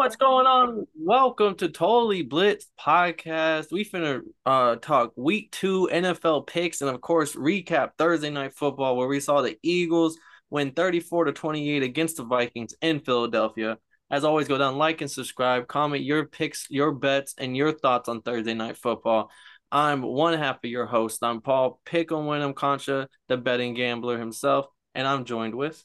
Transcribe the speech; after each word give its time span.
What's 0.00 0.16
going 0.16 0.46
on? 0.46 0.86
Welcome 0.98 1.56
to 1.56 1.68
Totally 1.68 2.22
Blitz 2.22 2.68
podcast. 2.80 3.66
We 3.70 3.84
finna 3.84 4.22
uh 4.46 4.76
talk 4.76 5.12
week 5.14 5.52
two 5.52 5.90
NFL 5.92 6.46
picks 6.46 6.80
and 6.80 6.88
of 6.88 7.02
course 7.02 7.34
recap 7.34 7.90
Thursday 7.98 8.30
night 8.30 8.54
football 8.54 8.96
where 8.96 9.08
we 9.08 9.20
saw 9.20 9.42
the 9.42 9.58
Eagles 9.62 10.16
win 10.48 10.70
34 10.70 11.26
to 11.26 11.32
28 11.32 11.82
against 11.82 12.16
the 12.16 12.24
Vikings 12.24 12.74
in 12.80 13.00
Philadelphia. 13.00 13.76
As 14.10 14.24
always, 14.24 14.48
go 14.48 14.56
down, 14.56 14.78
like 14.78 15.02
and 15.02 15.10
subscribe, 15.10 15.68
comment 15.68 16.02
your 16.02 16.24
picks, 16.24 16.66
your 16.70 16.92
bets, 16.92 17.34
and 17.36 17.54
your 17.54 17.70
thoughts 17.70 18.08
on 18.08 18.22
Thursday 18.22 18.54
night 18.54 18.78
football. 18.78 19.30
I'm 19.70 20.00
one 20.00 20.38
half 20.38 20.64
of 20.64 20.70
your 20.70 20.86
host. 20.86 21.22
I'm 21.22 21.42
Paul 21.42 21.78
Pick 21.84 22.08
Pickle 22.08 22.24
Winham 22.24 22.54
Concha, 22.54 23.06
the 23.28 23.36
betting 23.36 23.74
gambler 23.74 24.18
himself, 24.18 24.64
and 24.94 25.06
I'm 25.06 25.26
joined 25.26 25.54
with. 25.54 25.84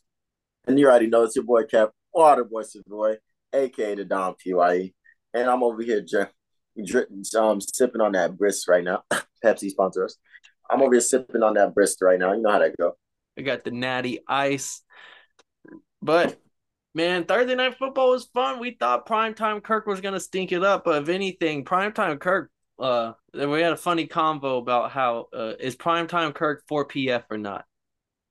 And 0.68 0.80
you 0.80 0.88
already 0.88 1.08
know 1.08 1.24
it's 1.24 1.36
your 1.36 1.44
boy 1.44 1.66
Cap 1.66 1.90
Waterboy 2.16 2.64
Boy, 2.88 3.18
aka 3.54 3.96
the 3.96 4.06
Don 4.06 4.36
PYE. 4.36 4.94
And 5.34 5.50
I'm 5.50 5.64
over 5.64 5.82
here 5.82 6.06
um, 7.38 7.62
sipping 7.62 8.02
on 8.02 8.14
that 8.14 8.38
brisk 8.38 8.68
right 8.68 8.84
now. 8.84 9.04
Pepsi 9.44 9.70
sponsor 9.70 10.06
us. 10.06 10.18
I'm 10.70 10.82
over 10.82 10.94
here 10.94 11.02
sipping 11.02 11.44
on 11.44 11.56
that 11.56 11.74
brisk 11.76 12.02
right 12.02 12.20
now. 12.20 12.34
You 12.34 12.42
know 12.42 12.52
how 12.52 12.60
that 12.60 12.76
go. 12.78 12.94
I 13.38 13.42
got 13.42 13.64
the 13.64 13.72
natty 13.72 14.20
ice. 14.28 14.82
But 16.02 16.40
man, 16.94 17.26
Thursday 17.26 17.56
night 17.56 17.78
football 17.78 18.12
was 18.12 18.26
fun. 18.34 18.60
We 18.60 18.78
thought 18.80 19.08
primetime 19.08 19.62
Kirk 19.62 19.86
was 19.86 20.02
gonna 20.02 20.20
stink 20.20 20.52
it 20.52 20.64
up, 20.64 20.86
but 20.86 21.04
if 21.04 21.10
anything, 21.10 21.66
primetime 21.66 22.20
Kirk 22.20 22.50
uh 22.78 23.14
then 23.34 23.50
we 23.52 23.62
had 23.62 23.72
a 23.72 23.78
funny 23.78 24.06
convo 24.08 24.60
about 24.60 24.92
how 24.92 25.28
uh 25.34 25.54
is 25.60 25.76
primetime 25.76 26.34
Kirk 26.34 26.64
4 26.68 26.88
PF 26.88 27.24
or 27.30 27.38
not. 27.38 27.66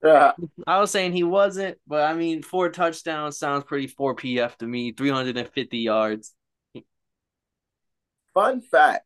Yeah. 0.03 0.33
I 0.67 0.79
was 0.79 0.91
saying 0.91 1.13
he 1.13 1.23
wasn't, 1.23 1.77
but 1.87 2.03
I 2.03 2.13
mean 2.13 2.43
four 2.43 2.69
touchdowns 2.69 3.37
sounds 3.37 3.63
pretty 3.63 3.87
4 3.87 4.15
PF 4.15 4.55
to 4.57 4.67
me, 4.67 4.91
350 4.91 5.77
yards. 5.77 6.33
Fun 8.33 8.61
fact. 8.61 9.05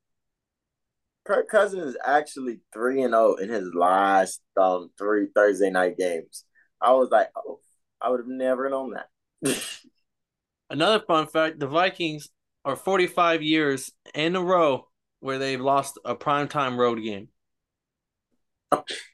Kirk 1.25 1.47
Cousins 1.47 1.85
is 1.85 1.97
actually 2.03 2.59
3 2.73 3.03
and 3.03 3.13
0 3.13 3.35
in 3.35 3.49
his 3.49 3.73
last 3.73 4.41
um 4.59 4.89
three 4.97 5.27
Thursday 5.35 5.69
night 5.69 5.97
games. 5.97 6.45
I 6.81 6.91
was 6.93 7.09
like, 7.11 7.29
"Oh, 7.35 7.59
I 8.01 8.09
would 8.09 8.21
have 8.21 8.27
never 8.27 8.69
known 8.69 8.95
that." 8.95 9.09
Another 10.69 11.03
fun 11.05 11.27
fact, 11.27 11.59
the 11.59 11.67
Vikings 11.67 12.29
are 12.65 12.75
45 12.75 13.41
years 13.41 13.91
in 14.13 14.35
a 14.35 14.41
row 14.41 14.87
where 15.19 15.37
they've 15.37 15.61
lost 15.61 15.99
a 16.05 16.15
primetime 16.15 16.77
road 16.77 17.01
game. 17.01 17.29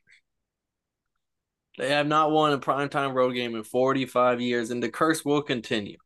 they 1.78 1.90
have 1.90 2.08
not 2.08 2.32
won 2.32 2.54
a 2.54 2.58
primetime 2.58 3.14
road 3.14 3.34
game 3.34 3.56
in 3.56 3.64
45 3.64 4.42
years, 4.42 4.72
and 4.72 4.82
the 4.82 4.90
curse 4.90 5.26
will 5.26 5.42
continue. 5.42 5.98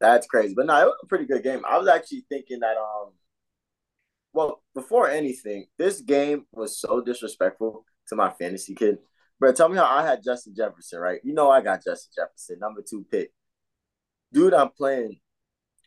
That's 0.00 0.26
crazy. 0.26 0.54
But 0.56 0.66
no, 0.66 0.80
it 0.80 0.86
was 0.86 1.00
a 1.02 1.06
pretty 1.06 1.26
good 1.26 1.42
game. 1.42 1.62
I 1.68 1.76
was 1.78 1.88
actually 1.88 2.24
thinking 2.28 2.60
that 2.60 2.76
um 2.76 3.12
well, 4.32 4.62
before 4.74 5.08
anything, 5.08 5.66
this 5.78 6.00
game 6.00 6.44
was 6.52 6.78
so 6.78 7.00
disrespectful 7.00 7.84
to 8.08 8.14
my 8.14 8.30
fantasy 8.30 8.74
kid. 8.74 8.98
But 9.40 9.56
tell 9.56 9.68
me 9.68 9.76
how 9.76 9.86
I 9.86 10.02
had 10.06 10.22
Justin 10.22 10.54
Jefferson, 10.56 11.00
right? 11.00 11.20
You 11.24 11.32
know 11.32 11.50
I 11.50 11.60
got 11.60 11.84
Justin 11.84 12.12
Jefferson, 12.16 12.58
number 12.60 12.82
two 12.88 13.04
pick. 13.10 13.32
Dude, 14.32 14.54
I'm 14.54 14.70
playing 14.70 15.18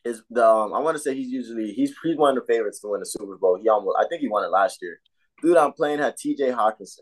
is 0.03 0.23
the 0.29 0.45
um, 0.45 0.73
I 0.73 0.79
want 0.79 0.97
to 0.97 1.03
say 1.03 1.13
he's 1.13 1.29
usually 1.29 1.71
he's 1.73 1.93
he's 2.03 2.17
one 2.17 2.37
of 2.37 2.43
the 2.43 2.53
favorites 2.53 2.79
to 2.81 2.87
win 2.87 2.99
the 2.99 3.05
Super 3.05 3.37
Bowl. 3.37 3.59
He 3.61 3.69
almost 3.69 3.97
I 3.99 4.07
think 4.07 4.21
he 4.21 4.27
won 4.27 4.43
it 4.43 4.47
last 4.51 4.79
year. 4.81 4.99
Dude, 5.41 5.57
I'm 5.57 5.73
playing 5.73 5.99
had 5.99 6.17
T.J. 6.17 6.51
Hockenson. 6.51 6.99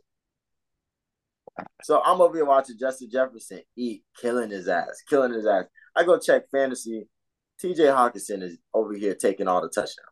So 1.84 2.02
I'm 2.04 2.22
over 2.22 2.36
here 2.36 2.46
watching 2.46 2.78
Justin 2.80 3.10
Jefferson 3.12 3.62
eat, 3.76 4.04
killing 4.20 4.50
his 4.50 4.68
ass, 4.68 5.04
killing 5.10 5.34
his 5.34 5.46
ass. 5.46 5.66
I 5.96 6.04
go 6.04 6.20
check 6.20 6.44
fantasy. 6.52 7.08
T.J. 7.60 7.84
Hockenson 7.84 8.42
is 8.42 8.58
over 8.74 8.94
here 8.94 9.16
taking 9.16 9.48
all 9.48 9.62
the 9.62 9.70
touchdowns 9.70 10.10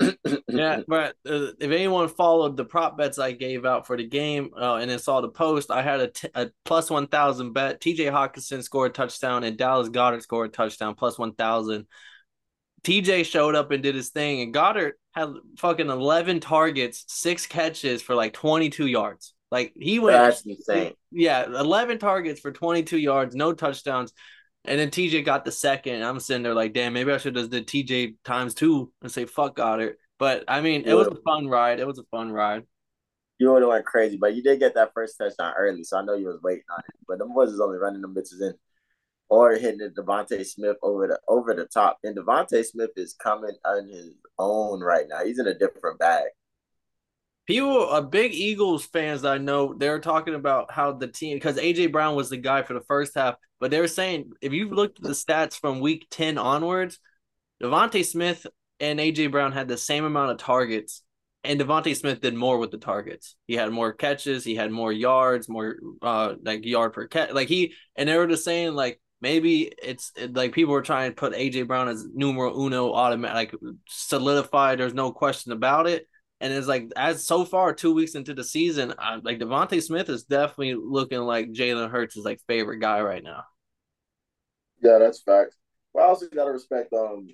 yeah, 0.48 0.80
but 0.88 1.14
uh, 1.28 1.52
if 1.60 1.70
anyone 1.70 2.08
followed 2.08 2.56
the 2.56 2.64
prop 2.64 2.96
bets 2.96 3.18
I 3.18 3.32
gave 3.32 3.66
out 3.66 3.86
for 3.86 3.96
the 3.96 4.06
game 4.06 4.50
uh, 4.58 4.76
and 4.76 4.90
then 4.90 4.98
saw 4.98 5.20
the 5.20 5.28
post, 5.28 5.70
I 5.70 5.82
had 5.82 6.00
a, 6.00 6.08
t- 6.08 6.28
a 6.34 6.50
plus 6.64 6.90
1,000 6.90 7.52
bet. 7.52 7.80
TJ 7.80 8.10
Hockenson 8.10 8.62
scored 8.62 8.92
a 8.92 8.94
touchdown 8.94 9.44
and 9.44 9.58
Dallas 9.58 9.88
Goedert 9.88 10.22
scored 10.22 10.50
a 10.50 10.52
touchdown, 10.52 10.94
plus 10.94 11.18
1,000. 11.18 11.86
TJ 12.82 13.26
showed 13.26 13.54
up 13.54 13.70
and 13.72 13.82
did 13.82 13.94
his 13.94 14.08
thing, 14.08 14.40
and 14.40 14.54
Goedert 14.54 14.92
had 15.12 15.34
fucking 15.58 15.90
11 15.90 16.40
targets, 16.40 17.04
six 17.08 17.46
catches 17.46 18.00
for 18.00 18.14
like 18.14 18.32
22 18.32 18.86
yards. 18.86 19.34
Like 19.50 19.72
he 19.78 19.98
went. 19.98 20.16
That's 20.16 20.42
insane. 20.42 20.94
Yeah, 21.10 21.44
11 21.44 21.98
targets 21.98 22.40
for 22.40 22.52
22 22.52 22.98
yards, 22.98 23.34
no 23.34 23.52
touchdowns. 23.52 24.12
And 24.64 24.78
then 24.78 24.90
TJ 24.90 25.24
got 25.24 25.44
the 25.44 25.52
second. 25.52 26.02
I'm 26.02 26.20
sitting 26.20 26.42
there 26.42 26.54
like, 26.54 26.74
damn, 26.74 26.92
maybe 26.92 27.12
I 27.12 27.18
should 27.18 27.36
have 27.36 27.50
did 27.50 27.66
TJ 27.66 28.16
times 28.24 28.54
two 28.54 28.92
and 29.02 29.10
say 29.10 29.24
fuck 29.24 29.56
Goedert. 29.56 29.94
But 30.18 30.44
I 30.48 30.60
mean, 30.60 30.82
it 30.84 30.94
was 30.94 31.06
a 31.06 31.16
fun 31.24 31.48
ride. 31.48 31.80
It 31.80 31.86
was 31.86 31.98
a 31.98 32.04
fun 32.10 32.30
ride. 32.30 32.64
You 33.38 33.50
would 33.52 33.62
have 33.62 33.70
went 33.70 33.86
crazy, 33.86 34.18
but 34.20 34.34
you 34.34 34.42
did 34.42 34.60
get 34.60 34.74
that 34.74 34.92
first 34.92 35.16
touchdown 35.16 35.54
early, 35.56 35.82
so 35.82 35.96
I 35.96 36.04
know 36.04 36.14
you 36.14 36.26
was 36.26 36.42
waiting 36.42 36.64
on 36.70 36.80
it. 36.80 36.94
But 37.08 37.18
the 37.18 37.24
boys 37.24 37.48
is 37.48 37.58
only 37.58 37.78
running 37.78 38.02
them 38.02 38.14
bitches 38.14 38.42
in, 38.42 38.52
or 39.30 39.54
hitting 39.54 39.80
it 39.80 39.96
DeVonta 39.96 40.44
Smith 40.44 40.76
over 40.82 41.06
the 41.06 41.18
over 41.26 41.54
the 41.54 41.64
top. 41.64 41.96
And 42.04 42.14
DeVonta 42.14 42.62
Smith 42.62 42.90
is 42.96 43.14
coming 43.14 43.56
on 43.64 43.88
his 43.88 44.12
own 44.38 44.80
right 44.80 45.06
now. 45.08 45.24
He's 45.24 45.38
in 45.38 45.46
a 45.46 45.58
different 45.58 45.98
bag. 45.98 46.26
People, 47.46 47.90
a 47.90 48.02
big 48.02 48.32
Eagles 48.32 48.84
fans 48.84 49.24
I 49.24 49.38
know, 49.38 49.74
they're 49.76 49.98
talking 49.98 50.34
about 50.34 50.70
how 50.70 50.92
the 50.92 51.08
team 51.08 51.36
because 51.36 51.56
AJ 51.56 51.90
Brown 51.90 52.14
was 52.14 52.30
the 52.30 52.36
guy 52.36 52.62
for 52.62 52.74
the 52.74 52.82
first 52.82 53.14
half, 53.16 53.34
but 53.58 53.70
they 53.70 53.80
were 53.80 53.88
saying 53.88 54.32
if 54.40 54.52
you 54.52 54.68
looked 54.70 54.98
at 54.98 55.04
the 55.04 55.10
stats 55.10 55.58
from 55.58 55.80
week 55.80 56.06
ten 56.10 56.38
onwards, 56.38 56.98
DeVonta 57.62 58.04
Smith 58.04 58.46
and 58.78 59.00
AJ 59.00 59.32
Brown 59.32 59.52
had 59.52 59.66
the 59.68 59.76
same 59.76 60.04
amount 60.04 60.30
of 60.30 60.38
targets, 60.38 61.02
and 61.42 61.60
DeVonta 61.60 61.96
Smith 61.96 62.20
did 62.20 62.34
more 62.34 62.58
with 62.58 62.70
the 62.70 62.78
targets. 62.78 63.34
He 63.48 63.54
had 63.54 63.70
more 63.72 63.92
catches, 63.92 64.44
he 64.44 64.54
had 64.54 64.70
more 64.70 64.92
yards, 64.92 65.48
more 65.48 65.76
uh 66.02 66.34
like 66.44 66.64
yard 66.64 66.92
per 66.92 67.08
catch. 67.08 67.32
Like 67.32 67.48
he 67.48 67.74
and 67.96 68.08
they 68.08 68.16
were 68.16 68.28
just 68.28 68.44
saying 68.44 68.74
like 68.74 69.00
maybe 69.20 69.72
it's 69.82 70.12
like 70.32 70.52
people 70.52 70.72
were 70.72 70.82
trying 70.82 71.10
to 71.10 71.16
put 71.16 71.32
AJ 71.34 71.66
Brown 71.66 71.88
as 71.88 72.06
numero 72.14 72.56
uno 72.56 72.92
automatic, 72.92 73.52
like 73.52 73.74
solidified. 73.88 74.78
There's 74.78 74.94
no 74.94 75.10
question 75.10 75.50
about 75.52 75.88
it. 75.88 76.06
And 76.40 76.52
it's 76.52 76.66
like 76.66 76.90
as 76.96 77.26
so 77.26 77.44
far 77.44 77.74
two 77.74 77.92
weeks 77.92 78.14
into 78.14 78.34
the 78.34 78.44
season, 78.44 78.94
uh, 78.98 79.20
like 79.22 79.38
DeVonta 79.38 79.82
Smith 79.82 80.08
is 80.08 80.24
definitely 80.24 80.74
looking 80.74 81.20
like 81.20 81.52
Jalen 81.52 81.90
Hurts 81.90 82.16
is 82.16 82.24
like 82.24 82.40
favorite 82.46 82.78
guy 82.78 83.00
right 83.02 83.22
now. 83.22 83.44
Yeah, 84.82 84.98
that's 84.98 85.20
fact. 85.22 85.56
But 85.92 86.02
I 86.02 86.06
also 86.06 86.26
gotta 86.34 86.52
respect 86.52 86.92
um 86.92 87.28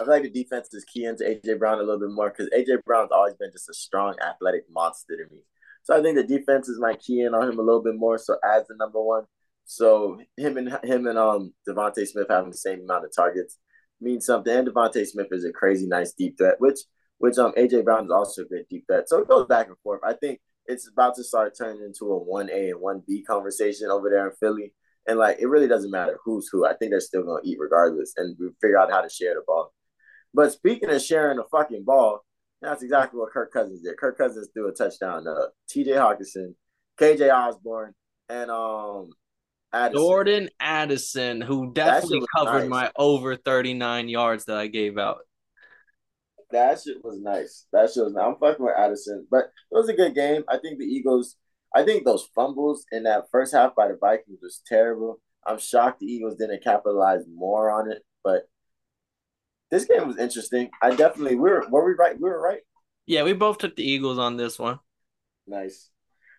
I 0.00 0.04
feel 0.04 0.14
like 0.14 0.22
the 0.22 0.30
defense 0.30 0.72
is 0.72 0.84
key 0.84 1.04
into 1.04 1.24
AJ 1.24 1.58
Brown 1.58 1.78
a 1.78 1.82
little 1.82 2.00
bit 2.00 2.10
more 2.10 2.30
because 2.30 2.48
AJ 2.50 2.82
Brown's 2.84 3.12
always 3.12 3.34
been 3.34 3.52
just 3.52 3.68
a 3.68 3.74
strong 3.74 4.16
athletic 4.20 4.64
monster 4.70 5.16
to 5.16 5.34
me. 5.34 5.42
So 5.82 5.96
I 5.96 6.02
think 6.02 6.16
the 6.16 6.24
defense 6.24 6.68
is 6.68 6.80
my 6.80 6.94
key 6.94 7.20
in 7.20 7.34
on 7.34 7.48
him 7.48 7.58
a 7.58 7.62
little 7.62 7.82
bit 7.82 7.96
more. 7.96 8.16
So 8.18 8.36
as 8.44 8.66
the 8.66 8.74
number 8.76 9.02
one, 9.02 9.24
so 9.64 10.18
him 10.36 10.56
and 10.56 10.78
him 10.82 11.06
and 11.06 11.18
um 11.18 11.52
DeVonta 11.68 12.06
Smith 12.06 12.26
having 12.30 12.50
the 12.50 12.56
same 12.56 12.80
amount 12.80 13.04
of 13.04 13.14
targets 13.14 13.58
means 14.00 14.26
something. 14.26 14.54
And 14.54 14.66
DeVonta 14.66 15.06
Smith 15.06 15.28
is 15.30 15.44
a 15.44 15.52
crazy 15.52 15.86
nice 15.86 16.12
deep 16.12 16.38
threat, 16.38 16.56
which 16.58 16.78
which 17.22 17.38
um 17.38 17.52
AJ 17.52 17.84
Brown 17.84 18.06
is 18.06 18.10
also 18.10 18.42
a 18.42 18.46
good 18.46 18.64
deep 18.68 18.84
threat. 18.88 19.08
So 19.08 19.18
it 19.20 19.28
goes 19.28 19.46
back 19.46 19.68
and 19.68 19.76
forth. 19.84 20.00
I 20.04 20.14
think 20.14 20.40
it's 20.66 20.88
about 20.88 21.14
to 21.14 21.22
start 21.22 21.56
turning 21.56 21.80
into 21.84 22.12
a 22.12 22.18
one 22.18 22.50
A 22.50 22.70
and 22.70 22.80
one 22.80 23.00
B 23.06 23.22
conversation 23.22 23.90
over 23.90 24.10
there 24.10 24.28
in 24.28 24.34
Philly. 24.40 24.74
And 25.06 25.20
like 25.20 25.38
it 25.38 25.46
really 25.46 25.68
doesn't 25.68 25.92
matter 25.92 26.18
who's 26.24 26.48
who. 26.50 26.66
I 26.66 26.74
think 26.74 26.90
they're 26.90 26.98
still 26.98 27.22
gonna 27.22 27.40
eat 27.44 27.58
regardless, 27.60 28.14
and 28.16 28.36
we 28.40 28.48
figure 28.60 28.76
out 28.76 28.90
how 28.90 29.02
to 29.02 29.08
share 29.08 29.34
the 29.34 29.42
ball. 29.46 29.72
But 30.34 30.50
speaking 30.50 30.90
of 30.90 31.00
sharing 31.00 31.36
the 31.36 31.44
fucking 31.52 31.84
ball, 31.84 32.24
that's 32.60 32.82
exactly 32.82 33.20
what 33.20 33.30
Kirk 33.30 33.52
Cousins 33.52 33.82
did. 33.82 33.96
Kirk 33.98 34.18
Cousins 34.18 34.48
threw 34.52 34.68
a 34.68 34.72
touchdown 34.72 35.24
to 35.24 35.48
T.J. 35.68 35.92
Hockenson, 35.92 36.54
K.J. 36.98 37.30
Osborn, 37.30 37.94
and 38.28 38.50
um 38.50 39.10
Addison. 39.72 40.02
Jordan 40.02 40.48
Addison, 40.58 41.40
who 41.40 41.72
definitely 41.72 42.26
covered 42.36 42.68
nice. 42.68 42.68
my 42.68 42.90
over 42.96 43.36
39 43.36 44.08
yards 44.08 44.46
that 44.46 44.56
I 44.56 44.66
gave 44.66 44.98
out. 44.98 45.20
That 46.52 46.80
shit 46.80 47.04
was 47.04 47.18
nice. 47.18 47.66
That 47.72 47.90
shit 47.92 48.04
was 48.04 48.12
nice. 48.12 48.24
I'm 48.26 48.36
fucking 48.36 48.64
with 48.64 48.76
Addison. 48.76 49.26
But 49.30 49.44
it 49.70 49.74
was 49.74 49.88
a 49.88 49.94
good 49.94 50.14
game. 50.14 50.44
I 50.48 50.58
think 50.58 50.78
the 50.78 50.84
Eagles, 50.84 51.36
I 51.74 51.82
think 51.82 52.04
those 52.04 52.28
fumbles 52.34 52.86
in 52.92 53.04
that 53.04 53.24
first 53.30 53.54
half 53.54 53.74
by 53.74 53.88
the 53.88 53.96
Vikings 54.00 54.40
was 54.42 54.62
terrible. 54.66 55.20
I'm 55.46 55.58
shocked 55.58 56.00
the 56.00 56.06
Eagles 56.06 56.36
didn't 56.36 56.62
capitalize 56.62 57.22
more 57.34 57.70
on 57.70 57.90
it. 57.90 58.02
But 58.22 58.48
this 59.70 59.86
game 59.86 60.06
was 60.06 60.18
interesting. 60.18 60.70
I 60.80 60.94
definitely 60.94 61.36
we 61.36 61.50
were 61.50 61.66
were 61.70 61.84
we 61.84 61.94
right? 61.94 62.14
We 62.14 62.28
were 62.28 62.40
right. 62.40 62.60
Yeah, 63.06 63.24
we 63.24 63.32
both 63.32 63.58
took 63.58 63.74
the 63.74 63.82
Eagles 63.82 64.18
on 64.18 64.36
this 64.36 64.58
one. 64.58 64.78
Nice, 65.46 65.90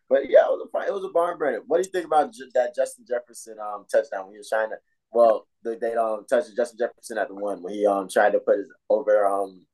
but 0.08 0.30
yeah, 0.30 0.46
it 0.46 0.52
was 0.52 0.70
a 0.74 0.88
it 0.88 0.94
was 0.94 1.04
a 1.04 1.10
barn 1.10 1.38
burner. 1.38 1.62
What 1.68 1.78
do 1.78 1.88
you 1.88 1.92
think 1.92 2.06
about 2.06 2.32
that 2.54 2.76
Justin 2.76 3.06
Jefferson 3.08 3.58
um 3.60 3.86
touchdown 3.92 4.26
when 4.26 4.34
he 4.34 4.38
was 4.38 4.50
trying 4.50 4.70
to? 4.70 4.78
Well, 5.12 5.48
they, 5.64 5.76
they 5.76 5.96
um 5.96 6.26
touched 6.30 6.56
Justin 6.56 6.78
Jefferson 6.78 7.18
at 7.18 7.28
the 7.28 7.36
one 7.36 7.62
when 7.62 7.74
he 7.74 7.86
um 7.86 8.08
tried 8.08 8.32
to 8.32 8.40
put 8.40 8.60
his 8.60 8.72
over 8.90 9.26
um 9.26 9.66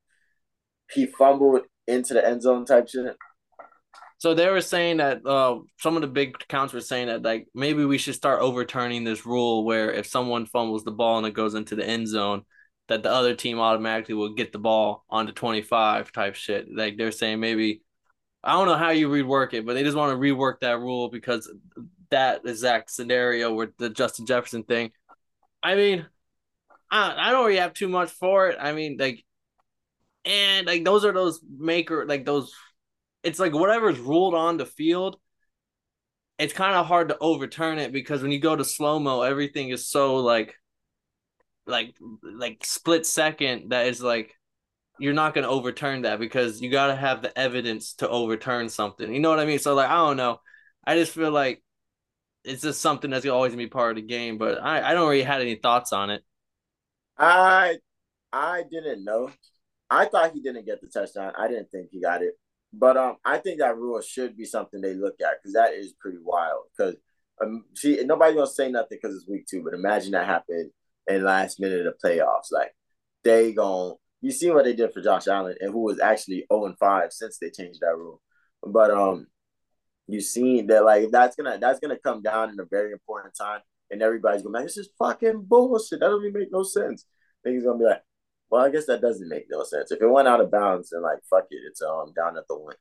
he 0.94 1.06
fumbled 1.06 1.62
into 1.88 2.14
the 2.14 2.26
end 2.26 2.42
zone 2.42 2.66
type 2.66 2.88
shit. 2.88 3.16
So 4.20 4.34
they 4.34 4.50
were 4.50 4.62
saying 4.62 4.98
that 4.98 5.26
uh, 5.26 5.60
some 5.80 5.96
of 5.96 6.02
the 6.02 6.08
big 6.08 6.36
accounts 6.42 6.74
were 6.74 6.82
saying 6.82 7.08
that 7.08 7.24
like 7.24 7.48
maybe 7.56 7.86
we 7.86 7.98
should 7.98 8.16
start 8.16 8.42
overturning 8.42 9.06
this 9.06 9.26
rule 9.26 9.64
where 9.64 9.94
if 9.94 10.08
someone 10.08 10.46
fumbles 10.46 10.84
the 10.84 10.92
ball 10.92 11.18
and 11.18 11.28
it 11.28 11.34
goes 11.34 11.56
into 11.56 11.76
the 11.76 11.88
end 11.88 12.08
zone, 12.08 12.44
that 12.90 13.02
the 13.02 13.12
other 13.12 13.34
team 13.34 13.60
automatically 13.60 14.16
will 14.16 14.34
get 14.34 14.52
the 14.52 14.60
ball 14.60 15.06
onto 15.10 15.32
25 15.32 16.12
type 16.12 16.36
shit. 16.36 16.68
Like 16.74 16.98
they're 16.98 17.12
saying 17.12 17.40
maybe 17.40 17.82
I 18.44 18.54
don't 18.54 18.68
know 18.68 18.76
how 18.76 18.90
you 18.90 19.10
rework 19.10 19.54
it, 19.54 19.66
but 19.66 19.74
they 19.74 19.84
just 19.84 19.98
want 19.98 20.12
to 20.12 20.18
rework 20.18 20.62
that 20.62 20.80
rule 20.80 21.10
because 21.10 21.52
that 22.10 22.42
exact 22.46 22.92
scenario 22.92 23.54
with 23.54 23.76
the 23.78 23.90
Justin 23.90 24.26
Jefferson 24.26 24.64
thing. 24.64 24.92
I 25.62 25.76
mean, 25.76 26.06
I, 26.90 27.30
I 27.30 27.32
don't 27.32 27.46
really 27.46 27.60
have 27.60 27.74
too 27.74 27.90
much 27.90 28.10
for 28.10 28.50
it. 28.50 28.58
I 28.60 28.72
mean, 28.72 28.98
like, 29.00 29.24
and 30.26 30.68
like 30.68 30.84
those 30.84 31.06
are 31.06 31.14
those 31.14 31.42
maker 31.58 32.06
like 32.06 32.26
those. 32.26 32.54
It's 33.24 33.40
like 33.40 33.54
whatever's 33.54 34.00
ruled 34.00 34.34
on 34.34 34.58
the 34.58 34.66
field. 34.66 35.18
It's 36.38 36.54
kind 36.54 36.76
of 36.76 36.86
hard 36.86 37.10
to 37.10 37.18
overturn 37.20 37.80
it 37.80 37.92
because 37.92 38.22
when 38.22 38.32
you 38.32 38.40
go 38.40 38.56
to 38.56 38.64
slow 38.64 38.98
mo, 39.00 39.22
everything 39.24 39.70
is 39.70 39.90
so 39.90 40.18
like, 40.18 40.56
like, 41.66 41.96
like 42.24 42.66
split 42.66 43.06
second 43.06 43.70
that 43.70 43.88
is 43.88 44.02
like, 44.02 44.34
you're 45.00 45.14
not 45.14 45.34
gonna 45.34 45.50
overturn 45.50 46.04
that 46.04 46.20
because 46.20 46.62
you 46.62 46.70
gotta 46.72 46.96
have 46.96 47.22
the 47.22 47.38
evidence 47.38 47.94
to 47.96 48.10
overturn 48.10 48.70
something. 48.70 49.14
You 49.14 49.20
know 49.20 49.30
what 49.30 49.40
I 49.40 49.46
mean? 49.46 49.60
So 49.60 49.76
like, 49.76 49.90
I 49.90 49.96
don't 49.96 50.18
know. 50.18 50.40
I 50.86 50.96
just 50.96 51.14
feel 51.14 51.32
like 51.32 51.64
it's 52.44 52.64
just 52.64 52.82
something 52.82 53.12
that's 53.12 53.26
always 53.28 53.54
gonna 53.54 53.64
be 53.64 53.70
part 53.70 53.92
of 53.92 53.96
the 53.98 54.08
game. 54.08 54.38
But 54.38 54.62
I, 54.62 54.92
I 54.92 54.94
don't 54.94 55.10
really 55.10 55.24
had 55.24 55.42
any 55.42 55.56
thoughts 55.56 55.94
on 55.94 56.10
it. 56.12 56.24
I 57.18 57.78
I 58.34 58.64
didn't 58.70 59.04
know. 59.04 59.32
I 59.90 60.06
thought 60.06 60.34
he 60.34 60.42
didn't 60.42 60.66
get 60.66 60.82
the 60.82 60.88
touchdown. 60.88 61.34
I 61.38 61.48
didn't 61.48 61.72
think 61.72 61.90
he 61.92 62.02
got 62.02 62.22
it. 62.22 62.34
But 62.72 62.98
um, 62.98 63.18
I 63.26 63.38
think 63.38 63.60
that 63.60 63.78
rule 63.78 64.00
should 64.02 64.38
be 64.38 64.46
something 64.46 64.80
they 64.80 64.94
look 64.94 65.16
at 65.22 65.42
because 65.42 65.54
that 65.54 65.74
is 65.74 65.94
pretty 66.00 66.20
wild. 66.24 66.66
Because 66.78 66.96
um, 67.42 67.66
see, 67.76 68.00
nobody's 68.06 68.36
gonna 68.36 68.48
say 68.48 68.70
nothing 68.70 69.00
because 69.02 69.16
it's 69.16 69.28
week 69.28 69.48
two. 69.48 69.64
But 69.64 69.74
imagine 69.74 70.12
that 70.12 70.28
happened 70.28 70.72
in 71.08 71.24
last 71.24 71.60
minute 71.60 71.88
of 71.88 71.96
playoffs. 72.04 72.52
Like 72.52 72.76
they 73.24 73.54
gon' 73.54 73.96
you 74.22 74.32
see 74.32 74.52
what 74.52 74.66
they 74.66 74.74
did 74.74 74.94
for 74.94 75.02
Josh 75.02 75.28
Allen 75.28 75.56
and 75.60 75.72
who 75.72 75.80
was 75.80 76.00
actually 76.00 76.46
0 76.52 76.66
and 76.66 76.78
5 76.78 77.14
since 77.14 77.38
they 77.38 77.50
changed 77.50 77.80
that 77.82 77.96
rule. 77.96 78.22
But 78.62 78.92
um, 78.92 79.28
you 80.08 80.22
seen 80.22 80.68
that 80.68 80.84
like 80.84 81.12
that's 81.12 81.36
gonna 81.36 81.58
that's 81.60 81.80
gonna 81.80 81.98
come 81.98 82.22
down 82.22 82.50
in 82.50 82.60
a 82.60 82.66
very 82.66 82.92
important 82.92 83.36
time, 83.36 83.62
and 83.90 84.02
everybody's 84.02 84.42
gonna 84.44 84.54
be 84.54 84.60
like, 84.60 84.68
this 84.68 84.78
is 84.78 84.90
fucking 85.00 85.46
bullshit. 85.48 86.02
That 86.02 86.10
doesn't 86.10 86.34
make 86.34 86.52
no 86.52 86.64
sense. 86.64 87.06
He's 87.44 87.64
gonna 87.64 87.80
be 87.80 87.86
like, 87.86 88.04
well, 88.50 88.66
I 88.66 88.70
guess 88.70 88.86
that 88.88 89.02
doesn't 89.02 89.30
make 89.30 89.46
no 89.50 89.64
sense. 89.64 89.92
If 89.92 90.02
it 90.02 90.08
went 90.08 90.28
out 90.28 90.42
of 90.42 90.52
bounds, 90.52 90.90
then 90.90 91.02
like 91.02 91.20
fuck 91.30 91.46
it, 91.50 91.62
it's 91.68 91.82
um 91.82 92.14
down 92.16 92.38
at 92.38 92.48
the 92.48 92.58
one. 92.58 92.76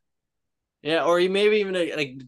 Yeah, 0.83 1.05
or 1.05 1.21
you 1.21 1.31
maybe 1.31 1.57
even 1.57 1.75
like 1.75 2.21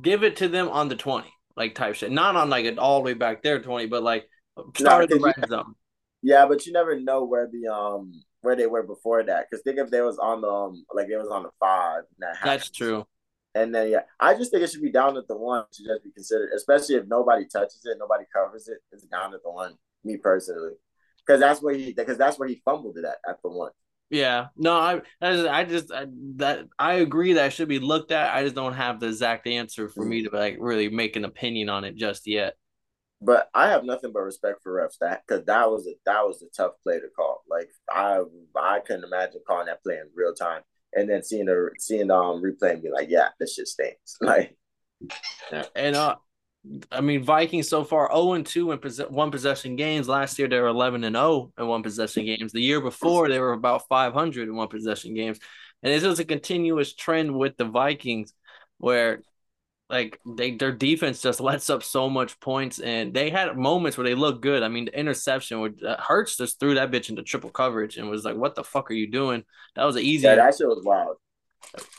give 0.00 0.22
it 0.22 0.36
to 0.36 0.48
them 0.48 0.68
on 0.68 0.88
the 0.88 0.96
twenty, 0.96 1.32
like 1.56 1.74
type 1.74 1.94
shit, 1.94 2.12
not 2.12 2.36
on 2.36 2.50
like 2.50 2.64
it 2.64 2.78
all 2.78 2.98
the 2.98 3.04
way 3.04 3.14
back 3.14 3.42
there 3.42 3.60
twenty, 3.60 3.86
but 3.86 4.02
like 4.02 4.28
start 4.76 5.10
no, 5.10 5.16
the 5.16 5.22
red 5.22 5.48
zone. 5.48 5.74
Yeah, 6.22 6.46
but 6.46 6.66
you 6.66 6.72
never 6.72 6.98
know 6.98 7.24
where 7.24 7.48
the 7.50 7.72
um 7.72 8.12
where 8.44 8.56
they 8.56 8.66
were 8.66 8.82
before 8.82 9.22
that. 9.24 9.46
Because 9.50 9.62
think 9.62 9.78
if 9.78 9.90
they 9.90 10.02
was 10.02 10.18
on 10.18 10.40
the 10.40 10.48
um, 10.48 10.84
like 10.92 11.08
it 11.08 11.16
was 11.16 11.28
on 11.28 11.42
the 11.42 11.50
five. 11.58 12.02
That 12.18 12.36
That's 12.44 12.70
true. 12.70 13.06
And 13.54 13.74
then 13.74 13.90
yeah, 13.90 14.00
I 14.20 14.34
just 14.34 14.50
think 14.50 14.62
it 14.62 14.70
should 14.70 14.82
be 14.82 14.90
down 14.90 15.16
at 15.16 15.28
the 15.28 15.36
one 15.36 15.64
to 15.72 15.84
just 15.84 16.04
be 16.04 16.10
considered, 16.10 16.50
especially 16.54 16.96
if 16.96 17.06
nobody 17.06 17.46
touches 17.46 17.80
it, 17.84 17.96
nobody 17.98 18.24
covers 18.32 18.68
it. 18.68 18.78
It's 18.92 19.04
down 19.04 19.32
at 19.32 19.42
the 19.42 19.50
one. 19.50 19.74
Me 20.02 20.16
personally, 20.16 20.72
because 21.26 21.40
that's 21.40 21.62
where 21.62 21.74
he 21.74 21.92
because 21.92 22.18
that's 22.18 22.38
where 22.38 22.48
he 22.48 22.62
fumbled 22.64 22.98
it 22.98 23.04
at 23.04 23.18
at 23.28 23.42
the 23.42 23.50
one. 23.50 23.72
Yeah, 24.10 24.48
no, 24.56 24.74
I 24.74 25.00
I 25.20 25.64
just 25.64 25.92
I, 25.92 26.06
that 26.36 26.66
I 26.78 26.94
agree 26.94 27.34
that 27.34 27.52
should 27.52 27.68
be 27.68 27.78
looked 27.78 28.12
at. 28.12 28.34
I 28.34 28.42
just 28.42 28.54
don't 28.54 28.74
have 28.74 29.00
the 29.00 29.08
exact 29.08 29.46
answer 29.46 29.88
for 29.88 30.04
me 30.04 30.22
to 30.24 30.30
like 30.34 30.56
really 30.60 30.88
make 30.88 31.16
an 31.16 31.24
opinion 31.24 31.68
on 31.68 31.84
it 31.84 31.96
just 31.96 32.26
yet. 32.26 32.54
But 33.20 33.48
I 33.54 33.68
have 33.68 33.84
nothing 33.84 34.12
but 34.12 34.20
respect 34.20 34.62
for 34.62 34.74
refs 34.74 34.98
that 35.00 35.22
because 35.26 35.46
that 35.46 35.70
was 35.70 35.86
a 35.86 35.94
that 36.04 36.22
was 36.26 36.42
a 36.42 36.46
tough 36.54 36.72
play 36.82 37.00
to 37.00 37.08
call. 37.16 37.42
Like 37.48 37.70
I 37.90 38.20
I 38.54 38.80
couldn't 38.80 39.04
imagine 39.04 39.40
calling 39.46 39.66
that 39.66 39.82
play 39.82 39.94
in 39.94 40.10
real 40.14 40.34
time 40.34 40.62
and 40.94 41.08
then 41.08 41.22
seeing 41.22 41.46
the 41.46 41.70
seeing 41.78 42.08
the 42.08 42.16
um, 42.16 42.42
replay 42.42 42.72
and 42.72 42.82
be 42.82 42.90
like, 42.90 43.08
yeah, 43.10 43.28
this 43.38 43.54
shit 43.54 43.68
stinks. 43.68 44.16
Like, 44.20 44.56
and 45.74 45.96
uh, 45.96 46.16
I 46.90 47.00
mean, 47.00 47.22
Vikings 47.22 47.68
so 47.68 47.84
far 47.84 48.10
0 48.10 48.32
and 48.32 48.46
2 48.46 48.72
in 48.72 48.78
one 49.10 49.30
possession 49.30 49.76
games. 49.76 50.08
Last 50.08 50.38
year 50.38 50.48
they 50.48 50.58
were 50.58 50.68
11 50.68 51.04
and 51.04 51.14
0 51.14 51.52
in 51.58 51.66
one 51.66 51.82
possession 51.82 52.24
games. 52.24 52.52
The 52.52 52.62
year 52.62 52.80
before 52.80 53.28
they 53.28 53.38
were 53.38 53.52
about 53.52 53.86
500 53.88 54.48
in 54.48 54.56
one 54.56 54.68
possession 54.68 55.14
games. 55.14 55.38
And 55.82 55.92
this 55.92 56.02
is 56.02 56.18
a 56.18 56.24
continuous 56.24 56.94
trend 56.94 57.36
with 57.36 57.56
the 57.58 57.66
Vikings 57.66 58.32
where 58.78 59.20
like 59.90 60.18
they 60.24 60.52
their 60.52 60.72
defense 60.72 61.20
just 61.20 61.40
lets 61.50 61.68
up 61.68 61.82
so 61.82 62.08
much 62.08 62.40
points 62.40 62.78
and 62.78 63.12
they 63.12 63.30
had 63.30 63.56
moments 63.56 63.98
where 63.98 64.06
they 64.06 64.14
looked 64.14 64.40
good. 64.40 64.62
I 64.62 64.68
mean, 64.68 64.86
the 64.86 64.98
interception 64.98 65.60
where 65.60 65.72
uh, 65.86 66.00
Hurts 66.00 66.36
just 66.36 66.58
threw 66.58 66.74
that 66.74 66.90
bitch 66.90 67.10
into 67.10 67.22
triple 67.22 67.50
coverage 67.50 67.98
and 67.98 68.08
was 68.08 68.24
like, 68.24 68.36
"What 68.36 68.54
the 68.54 68.64
fuck 68.64 68.90
are 68.90 68.94
you 68.94 69.10
doing?" 69.10 69.44
That 69.76 69.84
was 69.84 69.96
an 69.96 70.02
easy. 70.02 70.24
Yeah, 70.24 70.36
that 70.36 70.56
shit 70.56 70.66
was 70.66 70.82
wild. 70.82 71.16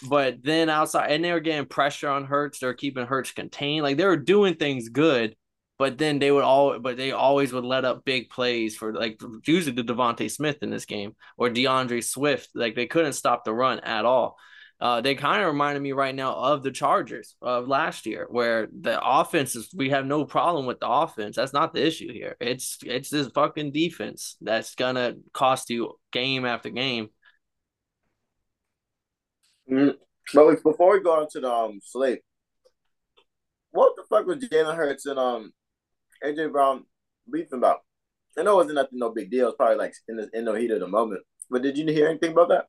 But 0.07 0.43
then 0.43 0.69
outside, 0.69 1.11
and 1.11 1.23
they 1.23 1.31
were 1.31 1.39
getting 1.39 1.65
pressure 1.65 2.09
on 2.09 2.25
Hurts. 2.25 2.59
They 2.59 2.67
were 2.67 2.73
keeping 2.73 3.05
Hurts 3.05 3.31
contained. 3.31 3.83
Like 3.83 3.97
they 3.97 4.05
were 4.05 4.17
doing 4.17 4.55
things 4.55 4.89
good, 4.89 5.35
but 5.77 5.97
then 5.97 6.19
they 6.19 6.31
would 6.31 6.43
all, 6.43 6.79
but 6.79 6.97
they 6.97 7.11
always 7.11 7.51
would 7.51 7.65
let 7.65 7.85
up 7.85 8.05
big 8.05 8.29
plays 8.29 8.75
for 8.75 8.93
like 8.93 9.19
usually 9.45 9.75
the 9.75 9.83
DeVonta 9.83 10.31
Smith 10.31 10.57
in 10.61 10.69
this 10.69 10.85
game 10.85 11.15
or 11.37 11.49
DeAndre 11.49 12.03
Swift. 12.03 12.49
Like 12.55 12.75
they 12.75 12.87
couldn't 12.87 13.13
stop 13.13 13.43
the 13.43 13.53
run 13.53 13.79
at 13.81 14.05
all. 14.05 14.37
Uh, 14.79 14.99
they 14.99 15.15
kind 15.15 15.41
of 15.41 15.47
reminded 15.47 15.81
me 15.81 15.93
right 15.93 16.13
now 16.13 16.33
of 16.33 16.61
the 16.61 16.71
Chargers 16.71 17.35
of 17.41 17.67
last 17.67 18.05
year, 18.05 18.27
where 18.29 18.67
the 18.81 18.99
offense 19.01 19.55
is. 19.55 19.73
We 19.73 19.89
have 19.91 20.05
no 20.05 20.25
problem 20.25 20.65
with 20.65 20.81
the 20.81 20.89
offense. 20.89 21.37
That's 21.37 21.53
not 21.53 21.73
the 21.73 21.85
issue 21.85 22.11
here. 22.11 22.35
It's 22.41 22.79
it's 22.83 23.09
this 23.09 23.27
fucking 23.29 23.71
defense 23.71 24.35
that's 24.41 24.75
gonna 24.75 25.15
cost 25.33 25.69
you 25.69 25.93
game 26.11 26.45
after 26.45 26.69
game. 26.69 27.09
Mm, 29.71 29.95
but 30.33 30.63
before 30.63 30.93
we 30.93 31.03
go 31.03 31.21
into 31.21 31.39
the 31.39 31.51
um, 31.51 31.79
slate, 31.83 32.21
what 33.71 33.95
the 33.95 34.03
fuck 34.09 34.25
was 34.25 34.37
Jalen 34.37 34.75
Hurts 34.75 35.05
and 35.05 35.19
um 35.19 35.53
AJ 36.23 36.51
Brown 36.51 36.85
beefing 37.31 37.59
about? 37.59 37.79
I 38.37 38.43
know 38.43 38.53
it 38.53 38.55
wasn't 38.55 38.75
nothing, 38.75 38.99
no 38.99 39.11
big 39.11 39.31
deal. 39.31 39.47
It's 39.47 39.57
probably 39.57 39.77
like 39.77 39.93
in 40.07 40.17
the 40.17 40.29
in 40.33 40.45
the 40.45 40.53
heat 40.53 40.71
of 40.71 40.79
the 40.79 40.87
moment. 40.87 41.21
But 41.49 41.61
did 41.61 41.77
you 41.77 41.85
hear 41.87 42.07
anything 42.07 42.31
about 42.31 42.49
that? 42.49 42.65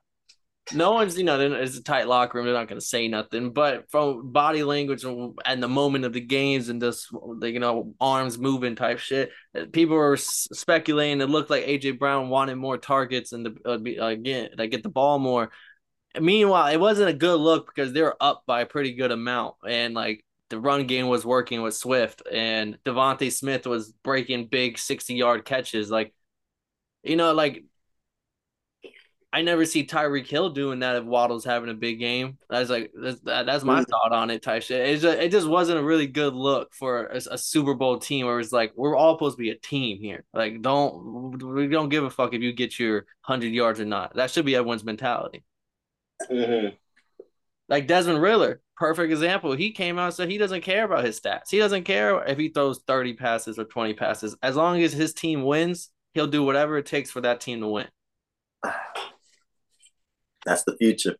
no 0.72 0.92
one's 0.92 1.16
you 1.16 1.24
know 1.24 1.38
it's 1.38 1.76
a 1.76 1.82
tight 1.82 2.08
locker 2.08 2.38
room 2.38 2.44
they're 2.44 2.54
not 2.54 2.66
going 2.66 2.80
to 2.80 2.84
say 2.84 3.06
nothing 3.06 3.50
but 3.52 3.88
from 3.90 4.32
body 4.32 4.64
language 4.64 5.04
and 5.04 5.62
the 5.62 5.68
moment 5.68 6.04
of 6.04 6.12
the 6.12 6.20
games 6.20 6.68
and 6.68 6.80
just 6.80 7.08
you 7.42 7.60
know 7.60 7.94
arms 8.00 8.36
moving 8.36 8.74
type 8.74 8.98
shit 8.98 9.30
people 9.72 9.94
were 9.94 10.16
speculating 10.16 11.20
it 11.20 11.30
looked 11.30 11.50
like 11.50 11.66
aj 11.66 11.98
brown 11.98 12.28
wanted 12.28 12.56
more 12.56 12.78
targets 12.78 13.32
and 13.32 13.46
the 13.46 13.54
uh, 13.64 14.06
again 14.06 14.48
like 14.58 14.70
get 14.72 14.82
the 14.82 14.88
ball 14.88 15.18
more 15.18 15.50
meanwhile 16.20 16.72
it 16.72 16.78
wasn't 16.78 17.08
a 17.08 17.14
good 17.14 17.36
look 17.36 17.72
because 17.74 17.92
they 17.92 18.02
were 18.02 18.16
up 18.20 18.42
by 18.46 18.60
a 18.60 18.66
pretty 18.66 18.94
good 18.94 19.12
amount 19.12 19.54
and 19.68 19.94
like 19.94 20.24
the 20.48 20.60
run 20.60 20.86
game 20.86 21.08
was 21.08 21.26
working 21.26 21.62
with 21.62 21.74
Swift 21.74 22.22
and 22.32 22.78
DeVonta 22.84 23.32
Smith 23.32 23.66
was 23.66 23.92
breaking 24.04 24.46
big 24.46 24.78
60 24.78 25.14
yard 25.14 25.44
catches 25.44 25.90
like 25.90 26.14
you 27.02 27.16
know 27.16 27.32
like 27.32 27.64
I 29.36 29.42
never 29.42 29.66
see 29.66 29.84
Tyreek 29.84 30.26
Hill 30.26 30.48
doing 30.48 30.78
that 30.78 30.96
if 30.96 31.04
Waddle's 31.04 31.44
having 31.44 31.68
a 31.68 31.74
big 31.74 31.98
game. 31.98 32.38
That's 32.48 32.70
like 32.70 32.90
that's, 32.98 33.20
that's 33.20 33.64
my 33.64 33.82
mm. 33.82 33.86
thought 33.86 34.12
on 34.12 34.30
it. 34.30 34.42
Type 34.42 34.62
shit. 34.62 34.88
It 34.88 35.00
just, 35.00 35.18
it 35.18 35.30
just 35.30 35.46
wasn't 35.46 35.78
a 35.78 35.82
really 35.82 36.06
good 36.06 36.32
look 36.32 36.72
for 36.72 37.08
a, 37.08 37.20
a, 37.32 37.36
Super 37.36 37.74
Bowl 37.74 37.98
team 37.98 38.24
where 38.24 38.40
it's 38.40 38.50
like 38.50 38.72
we're 38.76 38.96
all 38.96 39.14
supposed 39.14 39.36
to 39.36 39.42
be 39.42 39.50
a 39.50 39.58
team 39.58 39.98
here. 39.98 40.24
Like 40.32 40.62
don't 40.62 41.38
we 41.38 41.66
don't 41.66 41.90
give 41.90 42.04
a 42.04 42.08
fuck 42.08 42.32
if 42.32 42.40
you 42.40 42.54
get 42.54 42.78
your 42.78 43.04
hundred 43.20 43.52
yards 43.52 43.78
or 43.78 43.84
not. 43.84 44.14
That 44.14 44.30
should 44.30 44.46
be 44.46 44.56
everyone's 44.56 44.84
mentality. 44.84 45.44
Mm-hmm. 46.30 46.74
Like 47.68 47.86
Desmond 47.86 48.22
Ridder, 48.22 48.60
perfect 48.76 49.12
example. 49.12 49.52
He 49.52 49.72
came 49.72 49.98
out 49.98 50.06
and 50.06 50.14
said 50.14 50.30
he 50.30 50.38
doesn't 50.38 50.62
care 50.62 50.84
about 50.84 51.04
his 51.04 51.18
stats. 51.18 51.50
He 51.50 51.58
doesn't 51.58 51.84
care 51.84 52.22
if 52.24 52.38
he 52.38 52.48
throws 52.48 52.80
thirty 52.86 53.14
passes 53.14 53.58
or 53.58 53.64
twenty 53.64 53.94
passes. 53.94 54.36
As 54.42 54.54
long 54.56 54.80
as 54.82 54.92
his 54.92 55.12
team 55.12 55.42
wins, 55.44 55.90
he'll 56.14 56.26
do 56.28 56.44
whatever 56.44 56.78
it 56.78 56.86
takes 56.86 57.10
for 57.10 57.20
that 57.22 57.40
team 57.40 57.60
to 57.60 57.68
win. 57.68 57.88
that's 60.44 60.64
the 60.64 60.76
future. 60.78 61.16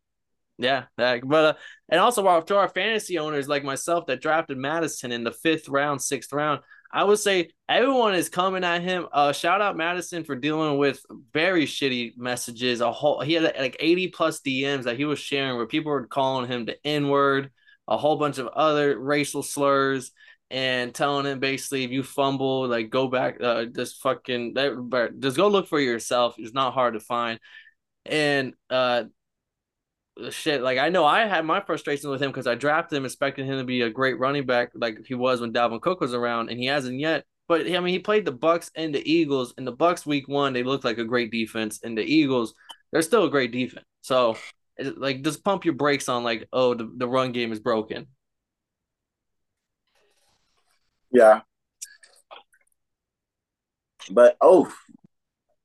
Yeah, 0.59 0.85
but 0.95 1.21
uh, 1.31 1.53
and 1.89 2.01
also 2.01 2.41
to 2.41 2.57
our 2.57 2.69
fantasy 2.69 3.19
owners 3.19 3.47
like 3.47 3.63
myself 3.63 4.07
that 4.07 4.21
drafted 4.21 4.57
Mattison 4.57 5.11
in 5.11 5.23
the 5.23 5.31
fifth 5.31 5.69
round, 5.69 6.01
sixth 6.01 6.33
round, 6.33 6.61
I 6.91 7.03
would 7.03 7.19
say 7.19 7.49
everyone 7.67 8.15
is 8.15 8.29
coming 8.29 8.63
at 8.63 8.81
him. 8.81 9.07
Uh, 9.11 9.31
shout 9.33 9.61
out 9.61 9.77
Mattison 9.77 10.23
for 10.23 10.35
dealing 10.35 10.77
with 10.77 11.01
very 11.33 11.65
shitty 11.65 12.17
messages. 12.17 12.81
A 12.81 12.91
whole 12.91 13.21
he 13.21 13.33
had 13.33 13.43
like 13.43 13.77
eighty 13.79 14.07
plus 14.07 14.41
DMs 14.41 14.83
that 14.83 14.97
he 14.97 15.05
was 15.05 15.19
sharing 15.19 15.57
where 15.57 15.67
people 15.67 15.91
were 15.91 16.07
calling 16.07 16.49
him 16.49 16.65
the 16.65 16.77
N 16.85 17.09
word, 17.09 17.51
a 17.87 17.97
whole 17.97 18.15
bunch 18.15 18.37
of 18.37 18.47
other 18.47 18.97
racial 18.99 19.43
slurs, 19.43 20.11
and 20.49 20.93
telling 20.93 21.25
him 21.25 21.39
basically 21.39 21.83
if 21.83 21.91
you 21.91 22.03
fumble, 22.03 22.67
like 22.67 22.89
go 22.89 23.07
back, 23.07 23.41
uh, 23.41 23.65
just 23.65 24.01
fucking, 24.01 24.55
just 25.19 25.37
go 25.37 25.49
look 25.49 25.67
for 25.67 25.79
yourself. 25.79 26.35
It's 26.37 26.53
not 26.53 26.73
hard 26.73 26.93
to 26.93 26.99
find, 26.99 27.39
and 28.05 28.53
uh 28.69 29.03
shit. 30.29 30.61
Like 30.61 30.77
I 30.77 30.89
know 30.89 31.05
I 31.05 31.25
had 31.25 31.45
my 31.45 31.61
frustrations 31.61 32.07
with 32.07 32.21
him 32.21 32.31
because 32.31 32.47
I 32.47 32.55
drafted 32.55 32.97
him 32.97 33.05
expecting 33.05 33.45
him 33.45 33.57
to 33.57 33.63
be 33.63 33.81
a 33.81 33.89
great 33.89 34.19
running 34.19 34.45
back 34.45 34.71
like 34.73 35.05
he 35.05 35.15
was 35.15 35.41
when 35.41 35.53
Dalvin 35.53 35.81
Cook 35.81 36.01
was 36.01 36.13
around, 36.13 36.49
and 36.49 36.59
he 36.59 36.65
hasn't 36.65 36.99
yet. 36.99 37.25
But 37.47 37.61
I 37.61 37.79
mean, 37.79 37.93
he 37.93 37.99
played 37.99 38.25
the 38.25 38.33
Bucs 38.33 38.71
and 38.75 38.93
the 38.93 39.09
Eagles. 39.09 39.53
And 39.57 39.65
the 39.65 39.75
Bucs 39.75 40.05
week 40.05 40.27
one, 40.27 40.53
they 40.53 40.63
looked 40.63 40.83
like 40.83 40.97
a 40.97 41.05
great 41.05 41.31
defense, 41.31 41.79
and 41.83 41.97
the 41.97 42.03
Eagles, 42.03 42.53
they're 42.91 43.01
still 43.01 43.25
a 43.25 43.29
great 43.29 43.51
defense. 43.51 43.85
So, 44.01 44.37
like, 44.77 45.21
just 45.23 45.43
pump 45.43 45.65
your 45.65 45.73
brakes 45.75 46.09
on 46.09 46.23
like, 46.23 46.47
oh, 46.51 46.73
the, 46.73 46.91
the 46.97 47.07
run 47.07 47.31
game 47.31 47.51
is 47.51 47.59
broken. 47.59 48.07
Yeah. 51.11 51.41
But 54.11 54.37
oh, 54.41 54.71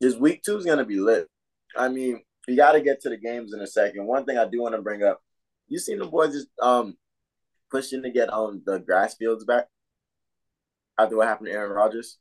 this 0.01 0.17
week 0.17 0.43
two 0.43 0.57
is 0.57 0.65
gonna 0.65 0.85
be 0.85 0.97
lit. 0.99 1.29
I 1.77 1.89
mean, 1.89 2.23
you 2.49 2.57
got 2.57 2.73
to 2.73 2.81
get 2.81 3.01
to 3.03 3.09
the 3.09 3.17
games 3.17 3.55
in 3.55 3.61
a 3.61 3.67
second. 3.67 4.07
One 4.07 4.25
thing 4.25 4.39
I 4.39 4.47
do 4.47 4.63
want 4.63 4.75
to 4.75 4.83
bring 4.83 5.03
up, 5.03 5.23
you 5.69 5.79
seen 5.79 5.99
the 5.99 6.07
boys 6.07 6.33
just 6.33 6.49
um 6.61 6.97
pushing 7.71 8.03
to 8.03 8.11
get 8.11 8.31
on 8.31 8.63
the 8.67 8.79
grass 8.79 9.15
fields 9.15 9.45
back 9.45 9.67
after 10.99 11.17
what 11.17 11.29
happened 11.29 11.49
to 11.49 11.53
Aaron 11.53 11.73
Rodgers. 11.73 12.19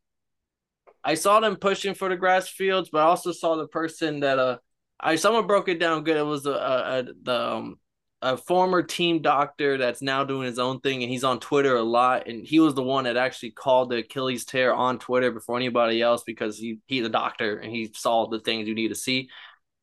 I 1.04 1.16
saw 1.16 1.40
them 1.40 1.56
pushing 1.56 1.94
for 1.96 2.10
the 2.10 2.16
grass 2.16 2.48
fields, 2.48 2.90
but 2.92 3.00
I 3.00 3.06
also 3.06 3.32
saw 3.32 3.56
the 3.56 3.68
person 3.68 4.20
that 4.22 4.40
uh 4.40 4.58
I 5.00 5.16
someone 5.16 5.48
broke 5.48 5.68
it 5.68 5.80
down 5.80 6.04
good. 6.04 6.18
It 6.18 6.26
was 6.26 6.46
a, 6.46 6.52
a, 6.52 7.00
a 7.00 7.04
the 7.24 7.36
um, 7.36 7.80
a 8.24 8.38
former 8.38 8.84
team 8.84 9.24
doctor 9.24 9.80
that's 9.80 10.04
now 10.04 10.24
doing 10.24 10.46
his 10.46 10.60
own 10.60 10.80
thing, 10.80 11.02
and 11.02 11.12
he's 11.12 11.24
on 11.24 11.40
Twitter 11.40 11.76
a 11.76 11.82
lot. 11.82 12.28
And 12.28 12.46
he 12.46 12.60
was 12.60 12.76
the 12.76 12.84
one 12.84 13.06
that 13.06 13.18
actually 13.18 13.52
called 13.52 13.90
the 13.90 13.98
Achilles 13.98 14.46
tear 14.46 14.74
on 14.74 15.00
Twitter 15.00 15.32
before 15.32 15.58
anybody 15.58 16.02
else 16.02 16.24
because 16.24 16.58
he 16.58 16.80
he's 16.86 17.06
a 17.06 17.10
doctor 17.10 17.58
and 17.58 17.72
he 17.72 17.92
saw 17.96 18.28
the 18.28 18.40
things 18.40 18.68
you 18.68 18.76
need 18.76 18.90
to 18.90 18.96
see. 18.96 19.30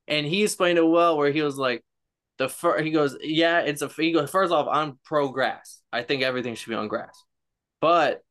And 0.09 0.27
he 0.27 0.43
explained 0.43 0.79
it 0.79 0.87
well, 0.87 1.17
where 1.17 1.31
he 1.31 1.43
was 1.43 1.57
like, 1.57 1.85
the 2.39 2.49
first 2.49 2.85
he 2.85 2.91
goes, 2.91 3.17
yeah, 3.21 3.61
it's 3.61 3.83
a 3.83 3.89
he 3.89 4.13
goes 4.13 4.31
first 4.31 4.53
off, 4.53 4.67
I'm 4.71 4.99
pro 5.05 5.29
grass. 5.29 5.83
I 5.93 6.03
think 6.03 6.23
everything 6.23 6.55
should 6.55 6.71
be 6.71 6.77
on 6.77 6.89
grass, 6.89 7.25
but 7.81 8.23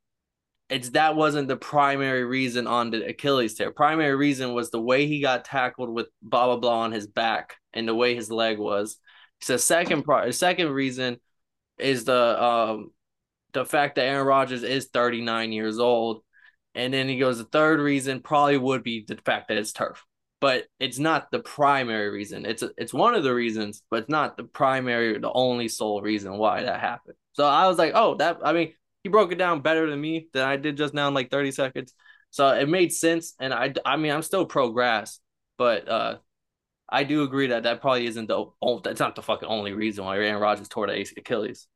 it's 0.70 0.90
that 0.90 1.16
wasn't 1.16 1.48
the 1.48 1.56
primary 1.56 2.24
reason 2.24 2.66
on 2.66 2.90
the 2.90 3.06
Achilles 3.06 3.54
tear. 3.54 3.70
Primary 3.70 4.14
reason 4.14 4.54
was 4.54 4.70
the 4.70 4.80
way 4.80 5.06
he 5.06 5.20
got 5.20 5.44
tackled 5.44 5.90
with 5.90 6.08
blah 6.22 6.46
blah 6.46 6.56
blah 6.56 6.80
on 6.80 6.92
his 6.92 7.06
back 7.06 7.56
and 7.72 7.88
the 7.88 7.94
way 7.94 8.14
his 8.14 8.30
leg 8.30 8.58
was. 8.58 8.98
So 9.40 9.56
second 9.56 10.04
part, 10.04 10.34
second 10.34 10.70
reason 10.70 11.18
is 11.78 12.04
the 12.04 12.42
um 12.42 12.90
the 13.52 13.64
fact 13.64 13.94
that 13.96 14.06
Aaron 14.06 14.26
Rodgers 14.26 14.62
is 14.62 14.88
39 14.92 15.52
years 15.52 15.78
old. 15.78 16.22
And 16.74 16.92
then 16.92 17.08
he 17.08 17.18
goes, 17.18 17.38
the 17.38 17.44
third 17.44 17.80
reason 17.80 18.20
probably 18.20 18.58
would 18.58 18.82
be 18.82 19.04
the 19.06 19.16
fact 19.16 19.48
that 19.48 19.56
it's 19.56 19.72
turf. 19.72 20.04
But 20.40 20.66
it's 20.78 20.98
not 20.98 21.30
the 21.30 21.40
primary 21.40 22.10
reason. 22.10 22.46
It's 22.46 22.62
it's 22.76 22.94
one 22.94 23.14
of 23.14 23.24
the 23.24 23.34
reasons, 23.34 23.82
but 23.90 24.02
it's 24.02 24.08
not 24.08 24.36
the 24.36 24.44
primary, 24.44 25.18
the 25.18 25.32
only 25.32 25.68
sole 25.68 26.00
reason 26.00 26.38
why 26.38 26.62
that 26.62 26.80
happened. 26.80 27.16
So 27.32 27.44
I 27.44 27.66
was 27.66 27.76
like, 27.76 27.92
oh, 27.94 28.14
that 28.16 28.38
I 28.44 28.52
mean, 28.52 28.72
he 29.02 29.08
broke 29.08 29.32
it 29.32 29.38
down 29.38 29.62
better 29.62 29.88
than 29.90 30.00
me 30.00 30.28
than 30.32 30.46
I 30.46 30.56
did 30.56 30.76
just 30.76 30.94
now 30.94 31.08
in 31.08 31.14
like 31.14 31.30
30 31.30 31.50
seconds. 31.52 31.94
So 32.30 32.48
it 32.48 32.68
made 32.68 32.92
sense. 32.92 33.34
And 33.40 33.52
I, 33.54 33.72
I 33.84 33.96
mean, 33.96 34.12
I'm 34.12 34.22
still 34.22 34.44
pro 34.46 34.70
grass, 34.70 35.18
but 35.56 35.88
uh, 35.88 36.16
I 36.88 37.04
do 37.04 37.22
agree 37.22 37.48
that 37.48 37.64
that 37.64 37.80
probably 37.80 38.06
isn't 38.06 38.26
the 38.26 38.46
only, 38.60 38.80
that's 38.84 39.00
not 39.00 39.14
the 39.14 39.22
fucking 39.22 39.48
only 39.48 39.72
reason 39.72 40.04
why 40.04 40.18
Aaron 40.18 40.40
Rodgers 40.40 40.68
tore 40.68 40.86
the 40.86 41.06
Achilles. 41.16 41.66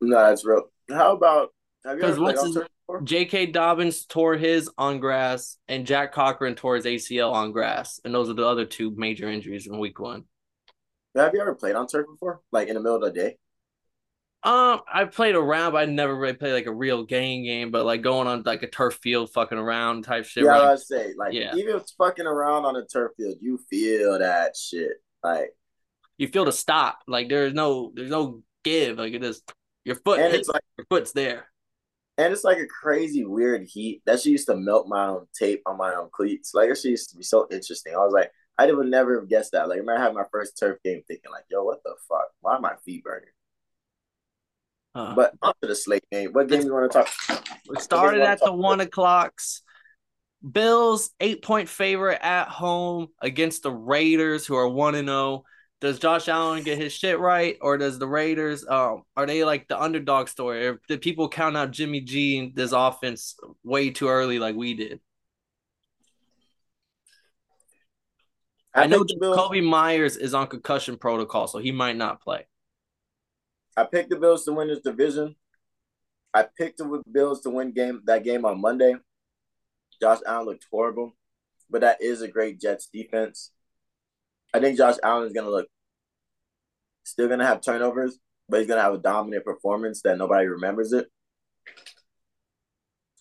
No, 0.00 0.16
that's 0.16 0.44
real. 0.44 0.64
How 0.90 1.14
about 1.14 1.50
because 1.84 2.18
what's 2.18 2.42
his, 2.42 2.58
J.K. 3.04 3.46
Dobbins 3.46 4.04
tore 4.04 4.36
his 4.36 4.70
on 4.76 5.00
grass, 5.00 5.56
and 5.68 5.86
Jack 5.86 6.12
Cochran 6.12 6.54
tore 6.54 6.76
his 6.76 6.84
ACL 6.84 7.32
on 7.32 7.52
grass, 7.52 8.00
and 8.04 8.14
those 8.14 8.28
are 8.28 8.34
the 8.34 8.46
other 8.46 8.66
two 8.66 8.92
major 8.96 9.28
injuries 9.28 9.66
in 9.66 9.78
Week 9.78 9.98
One. 9.98 10.24
Have 11.14 11.34
you 11.34 11.40
ever 11.40 11.54
played 11.54 11.74
on 11.74 11.86
turf 11.86 12.06
before, 12.06 12.40
like 12.52 12.68
in 12.68 12.74
the 12.74 12.80
middle 12.80 12.96
of 12.96 13.02
the 13.02 13.10
day? 13.10 13.36
Um, 14.44 14.80
I 14.92 15.04
played 15.04 15.36
around, 15.36 15.72
but 15.72 15.78
I 15.78 15.84
never 15.84 16.16
really 16.16 16.32
played 16.32 16.52
like 16.52 16.66
a 16.66 16.74
real 16.74 17.04
game 17.04 17.44
game, 17.44 17.70
but 17.70 17.84
like 17.84 18.02
going 18.02 18.26
on 18.26 18.42
like 18.42 18.64
a 18.64 18.66
turf 18.66 18.98
field, 19.00 19.30
fucking 19.32 19.58
around 19.58 20.02
type 20.02 20.24
shit. 20.24 20.44
Yeah, 20.44 20.50
right? 20.50 20.62
I 20.72 20.76
say 20.76 21.12
like 21.16 21.32
yeah. 21.32 21.54
even 21.54 21.76
if 21.76 21.82
it's 21.82 21.92
fucking 21.92 22.26
around 22.26 22.64
on 22.64 22.74
a 22.74 22.84
turf 22.84 23.12
field, 23.16 23.36
you 23.40 23.58
feel 23.70 24.18
that 24.18 24.56
shit. 24.56 24.94
Like 25.22 25.54
you 26.18 26.26
feel 26.26 26.44
the 26.44 26.52
stop. 26.52 26.98
Like 27.06 27.28
there's 27.28 27.54
no 27.54 27.92
there's 27.94 28.10
no 28.10 28.42
give. 28.64 28.98
Like 28.98 29.12
it 29.12 29.22
is 29.22 29.42
your 29.84 29.96
foot 29.96 30.18
and 30.18 30.32
hits, 30.32 30.40
it's 30.40 30.48
like 30.48 30.64
your 30.76 30.86
foot's 30.90 31.12
there. 31.12 31.46
And 32.22 32.32
it's 32.32 32.44
like 32.44 32.58
a 32.58 32.66
crazy 32.66 33.24
weird 33.24 33.64
heat. 33.64 34.02
That 34.06 34.20
shit 34.20 34.32
used 34.32 34.46
to 34.46 34.56
melt 34.56 34.86
my 34.86 35.06
own 35.06 35.26
tape 35.36 35.62
on 35.66 35.76
my 35.76 35.92
own 35.92 36.08
cleats. 36.12 36.54
Like 36.54 36.70
it 36.70 36.84
used 36.84 37.10
to 37.10 37.16
be 37.16 37.24
so 37.24 37.48
interesting. 37.50 37.94
I 37.94 37.98
was 37.98 38.12
like, 38.12 38.30
I 38.56 38.70
would 38.70 38.86
never 38.86 39.18
have 39.18 39.28
guessed 39.28 39.52
that. 39.52 39.68
Like 39.68 39.76
I 39.76 39.80
remember 39.80 40.00
having 40.00 40.16
my 40.16 40.26
first 40.30 40.56
turf 40.56 40.78
game 40.84 41.02
thinking 41.08 41.32
like, 41.32 41.44
yo, 41.50 41.64
what 41.64 41.82
the 41.84 41.94
fuck? 42.08 42.28
Why 42.40 42.54
are 42.54 42.60
my 42.60 42.74
feet 42.84 43.02
burning? 43.02 43.28
Uh, 44.94 45.14
but 45.16 45.34
onto 45.42 45.66
the 45.66 45.74
slate 45.74 46.04
game. 46.12 46.30
What 46.32 46.48
game 46.48 46.62
you 46.62 46.72
want 46.72 46.92
to 46.92 46.98
talk? 46.98 47.42
We 47.68 47.80
started 47.80 48.20
at 48.20 48.38
the 48.38 48.52
one 48.52 48.80
o'clocks. 48.80 49.62
Bills 50.48 51.10
eight 51.18 51.42
point 51.42 51.68
favorite 51.68 52.20
at 52.22 52.48
home 52.48 53.08
against 53.20 53.64
the 53.64 53.72
Raiders, 53.72 54.46
who 54.46 54.54
are 54.54 54.68
one 54.68 54.94
and 54.94 55.08
zero. 55.08 55.44
Does 55.82 55.98
Josh 55.98 56.28
Allen 56.28 56.62
get 56.62 56.78
his 56.78 56.92
shit 56.92 57.18
right, 57.18 57.58
or 57.60 57.76
does 57.76 57.98
the 57.98 58.06
Raiders? 58.06 58.64
Um, 58.68 59.02
are 59.16 59.26
they 59.26 59.42
like 59.42 59.66
the 59.66 59.82
underdog 59.82 60.28
story? 60.28 60.64
Or 60.64 60.80
did 60.86 61.00
people 61.00 61.28
count 61.28 61.56
out 61.56 61.72
Jimmy 61.72 62.00
G 62.00 62.38
and 62.38 62.54
this 62.54 62.70
offense 62.70 63.34
way 63.64 63.90
too 63.90 64.06
early, 64.06 64.38
like 64.38 64.54
we 64.54 64.74
did? 64.74 65.00
I, 68.72 68.84
I 68.84 68.86
know 68.86 69.04
Kobe 69.04 69.60
Myers 69.60 70.16
is 70.16 70.34
on 70.34 70.46
concussion 70.46 70.96
protocol, 70.98 71.48
so 71.48 71.58
he 71.58 71.72
might 71.72 71.96
not 71.96 72.22
play. 72.22 72.46
I 73.76 73.82
picked 73.82 74.10
the 74.10 74.16
Bills 74.16 74.44
to 74.44 74.52
win 74.52 74.68
this 74.68 74.82
division. 74.82 75.34
I 76.32 76.44
picked 76.44 76.78
the 76.78 77.02
Bills 77.10 77.40
to 77.40 77.50
win 77.50 77.72
game 77.72 78.02
that 78.04 78.22
game 78.22 78.44
on 78.44 78.60
Monday. 78.60 78.94
Josh 80.00 80.20
Allen 80.24 80.46
looked 80.46 80.66
horrible, 80.70 81.16
but 81.68 81.80
that 81.80 82.00
is 82.00 82.22
a 82.22 82.28
great 82.28 82.60
Jets 82.60 82.86
defense. 82.86 83.50
I 84.54 84.60
think 84.60 84.76
Josh 84.76 84.96
Allen 85.02 85.26
is 85.26 85.32
gonna 85.32 85.50
look 85.50 85.66
still 87.04 87.28
gonna 87.28 87.46
have 87.46 87.60
turnovers, 87.60 88.18
but 88.48 88.60
he's 88.60 88.68
gonna 88.68 88.82
have 88.82 88.94
a 88.94 88.98
dominant 88.98 89.44
performance 89.44 90.02
that 90.02 90.18
nobody 90.18 90.46
remembers 90.46 90.92
it. 90.92 91.08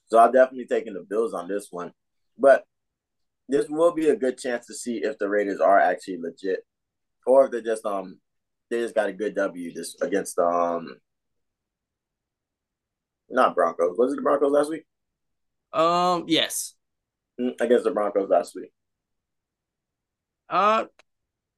So 0.08 0.20
I'm 0.20 0.32
definitely 0.32 0.68
taking 0.68 0.94
the 0.94 1.06
Bills 1.10 1.34
on 1.34 1.48
this 1.48 1.68
one. 1.72 1.94
But 2.38 2.66
this 3.48 3.68
will 3.70 3.94
be 3.94 4.10
a 4.10 4.16
good 4.16 4.38
chance 4.38 4.66
to 4.68 4.74
see 4.74 4.98
if 4.98 5.18
the 5.18 5.30
Raiders 5.30 5.60
are 5.60 5.80
actually 5.80 6.18
legit 6.18 6.66
or 7.26 7.46
if 7.46 7.52
they're 7.52 7.62
just 7.62 7.86
um 7.86 8.20
they 8.70 8.80
just 8.80 8.96
got 8.96 9.10
a 9.10 9.14
good 9.14 9.36
W 9.36 9.74
just 9.74 10.02
against 10.02 10.38
um 10.40 10.98
not 13.30 13.56
Broncos. 13.56 13.98
Was 13.98 14.14
it 14.14 14.18
the 14.18 14.22
Broncos 14.22 14.52
last 14.52 14.70
week? 14.70 14.84
Um, 15.72 16.26
yes. 16.28 16.76
Mm, 17.40 17.60
against 17.62 17.86
the 17.86 17.92
Broncos 17.92 18.30
last 18.30 18.54
week. 18.56 18.72
Uh 20.50 20.86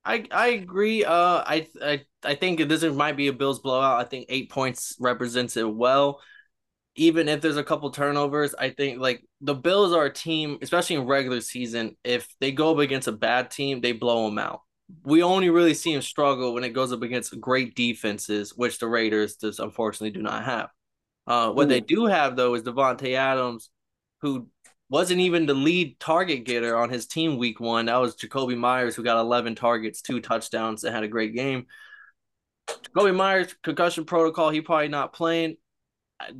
I 0.06 0.26
I 0.32 0.48
agree. 0.50 1.06
Uh 1.06 1.44
I 1.46 1.68
I 1.82 2.02
I 2.24 2.36
think 2.36 2.60
this 2.68 2.84
might 2.84 3.18
be 3.18 3.28
a 3.28 3.34
Bills 3.34 3.60
blowout. 3.60 4.00
I 4.00 4.08
think 4.08 4.26
eight 4.30 4.50
points 4.50 4.96
represents 5.00 5.58
it 5.58 5.70
well. 5.70 6.22
Even 6.96 7.28
if 7.28 7.42
there's 7.42 7.58
a 7.58 7.64
couple 7.64 7.90
turnovers, 7.90 8.54
I 8.54 8.70
think 8.70 9.00
like 9.00 9.24
the 9.42 9.56
Bills 9.56 9.94
are 9.94 10.06
a 10.06 10.14
team, 10.14 10.60
especially 10.62 10.98
in 10.98 11.08
regular 11.08 11.42
season. 11.42 11.98
If 12.04 12.28
they 12.40 12.52
go 12.52 12.72
up 12.72 12.80
against 12.80 13.08
a 13.08 13.12
bad 13.12 13.50
team, 13.50 13.82
they 13.82 13.94
blow 13.94 14.26
them 14.26 14.38
out 14.38 14.62
we 15.04 15.24
only 15.24 15.50
really 15.50 15.74
see 15.74 15.94
them 15.94 16.02
struggle 16.02 16.54
when 16.54 16.64
it 16.64 16.70
goes 16.70 16.92
up 16.94 17.02
against 17.02 17.40
great 17.40 17.76
defenses, 17.76 18.54
which 18.56 18.80
the 18.80 18.88
Raiders 18.88 19.36
just 19.38 19.60
unfortunately 19.60 20.12
do 20.12 20.22
not 20.22 20.44
have. 20.44 20.70
Uh, 21.26 21.52
what 21.52 21.66
Ooh. 21.66 21.70
they 21.70 21.80
do 21.80 22.06
have 22.06 22.36
though 22.36 22.54
is 22.54 22.64
Davante 22.64 23.16
Adams, 23.16 23.70
who 24.22 24.48
wasn't 24.90 25.20
even 25.22 25.46
the 25.46 25.54
lead 25.54 26.00
target 26.00 26.44
getter 26.44 26.76
on 26.76 26.90
his 26.90 27.08
team 27.08 27.38
week 27.38 27.60
one. 27.60 27.88
That 27.88 27.98
was 27.98 28.16
Jakobi 28.16 28.58
Meyers, 28.58 28.96
who 28.96 29.04
got 29.04 29.20
11 29.20 29.56
targets, 29.56 30.02
two 30.02 30.20
touchdowns, 30.20 30.84
and 30.84 30.94
had 30.94 31.04
a 31.04 31.08
great 31.08 31.34
game. 31.34 31.68
Jakobi 32.68 33.16
Meyers 33.16 33.56
concussion 33.64 34.06
protocol, 34.06 34.50
he 34.50 34.62
probably 34.62 34.88
not 34.88 35.14
playing. 35.14 35.58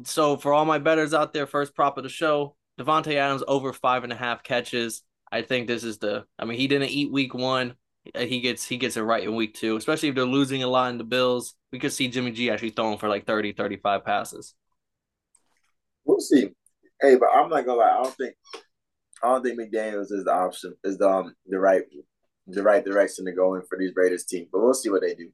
So 0.04 0.38
for 0.38 0.54
all 0.54 0.66
my 0.66 0.80
betters 0.80 1.14
out 1.14 1.34
there, 1.34 1.48
first 1.48 1.76
prop 1.76 1.98
of 1.98 2.04
the 2.04 2.10
show, 2.10 2.56
Davante 2.80 3.16
Adams 3.16 3.44
over 3.48 3.74
five 3.74 4.04
and 4.04 4.14
a 4.14 4.16
half 4.16 4.44
catches. 4.44 5.02
I 5.32 5.42
think 5.42 5.68
this 5.68 5.84
is 5.84 5.98
the. 5.98 6.26
I 6.38 6.46
mean, 6.46 6.60
he 6.60 6.68
didn't 6.68 6.90
eat 6.90 7.12
week 7.12 7.34
one. 7.34 7.76
Uh, 8.14 8.22
he 8.22 8.42
gets 8.42 8.66
he 8.66 8.78
gets 8.78 8.98
it 8.98 9.02
right 9.02 9.24
in 9.24 9.36
week 9.36 9.56
two, 9.56 9.76
especially 9.78 10.10
if 10.10 10.16
they're 10.16 10.26
losing 10.26 10.64
a 10.64 10.68
lot 10.68 10.92
in 10.92 10.98
the 10.98 11.04
Bills. 11.04 11.56
We 11.72 11.80
could 11.80 11.94
see 11.94 12.08
Jimmy 12.08 12.32
G 12.32 12.52
actually 12.52 12.70
throwing 12.70 12.98
for 12.98 13.10
like 13.10 13.26
30, 13.26 13.54
35 13.54 14.06
passes. 14.06 14.54
We'll 16.06 16.20
see. 16.20 16.50
Hey, 17.04 17.18
but 17.18 17.28
I'm 17.36 17.50
not 17.50 17.66
gonna 17.66 17.80
lie. 17.80 17.92
I 17.92 18.04
don't 18.04 18.16
think 18.16 18.36
I 19.22 19.28
don't 19.28 19.44
think 19.44 19.60
McDaniels 19.60 20.12
is 20.12 20.24
the 20.24 20.34
option 20.34 20.74
is 20.86 20.98
the 20.98 21.10
um, 21.10 21.36
the 21.46 21.60
right 21.60 21.84
the 22.48 22.64
right 22.64 22.84
direction 22.84 23.26
to 23.26 23.34
go 23.34 23.56
in 23.56 23.62
for 23.68 23.78
these 23.78 23.92
Raiders 23.94 24.24
team. 24.24 24.48
But 24.52 24.62
we'll 24.62 24.74
see 24.74 24.90
what 24.90 25.02
they 25.02 25.14
do. 25.14 25.30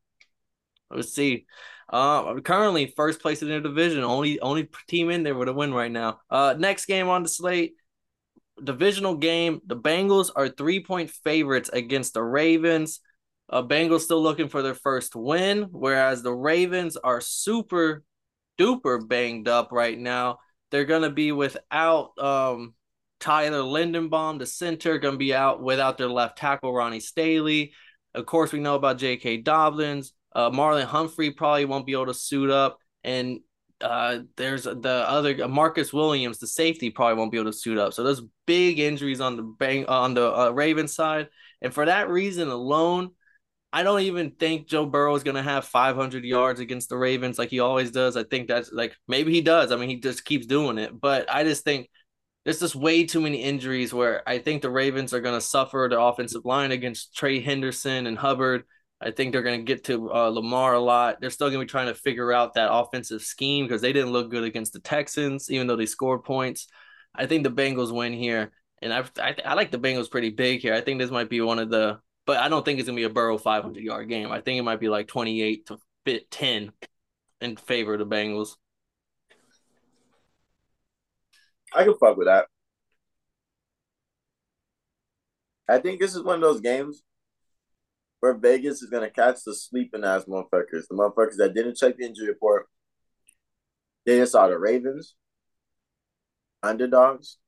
Let's 0.89 1.13
see. 1.13 1.45
Uh, 1.87 2.39
currently 2.41 2.93
first 2.97 3.21
place 3.21 3.43
in 3.43 3.49
their 3.49 3.61
division, 3.61 4.03
only 4.03 4.39
only 4.39 4.67
team 4.87 5.11
in 5.11 5.21
there 5.21 5.35
with 5.35 5.47
a 5.47 5.53
win 5.53 5.71
right 5.71 5.91
now. 5.91 6.19
Uh, 6.29 6.55
next 6.57 6.85
game 6.85 7.07
on 7.07 7.21
the 7.21 7.29
slate, 7.29 7.73
divisional 8.63 9.15
game. 9.15 9.61
The 9.67 9.77
Bengals 9.77 10.31
are 10.35 10.49
three 10.49 10.83
point 10.83 11.11
favorites 11.11 11.69
against 11.71 12.15
the 12.15 12.23
Ravens. 12.23 12.99
Uh, 13.47 13.61
Bengals 13.61 14.01
still 14.01 14.21
looking 14.21 14.49
for 14.49 14.63
their 14.63 14.75
first 14.75 15.15
win, 15.15 15.67
whereas 15.71 16.23
the 16.23 16.33
Ravens 16.33 16.97
are 16.97 17.21
super 17.21 18.03
duper 18.59 19.07
banged 19.07 19.47
up 19.47 19.71
right 19.71 19.97
now. 19.97 20.39
They're 20.71 20.85
gonna 20.85 21.09
be 21.09 21.31
without 21.31 22.17
um, 22.17 22.73
Tyler 23.19 23.59
Linderbaum, 23.59 24.39
the 24.39 24.45
center, 24.45 24.97
gonna 24.97 25.17
be 25.17 25.33
out 25.33 25.61
without 25.61 25.97
their 25.97 26.09
left 26.09 26.37
tackle 26.37 26.73
Ronnie 26.73 26.99
Stanley. 26.99 27.73
Of 28.13 28.25
course, 28.25 28.51
we 28.51 28.59
know 28.59 28.75
about 28.75 28.97
J.K. 28.97 29.37
Dobbins. 29.37 30.13
Uh, 30.33 30.49
Marlon 30.49 30.85
Humphrey 30.85 31.31
probably 31.31 31.65
won't 31.65 31.85
be 31.85 31.93
able 31.93 32.07
to 32.07 32.13
suit 32.13 32.49
up, 32.49 32.79
and 33.03 33.39
uh, 33.81 34.19
there's 34.35 34.63
the 34.63 35.05
other 35.07 35.47
Marcus 35.47 35.93
Williams, 35.93 36.37
the 36.37 36.47
safety, 36.47 36.89
probably 36.89 37.17
won't 37.17 37.31
be 37.31 37.39
able 37.39 37.51
to 37.51 37.57
suit 37.57 37.77
up. 37.77 37.93
So 37.93 38.03
there's 38.03 38.21
big 38.45 38.79
injuries 38.79 39.21
on 39.21 39.37
the 39.37 39.43
bang 39.43 39.85
on 39.85 40.13
the 40.13 40.33
uh, 40.33 40.49
Ravens 40.51 40.93
side, 40.93 41.29
and 41.61 41.73
for 41.73 41.85
that 41.85 42.09
reason 42.09 42.49
alone, 42.49 43.11
I 43.71 43.83
don't 43.83 44.01
even 44.01 44.31
think 44.31 44.67
Joe 44.67 44.85
Burrow 44.85 45.13
is 45.15 45.23
going 45.23 45.35
to 45.35 45.43
have 45.43 45.65
500 45.65 46.23
yards 46.23 46.59
against 46.59 46.89
the 46.89 46.97
Ravens 46.97 47.37
like 47.37 47.49
he 47.49 47.59
always 47.59 47.91
does. 47.91 48.17
I 48.17 48.23
think 48.23 48.47
that's 48.47 48.71
like 48.71 48.95
maybe 49.07 49.31
he 49.31 49.41
does. 49.41 49.71
I 49.71 49.75
mean, 49.75 49.89
he 49.89 49.97
just 49.97 50.25
keeps 50.25 50.47
doing 50.47 50.79
it, 50.79 50.99
but 50.99 51.31
I 51.31 51.43
just 51.43 51.63
think 51.63 51.89
there's 52.43 52.59
just 52.59 52.75
way 52.75 53.05
too 53.05 53.21
many 53.21 53.43
injuries 53.43 53.93
where 53.93 54.27
I 54.27 54.39
think 54.39 54.61
the 54.61 54.71
Ravens 54.71 55.13
are 55.13 55.21
going 55.21 55.35
to 55.35 55.45
suffer 55.45 55.87
the 55.89 55.99
offensive 55.99 56.45
line 56.45 56.71
against 56.71 57.15
Trey 57.15 57.43
Hendrickson 57.43 58.07
and 58.07 58.17
Hubbard. 58.17 58.63
I 59.01 59.11
think 59.11 59.31
they're 59.31 59.43
going 59.43 59.59
to 59.59 59.65
get 59.65 59.83
to 59.85 60.11
uh, 60.11 60.29
Lamar 60.29 60.73
a 60.73 60.79
lot. 60.79 61.21
They're 61.21 61.29
still 61.29 61.49
going 61.49 61.59
to 61.59 61.65
be 61.65 61.69
trying 61.69 61.87
to 61.87 61.93
figure 61.93 62.33
out 62.33 62.55
that 62.55 62.73
offensive 62.73 63.21
scheme 63.21 63.65
because 63.65 63.81
they 63.81 63.93
didn't 63.93 64.11
look 64.11 64.31
good 64.31 64.43
against 64.43 64.73
the 64.73 64.79
Texans, 64.79 65.51
even 65.51 65.67
though 65.67 65.75
they 65.75 65.85
scored 65.85 66.23
points. 66.23 66.67
I 67.13 67.27
think 67.27 67.43
the 67.43 67.51
Bengals 67.51 67.93
win 67.93 68.13
here, 68.13 68.51
and 68.81 68.93
I 68.93 69.03
I, 69.19 69.35
I 69.45 69.53
like 69.53 69.71
the 69.71 69.79
Bengals 69.79 70.11
pretty 70.11 70.31
big 70.31 70.61
here. 70.61 70.73
I 70.73 70.81
think 70.81 70.99
this 70.99 71.11
might 71.11 71.29
be 71.29 71.41
one 71.41 71.59
of 71.59 71.69
the 71.69 71.99
but 72.29 72.37
I 72.37 72.47
don't 72.47 72.63
think 72.63 72.77
it's 72.79 72.87
gonna 72.87 72.95
be 72.95 73.05
a 73.05 73.09
Burrow 73.09 73.39
500 73.39 73.83
yard 73.83 74.07
game. 74.07 74.31
I 74.31 74.39
think 74.39 74.59
it 74.59 74.61
might 74.61 74.79
be 74.79 74.87
like 74.87 75.07
28 75.07 75.65
to 75.65 75.79
fit 76.05 76.29
10 76.29 76.71
in 77.41 77.57
favor 77.57 77.95
of 77.95 77.99
the 77.99 78.05
Bengals. 78.05 78.49
I 81.73 81.85
can 81.85 81.95
fuck 81.97 82.17
with 82.17 82.27
that. 82.27 82.45
I 85.67 85.79
think 85.79 85.99
this 85.99 86.13
is 86.13 86.21
one 86.21 86.35
of 86.35 86.41
those 86.41 86.61
games 86.61 87.01
where 88.19 88.35
Vegas 88.35 88.83
is 88.83 88.91
gonna 88.91 89.09
catch 89.09 89.37
the 89.43 89.55
sleeping 89.55 90.03
ass 90.03 90.25
motherfuckers, 90.25 90.87
the 90.87 90.93
motherfuckers 90.93 91.37
that 91.37 91.55
didn't 91.55 91.77
check 91.77 91.97
the 91.97 92.05
injury 92.05 92.27
report. 92.27 92.67
They 94.05 94.19
just 94.19 94.33
saw 94.33 94.47
the 94.47 94.59
Ravens, 94.59 95.15
underdogs, 96.61 97.39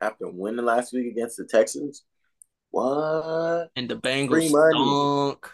after 0.00 0.30
winning 0.30 0.64
last 0.64 0.94
week 0.94 1.12
against 1.12 1.36
the 1.36 1.44
Texans. 1.44 2.06
What? 2.74 3.70
And 3.76 3.88
the 3.88 3.94
Bengals 3.94 4.30
Free 4.30 4.48
money. 4.50 4.80
stunk. 4.80 5.48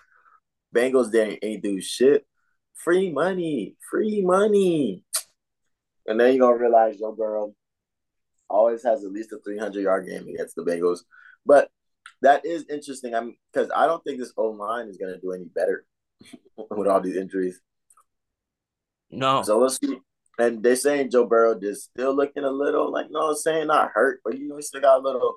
Bengals 0.74 1.12
didn't 1.12 1.40
ain't 1.42 1.62
do 1.62 1.78
shit. 1.78 2.26
Free 2.72 3.12
money. 3.12 3.76
Free 3.90 4.22
money. 4.22 5.04
And 6.06 6.18
then 6.18 6.34
you're 6.34 6.48
gonna 6.48 6.56
realize 6.56 6.98
Joe 6.98 7.12
Burrow 7.12 7.54
always 8.48 8.82
has 8.84 9.04
at 9.04 9.12
least 9.12 9.32
a 9.32 9.38
300 9.44 9.82
yard 9.82 10.06
game 10.06 10.28
against 10.28 10.56
the 10.56 10.62
Bengals. 10.62 11.00
But 11.44 11.70
that 12.22 12.46
is 12.46 12.64
interesting. 12.70 13.14
I'm 13.14 13.36
because 13.52 13.70
I 13.76 13.84
don't 13.84 14.02
think 14.02 14.18
this 14.18 14.32
O 14.38 14.48
line 14.52 14.88
is 14.88 14.96
gonna 14.96 15.20
do 15.20 15.32
any 15.32 15.44
better 15.44 15.84
with 16.70 16.88
all 16.88 17.02
these 17.02 17.16
injuries. 17.16 17.60
No. 19.10 19.42
So 19.42 19.58
let's 19.58 19.78
see. 19.78 19.98
And 20.38 20.62
they're 20.62 20.74
saying 20.74 21.10
Joe 21.10 21.26
Burrow 21.26 21.58
is 21.60 21.84
still 21.84 22.16
looking 22.16 22.44
a 22.44 22.50
little 22.50 22.90
like 22.90 23.08
no, 23.10 23.34
saying 23.34 23.66
not 23.66 23.90
hurt, 23.92 24.22
but 24.24 24.38
you 24.38 24.48
know 24.48 24.56
he 24.56 24.62
still 24.62 24.80
got 24.80 25.00
a 25.00 25.02
little 25.02 25.36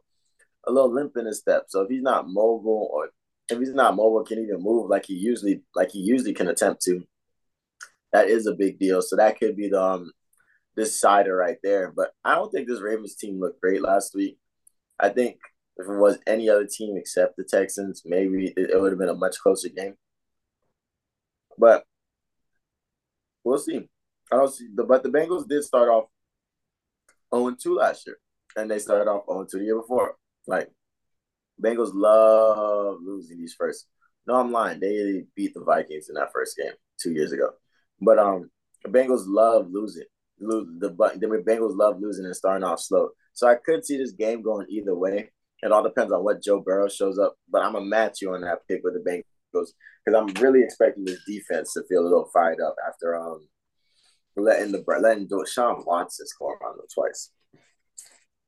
a 0.65 0.71
little 0.71 0.93
limp 0.93 1.17
in 1.17 1.25
his 1.25 1.39
step. 1.39 1.65
So 1.67 1.81
if 1.81 1.89
he's 1.89 2.01
not 2.01 2.27
mobile 2.27 2.89
or 2.93 3.09
if 3.49 3.59
he's 3.59 3.73
not 3.73 3.95
mobile, 3.95 4.23
can 4.23 4.39
even 4.39 4.61
move 4.61 4.89
like 4.89 5.05
he 5.05 5.13
usually 5.13 5.61
like 5.75 5.91
he 5.91 5.99
usually 5.99 6.33
can 6.33 6.47
attempt 6.47 6.81
to. 6.83 7.01
That 8.11 8.29
is 8.29 8.47
a 8.47 8.53
big 8.53 8.79
deal. 8.79 9.01
So 9.01 9.15
that 9.15 9.39
could 9.39 9.55
be 9.55 9.69
the 9.69 9.81
um 9.81 10.11
decider 10.75 11.35
right 11.35 11.57
there. 11.63 11.91
But 11.95 12.11
I 12.23 12.35
don't 12.35 12.51
think 12.51 12.67
this 12.67 12.81
Ravens 12.81 13.15
team 13.15 13.39
looked 13.39 13.61
great 13.61 13.81
last 13.81 14.13
week. 14.15 14.37
I 14.99 15.09
think 15.09 15.37
if 15.77 15.87
it 15.87 15.97
was 15.97 16.19
any 16.27 16.49
other 16.49 16.67
team 16.67 16.95
except 16.97 17.35
the 17.35 17.43
Texans, 17.43 18.03
maybe 18.05 18.53
it, 18.55 18.71
it 18.71 18.81
would 18.81 18.91
have 18.91 18.99
been 18.99 19.09
a 19.09 19.15
much 19.15 19.37
closer 19.39 19.69
game. 19.69 19.95
But 21.57 21.83
we'll 23.43 23.57
see. 23.57 23.89
I 24.31 24.37
don't 24.37 24.53
see 24.53 24.67
the 24.73 24.83
but 24.83 25.03
the 25.03 25.09
Bengals 25.09 25.47
did 25.47 25.63
start 25.63 25.89
off 25.89 26.05
0 27.33 27.55
2 27.61 27.75
last 27.75 28.07
year. 28.07 28.17
And 28.55 28.69
they 28.69 28.79
started 28.79 29.09
off 29.09 29.25
0 29.27 29.45
2 29.51 29.59
the 29.59 29.65
year 29.65 29.79
before. 29.79 30.15
Like 30.47 30.69
Bengals 31.63 31.91
love 31.93 32.97
losing 33.03 33.37
these 33.37 33.55
first. 33.57 33.87
No, 34.25 34.35
I'm 34.35 34.51
lying. 34.51 34.79
They 34.79 35.23
beat 35.35 35.53
the 35.53 35.63
Vikings 35.63 36.09
in 36.09 36.15
that 36.15 36.31
first 36.33 36.57
game 36.57 36.73
two 37.01 37.11
years 37.11 37.31
ago. 37.31 37.49
But 38.01 38.19
um, 38.19 38.49
the 38.83 38.89
Bengals 38.89 39.23
love 39.25 39.67
losing. 39.71 40.05
Lose 40.39 40.67
the 40.79 40.89
the 40.89 41.43
Bengals 41.47 41.77
love 41.77 41.99
losing 41.99 42.25
and 42.25 42.35
starting 42.35 42.63
off 42.63 42.79
slow. 42.79 43.09
So 43.33 43.47
I 43.47 43.55
could 43.55 43.85
see 43.85 43.97
this 43.97 44.11
game 44.11 44.41
going 44.41 44.67
either 44.69 44.95
way. 44.95 45.29
It 45.61 45.71
all 45.71 45.83
depends 45.83 46.11
on 46.11 46.23
what 46.23 46.43
Joe 46.43 46.59
Burrow 46.59 46.89
shows 46.89 47.17
up. 47.17 47.35
But 47.49 47.63
I'm 47.63 47.73
gonna 47.73 47.85
match 47.85 48.21
you 48.21 48.33
on 48.33 48.41
that 48.41 48.67
pick 48.67 48.81
with 48.83 48.93
the 48.93 48.99
Bengals 49.09 49.69
because 50.05 50.19
I'm 50.19 50.27
really 50.41 50.61
expecting 50.63 51.05
this 51.05 51.23
defense 51.25 51.73
to 51.73 51.83
feel 51.87 52.01
a 52.01 52.03
little 52.03 52.29
fired 52.33 52.59
up 52.59 52.75
after 52.87 53.15
um 53.15 53.47
letting 54.35 54.71
the 54.71 54.83
letting 54.99 55.27
Deshaun 55.27 55.85
Watson 55.85 56.27
score 56.27 56.57
on 56.65 56.77
them 56.77 56.85
twice. 56.93 57.31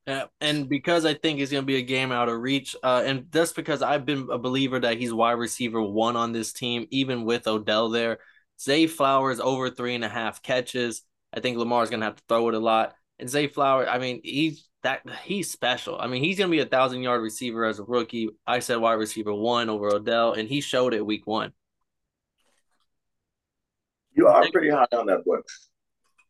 Yeah, 0.06 0.26
and 0.40 0.68
because 0.68 1.04
I 1.04 1.14
think 1.14 1.40
it's 1.40 1.50
going 1.50 1.64
to 1.64 1.66
be 1.66 1.78
a 1.78 1.82
game 1.82 2.12
out 2.12 2.28
of 2.28 2.40
reach, 2.40 2.76
uh, 2.82 3.02
and 3.04 3.30
just 3.32 3.56
because 3.56 3.82
I've 3.82 4.06
been 4.06 4.28
a 4.30 4.38
believer 4.38 4.78
that 4.78 4.98
he's 4.98 5.12
wide 5.12 5.32
receiver 5.32 5.82
one 5.82 6.14
on 6.14 6.30
this 6.30 6.52
team, 6.52 6.86
even 6.90 7.24
with 7.24 7.48
Odell 7.48 7.88
there. 7.88 8.18
Zay 8.60 8.86
Flowers 8.86 9.40
over 9.40 9.68
three 9.68 9.94
and 9.96 10.04
a 10.04 10.08
half 10.08 10.42
catches. 10.42 11.02
I 11.34 11.40
think 11.40 11.58
Lamar's 11.58 11.90
going 11.90 12.00
to 12.00 12.06
have 12.06 12.16
to 12.16 12.22
throw 12.28 12.48
it 12.48 12.54
a 12.54 12.58
lot. 12.60 12.94
And 13.18 13.28
Zay 13.28 13.48
Flowers, 13.48 13.88
I 13.90 13.98
mean, 13.98 14.20
he's 14.22 14.68
that 14.82 15.02
he's 15.24 15.50
special. 15.50 15.98
I 16.00 16.06
mean, 16.06 16.22
he's 16.22 16.38
going 16.38 16.48
to 16.50 16.56
be 16.56 16.62
a 16.62 16.66
thousand 16.66 17.02
yard 17.02 17.20
receiver 17.20 17.64
as 17.64 17.80
a 17.80 17.84
rookie. 17.84 18.28
I 18.46 18.60
said 18.60 18.76
wide 18.76 18.94
receiver 18.94 19.34
one 19.34 19.68
over 19.68 19.92
Odell, 19.92 20.34
and 20.34 20.48
he 20.48 20.60
showed 20.60 20.94
it 20.94 21.04
week 21.04 21.26
one. 21.26 21.52
You 24.14 24.28
are 24.28 24.48
pretty 24.52 24.70
high 24.70 24.86
on 24.92 25.06
that 25.06 25.24
boy. 25.24 25.38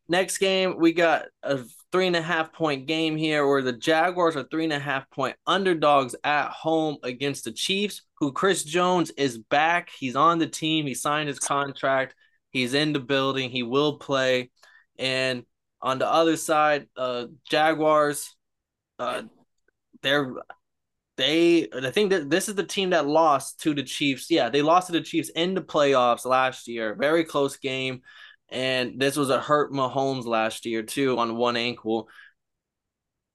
Next 0.09 0.37
game, 0.37 0.77
we 0.77 0.93
got 0.93 1.25
a 1.43 1.59
three 1.91 2.07
and 2.07 2.15
a 2.15 2.21
half 2.21 2.53
point 2.53 2.87
game 2.87 3.17
here 3.17 3.47
where 3.47 3.61
the 3.61 3.73
Jaguars 3.73 4.35
are 4.35 4.43
three 4.43 4.63
and 4.63 4.73
a 4.73 4.79
half 4.79 5.09
point 5.11 5.35
underdogs 5.45 6.15
at 6.23 6.49
home 6.49 6.97
against 7.03 7.43
the 7.43 7.51
Chiefs, 7.51 8.01
who 8.19 8.31
Chris 8.31 8.63
Jones 8.63 9.11
is 9.11 9.37
back. 9.37 9.89
He's 9.97 10.15
on 10.15 10.39
the 10.39 10.47
team. 10.47 10.85
He 10.85 10.93
signed 10.93 11.27
his 11.27 11.39
contract. 11.39 12.15
He's 12.51 12.73
in 12.73 12.93
the 12.93 12.99
building. 12.99 13.49
He 13.49 13.63
will 13.63 13.97
play. 13.97 14.49
And 14.97 15.43
on 15.81 15.99
the 15.99 16.07
other 16.07 16.37
side, 16.37 16.87
uh, 16.95 17.27
Jaguars, 17.49 18.35
uh, 18.99 19.23
they're 20.01 20.33
they 21.17 21.67
I 21.73 21.89
think 21.89 22.11
that 22.11 22.29
this 22.29 22.47
is 22.47 22.55
the 22.55 22.63
team 22.63 22.91
that 22.91 23.07
lost 23.07 23.59
to 23.61 23.73
the 23.73 23.83
Chiefs. 23.83 24.29
Yeah, 24.29 24.49
they 24.49 24.61
lost 24.61 24.87
to 24.87 24.93
the 24.93 25.01
Chiefs 25.01 25.29
in 25.29 25.53
the 25.53 25.61
playoffs 25.61 26.25
last 26.25 26.67
year. 26.67 26.95
Very 26.95 27.23
close 27.23 27.57
game 27.57 28.01
and 28.49 28.99
this 28.99 29.17
was 29.17 29.29
a 29.29 29.39
hurt 29.39 29.71
Mahomes 29.71 30.25
last 30.25 30.65
year 30.65 30.83
too 30.83 31.17
on 31.17 31.35
one 31.35 31.57
ankle. 31.57 32.07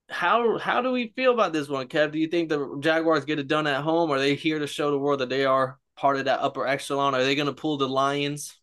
How 0.08 0.58
how 0.58 0.82
do 0.82 0.92
we 0.92 1.12
feel 1.14 1.32
about 1.32 1.52
this 1.52 1.68
one, 1.68 1.88
Kev? 1.88 2.12
Do 2.12 2.18
you 2.18 2.28
think 2.28 2.48
the 2.48 2.76
Jaguars 2.80 3.24
get 3.24 3.38
it 3.38 3.48
done 3.48 3.66
at 3.66 3.82
home? 3.82 4.10
Are 4.10 4.18
they 4.18 4.34
here 4.34 4.58
to 4.58 4.66
show 4.66 4.90
the 4.90 4.98
world 4.98 5.20
that 5.20 5.28
they 5.28 5.44
are 5.44 5.78
part 5.96 6.16
of 6.16 6.26
that 6.26 6.40
upper 6.40 6.66
echelon? 6.66 7.14
Are 7.14 7.24
they 7.24 7.34
going 7.34 7.46
to 7.46 7.52
pull 7.52 7.76
the 7.76 7.88
Lions? 7.88 8.58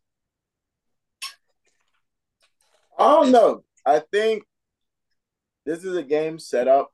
I 2.97 3.15
don't 3.15 3.31
know. 3.31 3.63
I 3.85 4.01
think 4.11 4.43
this 5.65 5.83
is 5.83 5.95
a 5.95 6.03
game 6.03 6.37
set 6.39 6.67
up 6.67 6.91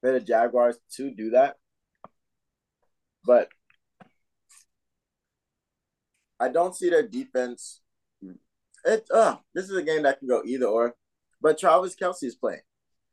for 0.00 0.12
the 0.12 0.20
Jaguars 0.20 0.78
to 0.96 1.10
do 1.10 1.30
that. 1.30 1.56
But 3.24 3.48
I 6.40 6.48
don't 6.48 6.74
see 6.74 6.88
their 6.88 7.06
defense 7.06 7.80
it 8.88 9.06
uh 9.12 9.36
this 9.54 9.66
is 9.66 9.76
a 9.76 9.82
game 9.82 10.02
that 10.02 10.18
can 10.18 10.28
go 10.28 10.42
either 10.44 10.66
or. 10.66 10.94
But 11.40 11.58
Travis 11.58 11.94
Kelce 11.94 12.24
is 12.24 12.34
playing. 12.34 12.60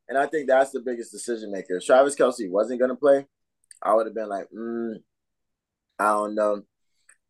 And 0.08 0.18
I 0.18 0.28
think 0.28 0.48
that's 0.48 0.72
the 0.72 0.80
biggest 0.80 1.12
decision 1.12 1.52
maker. 1.52 1.78
If 1.78 1.86
Travis 1.86 2.16
Kelce 2.16 2.50
wasn't 2.50 2.80
gonna 2.80 2.96
play, 2.96 3.28
I 3.82 3.94
would 3.94 4.08
have 4.08 4.16
been 4.16 4.30
like, 4.30 4.48
mm, 4.56 4.96
I 6.00 6.06
don't 6.06 6.36
know. 6.36 6.64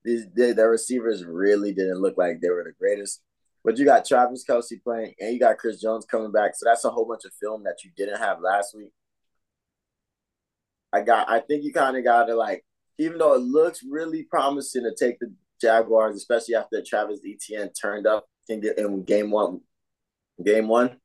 These 0.03 0.27
their 0.33 0.69
receivers 0.69 1.25
really 1.25 1.73
didn't 1.73 2.01
look 2.01 2.17
like 2.17 2.39
they 2.41 2.49
were 2.49 2.63
the 2.63 2.73
greatest. 2.79 3.21
But 3.63 3.79
you 3.79 3.85
got 3.85 4.05
Travis 4.05 4.45
Kelce 4.47 4.81
playing 4.83 5.15
and 5.19 5.33
you 5.33 5.39
got 5.39 5.57
Chris 5.57 5.81
Jones 5.81 6.05
coming 6.05 6.31
back. 6.31 6.51
So 6.55 6.65
that's 6.65 6.85
a 6.85 6.91
whole 6.91 7.05
bunch 7.05 7.25
of 7.25 7.31
film 7.41 7.63
that 7.63 7.83
you 7.83 7.89
didn't 7.97 8.19
have 8.19 8.39
last 8.39 8.75
week. 8.75 8.91
I 10.93 11.01
got 11.01 11.29
I 11.29 11.39
think 11.39 11.63
you 11.63 11.73
kind 11.73 11.97
of 11.97 12.03
gotta 12.03 12.35
like, 12.35 12.63
even 12.99 13.17
though 13.17 13.33
it 13.33 13.41
looks 13.41 13.81
really 13.89 14.23
promising 14.23 14.83
to 14.83 14.93
take 14.93 15.19
the 15.19 15.33
Jaguars, 15.61 16.15
especially 16.15 16.55
after 16.55 16.83
Travis 16.85 17.21
Etienne 17.25 17.71
turned 17.73 18.05
up 18.05 18.27
in, 18.49 18.63
in 18.77 19.03
game 19.03 19.31
one. 19.31 19.61
Game 20.43 20.67
one. 20.67 20.97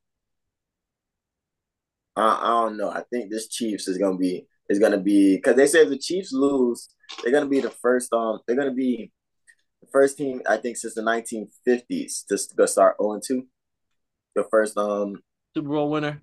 I, 2.17 2.41
I 2.43 2.47
don't 2.49 2.77
know. 2.77 2.91
I 2.91 3.03
think 3.11 3.31
this 3.31 3.49
Chiefs 3.49 3.89
is 3.89 3.99
gonna 3.99 4.19
be 4.19 4.47
is 4.69 4.79
gonna 4.79 4.99
be 4.99 5.37
because 5.37 5.57
they 5.57 5.67
say 5.67 5.83
if 5.83 5.89
the 5.89 5.99
Chiefs 5.99 6.33
lose, 6.33 6.89
they're 7.23 7.33
gonna 7.33 7.47
be 7.47 7.61
the 7.61 7.71
first. 7.71 8.13
Um, 8.13 8.41
they're 8.47 8.57
gonna 8.57 8.75
be 8.75 9.13
the 9.81 9.89
first 9.93 10.19
team 10.19 10.43
I 10.49 10.57
think 10.57 10.77
since 10.77 10.95
the 10.95 11.03
1950s 11.03 12.27
to 12.27 12.55
go 12.57 12.67
start 12.67 12.97
0 13.01 13.21
2. 13.27 13.47
The 14.35 14.45
first 14.51 14.77
um 14.77 15.17
Super 15.55 15.69
Bowl 15.69 15.91
winner. 15.91 16.23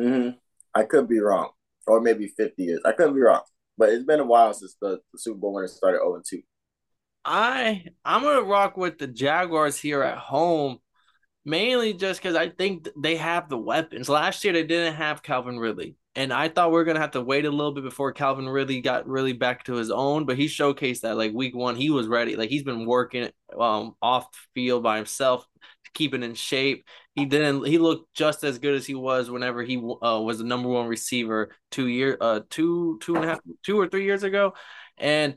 Mm-hmm. 0.00 0.36
I 0.74 0.84
could 0.84 1.08
be 1.08 1.20
wrong, 1.20 1.50
or 1.86 2.00
maybe 2.00 2.26
50 2.26 2.62
years. 2.62 2.80
I 2.84 2.92
could 2.92 3.14
be 3.14 3.20
wrong, 3.20 3.42
but 3.78 3.90
it's 3.90 4.04
been 4.04 4.20
a 4.20 4.24
while 4.24 4.52
since 4.52 4.76
the, 4.80 5.00
the 5.12 5.18
Super 5.18 5.38
Bowl 5.38 5.54
winner 5.54 5.68
started 5.68 5.98
0 5.98 6.22
2. 6.28 6.42
I 7.24 7.84
I'm 8.04 8.22
gonna 8.22 8.42
rock 8.42 8.76
with 8.76 8.98
the 8.98 9.06
Jaguars 9.06 9.78
here 9.78 10.02
at 10.02 10.18
home, 10.18 10.78
mainly 11.44 11.94
just 11.94 12.20
because 12.20 12.36
I 12.36 12.50
think 12.50 12.88
they 12.96 13.16
have 13.16 13.48
the 13.48 13.58
weapons. 13.58 14.08
Last 14.08 14.44
year 14.44 14.52
they 14.52 14.64
didn't 14.64 14.94
have 14.94 15.22
Calvin 15.22 15.58
Ridley, 15.58 15.96
and 16.14 16.32
I 16.32 16.48
thought 16.48 16.70
we 16.72 16.78
are 16.80 16.84
gonna 16.84 17.00
have 17.00 17.12
to 17.12 17.22
wait 17.22 17.46
a 17.46 17.50
little 17.50 17.72
bit 17.72 17.84
before 17.84 18.12
Calvin 18.12 18.48
Ridley 18.48 18.80
got 18.82 19.08
really 19.08 19.32
back 19.32 19.64
to 19.64 19.74
his 19.74 19.90
own. 19.90 20.26
But 20.26 20.36
he 20.36 20.46
showcased 20.46 21.00
that 21.00 21.16
like 21.16 21.32
week 21.32 21.54
one, 21.54 21.76
he 21.76 21.90
was 21.90 22.08
ready. 22.08 22.36
Like 22.36 22.50
he's 22.50 22.64
been 22.64 22.86
working 22.86 23.30
um 23.58 23.94
off 24.02 24.28
field 24.54 24.82
by 24.82 24.96
himself, 24.96 25.46
keeping 25.94 26.22
in 26.22 26.34
shape. 26.34 26.86
He 27.14 27.24
didn't. 27.24 27.64
He 27.66 27.78
looked 27.78 28.12
just 28.14 28.44
as 28.44 28.58
good 28.58 28.74
as 28.74 28.86
he 28.86 28.94
was 28.94 29.30
whenever 29.30 29.62
he 29.62 29.76
uh, 29.76 30.20
was 30.20 30.38
the 30.38 30.44
number 30.44 30.68
one 30.68 30.88
receiver 30.88 31.54
two 31.70 31.86
year 31.86 32.18
uh 32.20 32.40
two 32.50 32.98
two 33.00 33.16
and 33.16 33.24
a 33.24 33.28
half 33.28 33.40
two 33.64 33.80
or 33.80 33.88
three 33.88 34.04
years 34.04 34.24
ago, 34.24 34.54
and 34.98 35.36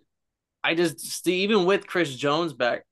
I 0.64 0.76
just 0.76 1.00
see 1.00 1.44
even 1.44 1.66
with 1.66 1.88
Chris 1.88 2.14
Jones 2.16 2.54
back, 2.54 2.84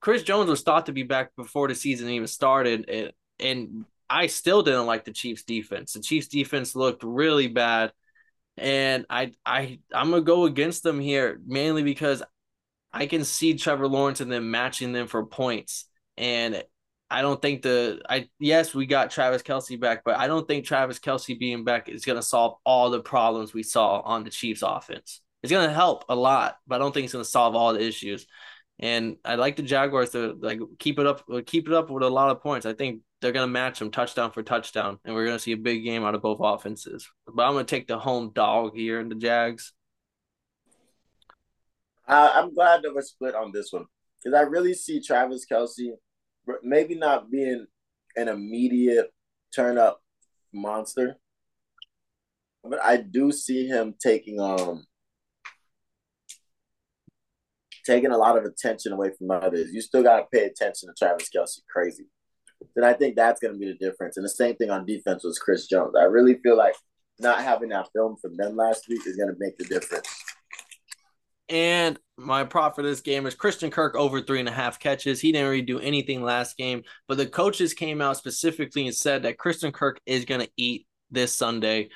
Chris 0.00 0.22
Jones 0.22 0.50
was 0.50 0.62
thought 0.62 0.86
to 0.86 0.92
be 0.92 1.02
back 1.02 1.34
before 1.36 1.68
the 1.68 1.74
season 1.74 2.08
even 2.10 2.26
started, 2.26 2.88
and, 2.88 3.12
and 3.40 3.84
I 4.08 4.26
still 4.26 4.62
didn't 4.62 4.86
like 4.86 5.04
the 5.04 5.12
Chiefs 5.12 5.42
defense. 5.42 5.94
The 5.94 6.00
Chiefs 6.00 6.28
defense 6.28 6.76
looked 6.76 7.02
really 7.02 7.48
bad, 7.48 7.92
and 8.56 9.06
I 9.10 9.32
I 9.44 9.80
I'm 9.92 10.10
gonna 10.10 10.22
go 10.22 10.44
against 10.44 10.82
them 10.82 11.00
here 11.00 11.40
mainly 11.46 11.82
because 11.82 12.22
I 12.92 13.06
can 13.06 13.24
see 13.24 13.54
Trevor 13.54 13.88
Lawrence 13.88 14.20
and 14.20 14.30
them 14.30 14.50
matching 14.50 14.92
them 14.92 15.06
for 15.06 15.26
points, 15.26 15.86
and 16.16 16.62
I 17.10 17.22
don't 17.22 17.40
think 17.40 17.62
the 17.62 18.02
I 18.08 18.28
yes 18.38 18.74
we 18.74 18.86
got 18.86 19.10
Travis 19.10 19.42
Kelce 19.42 19.80
back, 19.80 20.02
but 20.04 20.16
I 20.18 20.26
don't 20.26 20.46
think 20.46 20.64
Travis 20.64 20.98
Kelce 20.98 21.38
being 21.38 21.64
back 21.64 21.88
is 21.88 22.04
gonna 22.04 22.22
solve 22.22 22.58
all 22.64 22.90
the 22.90 23.00
problems 23.00 23.54
we 23.54 23.62
saw 23.62 24.00
on 24.00 24.24
the 24.24 24.30
Chiefs 24.30 24.62
offense. 24.62 25.20
It's 25.46 25.52
gonna 25.52 25.72
help 25.72 26.06
a 26.08 26.16
lot, 26.16 26.56
but 26.66 26.74
I 26.74 26.78
don't 26.80 26.92
think 26.92 27.04
it's 27.04 27.12
gonna 27.12 27.24
solve 27.24 27.54
all 27.54 27.72
the 27.72 27.80
issues. 27.80 28.26
And 28.80 29.16
I 29.24 29.36
like 29.36 29.54
the 29.54 29.62
Jaguars 29.62 30.10
to 30.10 30.36
like 30.40 30.58
keep 30.80 30.98
it 30.98 31.06
up, 31.06 31.22
keep 31.46 31.68
it 31.68 31.72
up 31.72 31.88
with 31.88 32.02
a 32.02 32.10
lot 32.10 32.30
of 32.30 32.42
points. 32.42 32.66
I 32.66 32.72
think 32.72 33.02
they're 33.20 33.30
gonna 33.30 33.46
match 33.46 33.78
them 33.78 33.92
touchdown 33.92 34.32
for 34.32 34.42
touchdown, 34.42 34.98
and 35.04 35.14
we're 35.14 35.24
gonna 35.24 35.38
see 35.38 35.52
a 35.52 35.56
big 35.56 35.84
game 35.84 36.04
out 36.04 36.16
of 36.16 36.22
both 36.22 36.40
offenses. 36.40 37.08
But 37.32 37.44
I'm 37.44 37.52
gonna 37.52 37.62
take 37.62 37.86
the 37.86 37.96
home 37.96 38.32
dog 38.34 38.74
here 38.74 38.98
in 38.98 39.08
the 39.08 39.14
Jags. 39.14 39.72
Uh, 42.08 42.32
I'm 42.34 42.52
glad 42.52 42.82
that 42.82 42.92
we're 42.92 43.02
split 43.02 43.36
on 43.36 43.52
this 43.52 43.72
one 43.72 43.86
because 44.18 44.36
I 44.36 44.42
really 44.42 44.74
see 44.74 45.00
Travis 45.00 45.46
Kelce 45.48 45.92
maybe 46.64 46.96
not 46.96 47.30
being 47.30 47.68
an 48.16 48.26
immediate 48.26 49.12
turn 49.54 49.78
up 49.78 50.02
monster, 50.52 51.18
but 52.64 52.82
I 52.82 52.96
do 52.96 53.30
see 53.30 53.68
him 53.68 53.94
taking 54.00 54.40
um 54.40 54.86
taking 57.86 58.10
a 58.10 58.18
lot 58.18 58.36
of 58.36 58.44
attention 58.44 58.92
away 58.92 59.12
from 59.16 59.30
others. 59.30 59.70
You 59.72 59.80
still 59.80 60.02
got 60.02 60.18
to 60.18 60.26
pay 60.32 60.44
attention 60.44 60.88
to 60.88 60.94
Travis 60.98 61.30
Kelce 61.34 61.60
crazy. 61.70 62.06
Then 62.74 62.84
I 62.84 62.92
think 62.92 63.16
that's 63.16 63.40
going 63.40 63.54
to 63.54 63.58
be 63.58 63.66
the 63.66 63.78
difference. 63.78 64.16
And 64.16 64.24
the 64.24 64.30
same 64.30 64.56
thing 64.56 64.70
on 64.70 64.86
defense 64.86 65.24
was 65.24 65.38
Chris 65.38 65.66
Jones. 65.66 65.94
I 65.98 66.04
really 66.04 66.34
feel 66.42 66.56
like 66.56 66.74
not 67.18 67.42
having 67.42 67.70
that 67.70 67.88
film 67.94 68.16
from 68.20 68.36
them 68.36 68.56
last 68.56 68.86
week 68.88 69.00
is 69.06 69.16
going 69.16 69.28
to 69.28 69.36
make 69.38 69.56
the 69.58 69.64
difference. 69.64 70.08
And 71.48 71.98
my 72.18 72.44
prop 72.44 72.74
for 72.74 72.82
this 72.82 73.00
game 73.00 73.24
is 73.26 73.34
Christian 73.34 73.70
Kirk 73.70 73.94
over 73.94 74.20
three 74.20 74.40
and 74.40 74.48
a 74.48 74.52
half 74.52 74.80
catches. 74.80 75.20
He 75.20 75.30
didn't 75.30 75.48
really 75.48 75.62
do 75.62 75.78
anything 75.78 76.22
last 76.22 76.56
game, 76.56 76.82
but 77.06 77.18
the 77.18 77.26
coaches 77.26 77.72
came 77.72 78.00
out 78.00 78.16
specifically 78.16 78.86
and 78.86 78.94
said 78.94 79.22
that 79.22 79.38
Christian 79.38 79.70
Kirk 79.70 80.00
is 80.06 80.24
going 80.24 80.40
to 80.40 80.50
eat 80.56 80.86
this 81.10 81.32
Sunday 81.32 81.90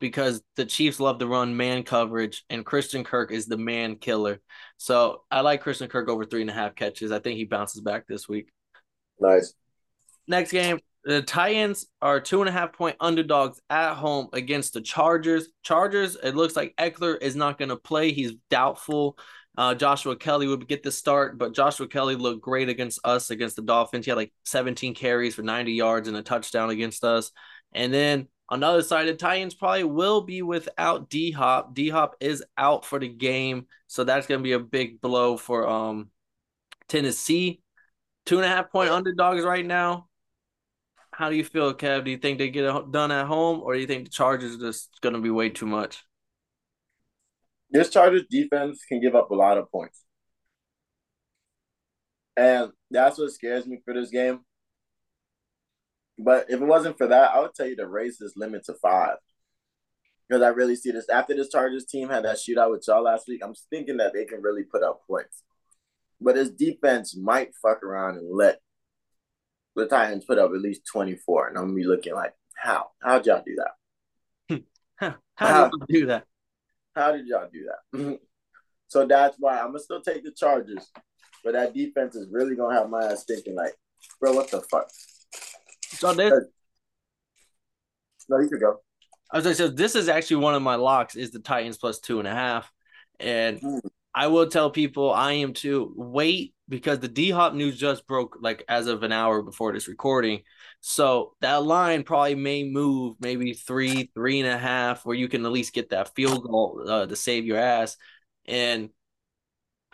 because 0.00 0.42
the 0.56 0.64
Chiefs 0.64 1.00
love 1.00 1.18
to 1.18 1.26
run 1.26 1.56
man 1.56 1.82
coverage, 1.82 2.44
and 2.50 2.64
Christian 2.64 3.04
Kirk 3.04 3.30
is 3.30 3.46
the 3.46 3.56
man 3.56 3.96
killer. 3.96 4.40
So 4.76 5.22
I 5.30 5.40
like 5.40 5.62
Christian 5.62 5.88
Kirk 5.88 6.08
over 6.08 6.24
three 6.24 6.40
and 6.40 6.50
a 6.50 6.54
half 6.54 6.74
catches. 6.74 7.12
I 7.12 7.20
think 7.20 7.36
he 7.36 7.44
bounces 7.44 7.80
back 7.80 8.06
this 8.06 8.28
week. 8.28 8.50
Nice. 9.18 9.54
Next 10.26 10.52
game, 10.52 10.80
the 11.04 11.22
Titans 11.22 11.86
are 12.00 12.20
two 12.20 12.40
and 12.40 12.48
a 12.48 12.52
half 12.52 12.72
point 12.72 12.96
underdogs 12.98 13.60
at 13.68 13.94
home 13.94 14.28
against 14.32 14.72
the 14.72 14.80
Chargers. 14.80 15.48
Chargers, 15.62 16.16
it 16.16 16.34
looks 16.34 16.56
like 16.56 16.74
Ekeler 16.76 17.20
is 17.20 17.36
not 17.36 17.58
going 17.58 17.68
to 17.68 17.76
play. 17.76 18.12
He's 18.12 18.32
doubtful. 18.50 19.18
Uh, 19.56 19.74
Joshua 19.74 20.16
Kelley 20.16 20.48
would 20.48 20.66
get 20.66 20.82
the 20.82 20.90
start, 20.90 21.38
but 21.38 21.54
Joshua 21.54 21.86
Kelley 21.86 22.16
looked 22.16 22.42
great 22.42 22.68
against 22.68 22.98
us, 23.04 23.30
against 23.30 23.56
the 23.56 23.62
Dolphins. 23.62 24.04
He 24.04 24.10
had 24.10 24.16
like 24.16 24.32
17 24.46 24.94
carries 24.94 25.34
for 25.34 25.42
90 25.42 25.72
yards 25.72 26.08
and 26.08 26.16
a 26.16 26.22
touchdown 26.22 26.70
against 26.70 27.04
us. 27.04 27.30
And 27.72 27.92
then 27.92 28.28
on 28.48 28.60
the 28.60 28.66
other 28.66 28.82
side, 28.82 29.08
the 29.08 29.14
Titans 29.14 29.54
probably 29.54 29.84
will 29.84 30.20
be 30.20 30.42
without 30.42 31.08
D 31.08 31.30
Hop. 31.30 31.74
D 31.74 31.88
Hop 31.88 32.16
is 32.20 32.44
out 32.58 32.84
for 32.84 32.98
the 32.98 33.08
game, 33.08 33.66
so 33.86 34.04
that's 34.04 34.26
going 34.26 34.40
to 34.40 34.44
be 34.44 34.52
a 34.52 34.58
big 34.58 35.00
blow 35.00 35.36
for 35.36 35.66
um 35.66 36.10
Tennessee. 36.88 37.62
Two 38.26 38.36
and 38.36 38.44
a 38.44 38.48
half 38.48 38.70
point 38.70 38.90
underdogs 38.90 39.42
right 39.44 39.64
now. 39.64 40.08
How 41.12 41.30
do 41.30 41.36
you 41.36 41.44
feel, 41.44 41.72
Kev? 41.74 42.04
Do 42.04 42.10
you 42.10 42.18
think 42.18 42.38
they 42.38 42.50
get 42.50 42.64
it 42.64 42.90
done 42.90 43.12
at 43.12 43.26
home, 43.26 43.60
or 43.60 43.74
do 43.74 43.80
you 43.80 43.86
think 43.86 44.04
the 44.04 44.10
Chargers 44.10 44.58
just 44.58 45.00
going 45.00 45.14
to 45.14 45.20
be 45.20 45.30
way 45.30 45.48
too 45.48 45.66
much? 45.66 46.04
This 47.70 47.88
Chargers 47.90 48.24
defense 48.30 48.84
can 48.88 49.00
give 49.00 49.14
up 49.14 49.30
a 49.30 49.34
lot 49.34 49.58
of 49.58 49.70
points, 49.70 50.02
and 52.36 52.72
that's 52.90 53.18
what 53.18 53.32
scares 53.32 53.66
me 53.66 53.80
for 53.84 53.94
this 53.94 54.10
game 54.10 54.40
but 56.18 56.46
if 56.48 56.60
it 56.60 56.66
wasn't 56.66 56.98
for 56.98 57.08
that, 57.08 57.32
I 57.32 57.40
would 57.40 57.54
tell 57.54 57.66
you 57.66 57.76
to 57.76 57.86
raise 57.86 58.18
this 58.18 58.36
limit 58.36 58.64
to 58.66 58.74
five. 58.74 59.16
Because 60.28 60.42
I 60.42 60.48
really 60.48 60.76
see 60.76 60.90
this 60.90 61.08
after 61.08 61.34
this 61.34 61.50
Chargers 61.50 61.84
team 61.84 62.08
had 62.08 62.24
that 62.24 62.36
shootout 62.38 62.70
with 62.70 62.84
y'all 62.88 63.02
last 63.02 63.28
week. 63.28 63.42
I'm 63.44 63.54
thinking 63.70 63.98
that 63.98 64.14
they 64.14 64.24
can 64.24 64.40
really 64.40 64.62
put 64.62 64.82
up 64.82 65.02
points. 65.06 65.42
But 66.20 66.36
his 66.36 66.50
defense 66.50 67.16
might 67.16 67.50
fuck 67.60 67.82
around 67.82 68.16
and 68.16 68.34
let 68.34 68.60
the 69.76 69.86
Titans 69.86 70.24
put 70.24 70.38
up 70.38 70.52
at 70.52 70.60
least 70.60 70.86
24. 70.90 71.48
And 71.48 71.58
I'm 71.58 71.64
gonna 71.64 71.74
be 71.74 71.84
looking 71.84 72.14
like, 72.14 72.32
how? 72.56 72.90
How'd 73.02 73.26
y'all 73.26 73.42
do 73.44 73.56
that? 74.48 74.64
how, 74.96 75.16
how 75.34 75.68
did 75.68 75.80
you 75.88 76.00
do 76.00 76.06
that? 76.06 76.24
How 76.94 77.12
did 77.12 77.26
y'all 77.26 77.48
do 77.52 77.68
that? 77.92 78.20
so 78.88 79.04
that's 79.06 79.36
why 79.38 79.58
I'm 79.58 79.68
gonna 79.68 79.80
still 79.80 80.00
take 80.00 80.24
the 80.24 80.30
Chargers. 80.30 80.90
But 81.42 81.52
that 81.52 81.74
defense 81.74 82.14
is 82.14 82.28
really 82.30 82.56
gonna 82.56 82.78
have 82.78 82.88
my 82.88 83.04
ass 83.04 83.24
thinking 83.24 83.56
like, 83.56 83.74
bro, 84.20 84.32
what 84.32 84.50
the 84.50 84.62
fuck? 84.62 84.88
So 85.94 86.12
this. 86.12 86.32
No, 88.28 88.38
you 88.40 88.48
could 88.48 88.60
go. 88.60 88.80
I 89.30 89.38
was 89.38 89.46
like, 89.46 89.56
so 89.56 89.68
this 89.68 89.94
is 89.94 90.08
actually 90.08 90.36
one 90.36 90.54
of 90.54 90.62
my 90.62 90.76
locks 90.76 91.16
is 91.16 91.30
the 91.30 91.40
Titans 91.40 91.76
plus 91.76 91.98
two 91.98 92.18
and 92.18 92.28
a 92.28 92.34
half, 92.34 92.70
and 93.18 93.60
mm. 93.60 93.80
I 94.14 94.28
will 94.28 94.46
tell 94.46 94.70
people 94.70 95.12
I 95.12 95.32
am 95.32 95.54
to 95.54 95.92
wait 95.96 96.54
because 96.68 97.00
the 97.00 97.08
D 97.08 97.30
Hop 97.30 97.52
news 97.52 97.76
just 97.76 98.06
broke 98.06 98.38
like 98.40 98.64
as 98.68 98.86
of 98.86 99.02
an 99.02 99.12
hour 99.12 99.42
before 99.42 99.72
this 99.72 99.88
recording. 99.88 100.42
So 100.80 101.34
that 101.40 101.64
line 101.64 102.04
probably 102.04 102.36
may 102.36 102.64
move 102.64 103.16
maybe 103.20 103.54
three, 103.54 104.10
three 104.14 104.40
and 104.40 104.48
a 104.48 104.58
half, 104.58 105.04
where 105.04 105.16
you 105.16 105.28
can 105.28 105.44
at 105.44 105.52
least 105.52 105.74
get 105.74 105.90
that 105.90 106.14
field 106.14 106.44
goal 106.44 106.84
uh, 106.86 107.06
to 107.06 107.16
save 107.16 107.44
your 107.44 107.58
ass. 107.58 107.96
And 108.46 108.90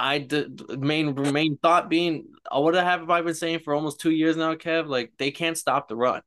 I 0.01 0.19
the 0.19 0.79
main 0.79 1.15
main 1.31 1.59
thought 1.59 1.91
being 1.91 2.29
uh, 2.51 2.59
what 2.59 2.75
have 2.75 3.11
I 3.11 3.21
been 3.21 3.35
saying 3.35 3.61
for 3.61 3.75
almost 3.75 4.01
two 4.01 4.11
years 4.11 4.35
now, 4.35 4.55
Kev? 4.55 4.89
Like 4.89 5.13
they 5.19 5.31
can't 5.31 5.59
stop 5.59 5.89
the 5.89 5.97
run. 5.97 6.23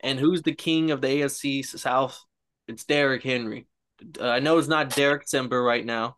And 0.00 0.18
who's 0.18 0.42
the 0.42 0.54
king 0.54 0.90
of 0.90 1.00
the 1.00 1.06
AFC 1.06 1.64
South? 1.64 2.20
It's 2.66 2.84
Derrick 2.84 3.22
Henry. 3.22 3.68
I 4.20 4.40
know 4.40 4.58
it's 4.58 4.66
not 4.66 4.94
Derek 4.96 5.26
Simber 5.26 5.64
right 5.64 5.86
now, 5.86 6.16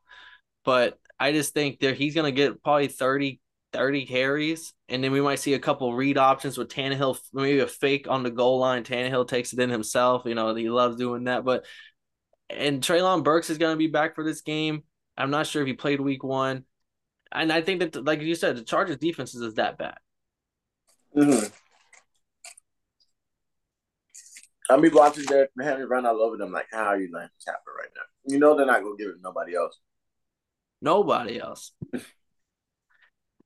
but 0.65 0.99
I 1.19 1.33
just 1.33 1.53
think 1.53 1.81
that 1.81 1.99
he's 1.99 2.15
gonna 2.15 2.33
get 2.33 2.63
probably 2.63 2.89
30, 2.89 3.41
30 3.75 4.07
carries, 4.07 4.73
and 4.89 5.05
then 5.05 5.13
we 5.13 5.21
might 5.21 5.39
see 5.39 5.53
a 5.53 5.59
couple 5.59 5.93
read 5.93 6.17
options 6.17 6.57
with 6.57 6.71
Tannehill, 6.71 7.19
maybe 7.35 7.59
a 7.61 7.67
fake 7.67 8.07
on 8.09 8.23
the 8.23 8.31
goal 8.31 8.59
line. 8.59 8.85
Tannehill 8.85 9.29
takes 9.29 9.53
it 9.53 9.59
in 9.61 9.69
himself. 9.69 10.23
You 10.25 10.35
know, 10.35 10.55
he 10.55 10.71
loves 10.71 10.97
doing 10.97 11.25
that. 11.25 11.45
But 11.45 11.67
and 12.49 12.83
Treylon 12.83 13.23
Burks 13.23 13.51
is 13.51 13.59
gonna 13.59 13.77
be 13.77 13.87
back 13.87 14.15
for 14.15 14.25
this 14.25 14.41
game. 14.41 14.85
I'm 15.19 15.31
not 15.31 15.47
sure 15.47 15.61
if 15.61 15.69
he 15.69 15.75
played 15.75 16.01
week 16.01 16.25
one 16.25 16.65
and 17.33 17.53
I 17.53 17.61
think 17.61 17.81
that, 17.81 18.05
like 18.05 18.21
you 18.21 18.35
said, 18.35 18.57
the 18.57 18.63
Chargers 18.63 18.99
defense 18.99 19.35
is 19.35 19.55
that 19.55 19.79
bad. 19.79 19.99
Mm-hmm. 21.17 21.47
I'll 24.69 24.81
be 24.81 24.89
watching 24.89 25.25
Derrick 25.25 25.51
Henry 25.61 25.85
run 25.85 26.07
all 26.07 26.23
over 26.23 26.37
them. 26.37 26.53
Like, 26.53 26.67
how 26.71 26.85
are 26.85 27.01
you 27.01 27.11
letting 27.13 27.31
this 27.37 27.47
happen 27.47 27.73
right 27.77 27.91
now? 27.95 28.33
You 28.33 28.39
know 28.39 28.57
they're 28.57 28.67
not 28.67 28.83
gonna 28.83 28.97
give 28.97 29.09
it 29.09 29.15
to 29.15 29.23
nobody 29.23 29.57
else. 29.57 29.77
Nobody 30.81 31.41
else. 31.41 31.73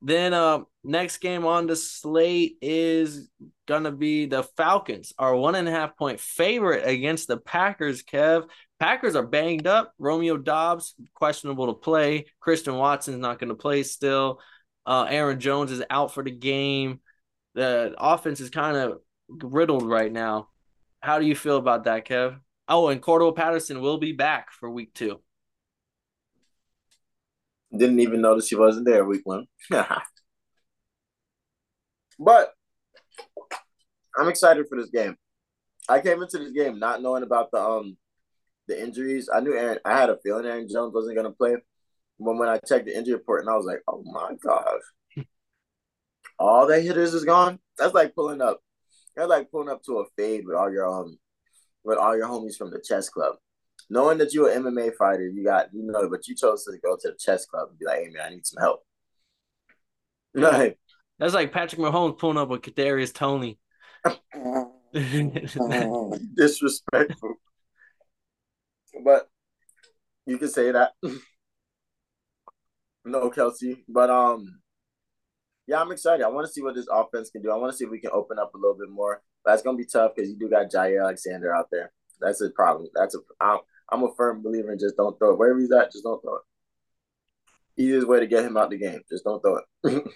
Then 0.01 0.35
uh, 0.35 0.59
next 0.85 1.17
game 1.17 1.45
on 1.45 1.67
the 1.67 1.75
slate 1.75 2.57
is 2.61 3.29
gonna 3.67 3.91
be 3.91 4.25
the 4.25 4.43
Falcons, 4.43 5.13
our 5.17 5.35
one 5.35 5.55
and 5.55 5.67
a 5.67 5.71
half 5.71 5.97
point 5.97 6.19
favorite 6.19 6.87
against 6.87 7.27
the 7.27 7.37
Packers. 7.37 8.03
Kev, 8.03 8.47
Packers 8.79 9.15
are 9.15 9.25
banged 9.25 9.67
up. 9.67 9.93
Romeo 9.97 10.37
Doubs 10.37 10.95
questionable 11.13 11.67
to 11.67 11.73
play. 11.73 12.25
Christian 12.39 12.75
Watson's 12.75 13.19
not 13.19 13.39
going 13.39 13.49
to 13.49 13.55
play 13.55 13.83
still. 13.83 14.39
Uh, 14.85 15.07
Aaron 15.09 15.39
Jones 15.39 15.71
is 15.71 15.83
out 15.89 16.13
for 16.13 16.23
the 16.23 16.31
game. 16.31 16.99
The 17.53 17.95
offense 17.97 18.39
is 18.41 18.49
kind 18.49 18.75
of 18.75 18.99
riddled 19.29 19.87
right 19.87 20.11
now. 20.11 20.49
How 20.99 21.19
do 21.19 21.25
you 21.25 21.35
feel 21.35 21.57
about 21.57 21.85
that, 21.85 22.05
Kev? 22.05 22.39
Oh, 22.67 22.89
and 22.89 23.01
Cordell 23.01 23.35
Patterson 23.35 23.81
will 23.81 23.97
be 23.97 24.11
back 24.11 24.51
for 24.51 24.69
week 24.69 24.93
two. 24.93 25.21
Didn't 27.75 27.99
even 27.99 28.21
notice 28.21 28.49
he 28.49 28.55
wasn't 28.55 28.85
there 28.85 29.05
week 29.05 29.21
one. 29.23 29.45
but 32.19 32.53
I'm 34.17 34.29
excited 34.29 34.65
for 34.67 34.77
this 34.77 34.89
game. 34.89 35.17
I 35.87 35.99
came 35.99 36.21
into 36.21 36.39
this 36.39 36.51
game 36.51 36.79
not 36.79 37.01
knowing 37.01 37.23
about 37.23 37.51
the 37.51 37.59
um 37.59 37.97
the 38.67 38.81
injuries. 38.81 39.29
I 39.33 39.41
knew 39.41 39.53
Aaron. 39.53 39.79
I 39.85 39.97
had 39.97 40.09
a 40.09 40.17
feeling 40.23 40.45
Aaron 40.45 40.67
Jones 40.67 40.93
wasn't 40.93 41.15
going 41.15 41.27
to 41.29 41.37
play. 41.37 41.55
But 42.19 42.37
when 42.37 42.49
I 42.49 42.57
checked 42.59 42.85
the 42.85 42.97
injury 42.97 43.15
report, 43.15 43.41
and 43.41 43.49
I 43.49 43.55
was 43.57 43.65
like, 43.65 43.81
"Oh 43.87 44.03
my 44.05 44.35
gosh, 44.41 45.25
all 46.39 46.67
the 46.67 46.79
hitters 46.79 47.13
is 47.13 47.25
gone." 47.25 47.59
That's 47.77 47.93
like 47.93 48.15
pulling 48.15 48.41
up. 48.41 48.61
That's 49.15 49.29
like 49.29 49.51
pulling 49.51 49.69
up 49.69 49.83
to 49.83 49.99
a 49.99 50.05
fade 50.17 50.45
with 50.45 50.55
all 50.55 50.71
your 50.71 50.87
um 50.87 51.17
with 51.83 51.97
all 51.97 52.17
your 52.17 52.27
homies 52.27 52.55
from 52.57 52.71
the 52.71 52.81
chess 52.85 53.09
club. 53.09 53.35
Knowing 53.89 54.17
that 54.17 54.33
you're 54.33 54.49
an 54.49 54.63
MMA 54.63 54.95
fighter, 54.95 55.27
you 55.27 55.43
got 55.43 55.67
you 55.73 55.83
know, 55.83 56.09
but 56.09 56.27
you 56.27 56.35
chose 56.35 56.63
to 56.65 56.77
go 56.83 56.95
to 56.95 57.09
the 57.09 57.17
chess 57.19 57.45
club 57.45 57.69
and 57.69 57.79
be 57.79 57.85
like, 57.85 57.99
"Hey 57.99 58.09
man, 58.09 58.25
I 58.25 58.29
need 58.29 58.45
some 58.45 58.61
help." 58.61 58.81
Right. 60.35 60.77
That's 61.19 61.33
like 61.33 61.51
Patrick 61.51 61.81
Mahomes 61.81 62.17
pulling 62.17 62.37
up 62.37 62.49
with 62.49 62.61
Kadarius 62.61 63.13
Toney. 63.13 63.59
Disrespectful. 66.35 67.35
But 69.03 69.29
you 70.25 70.37
can 70.37 70.49
say 70.49 70.71
that. 70.71 70.93
no, 73.05 73.29
Kelce. 73.29 73.83
But 73.87 74.09
um, 74.09 74.59
yeah, 75.67 75.81
I'm 75.81 75.91
excited. 75.91 76.23
I 76.23 76.29
want 76.29 76.47
to 76.47 76.53
see 76.53 76.61
what 76.61 76.75
this 76.75 76.87
offense 76.91 77.29
can 77.29 77.41
do. 77.41 77.51
I 77.51 77.55
want 77.55 77.71
to 77.71 77.77
see 77.77 77.85
if 77.85 77.91
we 77.91 77.99
can 77.99 78.11
open 78.13 78.39
up 78.39 78.53
a 78.53 78.57
little 78.57 78.77
bit 78.77 78.89
more. 78.89 79.21
That's 79.45 79.61
gonna 79.61 79.77
be 79.77 79.85
tough 79.85 80.13
because 80.15 80.29
you 80.29 80.37
do 80.37 80.49
got 80.49 80.71
Jaire 80.71 81.01
Alexander 81.01 81.55
out 81.55 81.67
there. 81.71 81.91
That's 82.19 82.41
a 82.41 82.49
problem. 82.49 82.87
That's 82.93 83.15
a. 83.15 83.19
I'm, 83.39 83.59
I'm 83.89 84.03
a 84.03 84.13
firm 84.15 84.41
believer 84.41 84.71
in 84.71 84.79
just 84.79 84.97
don't 84.97 85.17
throw 85.19 85.33
it. 85.33 85.39
Wherever 85.39 85.59
he's 85.59 85.71
at, 85.71 85.91
just 85.91 86.03
don't 86.03 86.21
throw 86.21 86.35
it. 86.35 86.41
Easiest 87.77 88.07
way 88.07 88.19
to 88.19 88.27
get 88.27 88.45
him 88.45 88.57
out 88.57 88.69
the 88.69 88.77
game. 88.77 89.01
Just 89.09 89.23
don't 89.23 89.41
throw 89.41 89.59
it. 89.83 90.03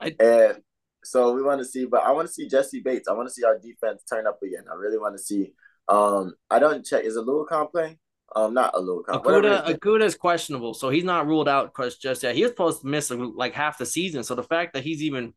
I, 0.00 0.14
and 0.20 0.58
so 1.04 1.32
we 1.32 1.42
want 1.42 1.60
to 1.60 1.64
see, 1.64 1.86
but 1.86 2.02
I 2.02 2.12
want 2.12 2.28
to 2.28 2.32
see 2.32 2.48
Jessie 2.48 2.80
Bates. 2.80 3.08
I 3.08 3.12
want 3.12 3.28
to 3.28 3.34
see 3.34 3.44
our 3.44 3.58
defense 3.58 4.02
turn 4.08 4.26
up 4.26 4.40
again. 4.42 4.64
I 4.70 4.74
really 4.74 4.98
want 4.98 5.16
to 5.16 5.22
see 5.22 5.52
um, 5.88 6.34
I 6.50 6.58
don't 6.58 6.84
check. 6.84 7.04
Is 7.04 7.16
Oluokun 7.16 7.70
playing? 7.70 7.98
Um, 8.34 8.54
not 8.54 8.74
Oluokun. 8.74 9.22
Okudah, 9.22 9.66
Okudah 9.66 10.02
is 10.02 10.16
questionable, 10.16 10.74
so 10.74 10.90
he's 10.90 11.04
not 11.04 11.26
ruled 11.26 11.48
out 11.48 11.72
just 12.00 12.22
yet. 12.22 12.34
He 12.34 12.42
was 12.42 12.50
supposed 12.50 12.80
to 12.80 12.86
miss 12.86 13.10
like 13.10 13.54
half 13.54 13.78
the 13.78 13.86
season, 13.86 14.24
so 14.24 14.34
the 14.34 14.42
fact 14.42 14.74
that 14.74 14.82
he's 14.82 15.02
even 15.02 15.32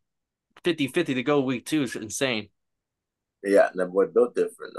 50-50 0.63 1.05
to 1.05 1.23
go 1.23 1.41
week 1.41 1.65
two 1.65 1.83
is 1.83 1.95
insane. 1.95 2.49
Yeah, 3.43 3.69
and 3.69 3.79
that 3.79 3.87
boy 3.87 4.07
built 4.07 4.35
different. 4.35 4.75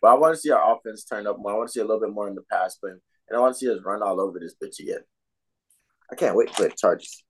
But 0.00 0.08
I 0.08 0.14
want 0.14 0.34
to 0.34 0.40
see 0.40 0.50
our 0.50 0.76
offense 0.76 1.04
turn 1.04 1.26
up 1.26 1.38
more. 1.38 1.52
I 1.52 1.56
want 1.56 1.68
to 1.68 1.72
see 1.72 1.80
a 1.80 1.84
little 1.84 2.00
bit 2.00 2.12
more 2.12 2.28
in 2.28 2.36
the 2.36 2.44
pass 2.50 2.76
play, 2.76 2.92
and 2.92 3.36
I 3.36 3.40
want 3.40 3.54
to 3.54 3.58
see 3.58 3.70
us 3.70 3.80
run 3.84 4.02
all 4.02 4.20
over 4.20 4.38
this 4.38 4.54
bitch 4.62 4.78
again. 4.78 5.02
I 6.10 6.14
can't 6.14 6.36
wait 6.36 6.54
for 6.54 6.62
the 6.62 6.70
Chargers. 6.70 7.24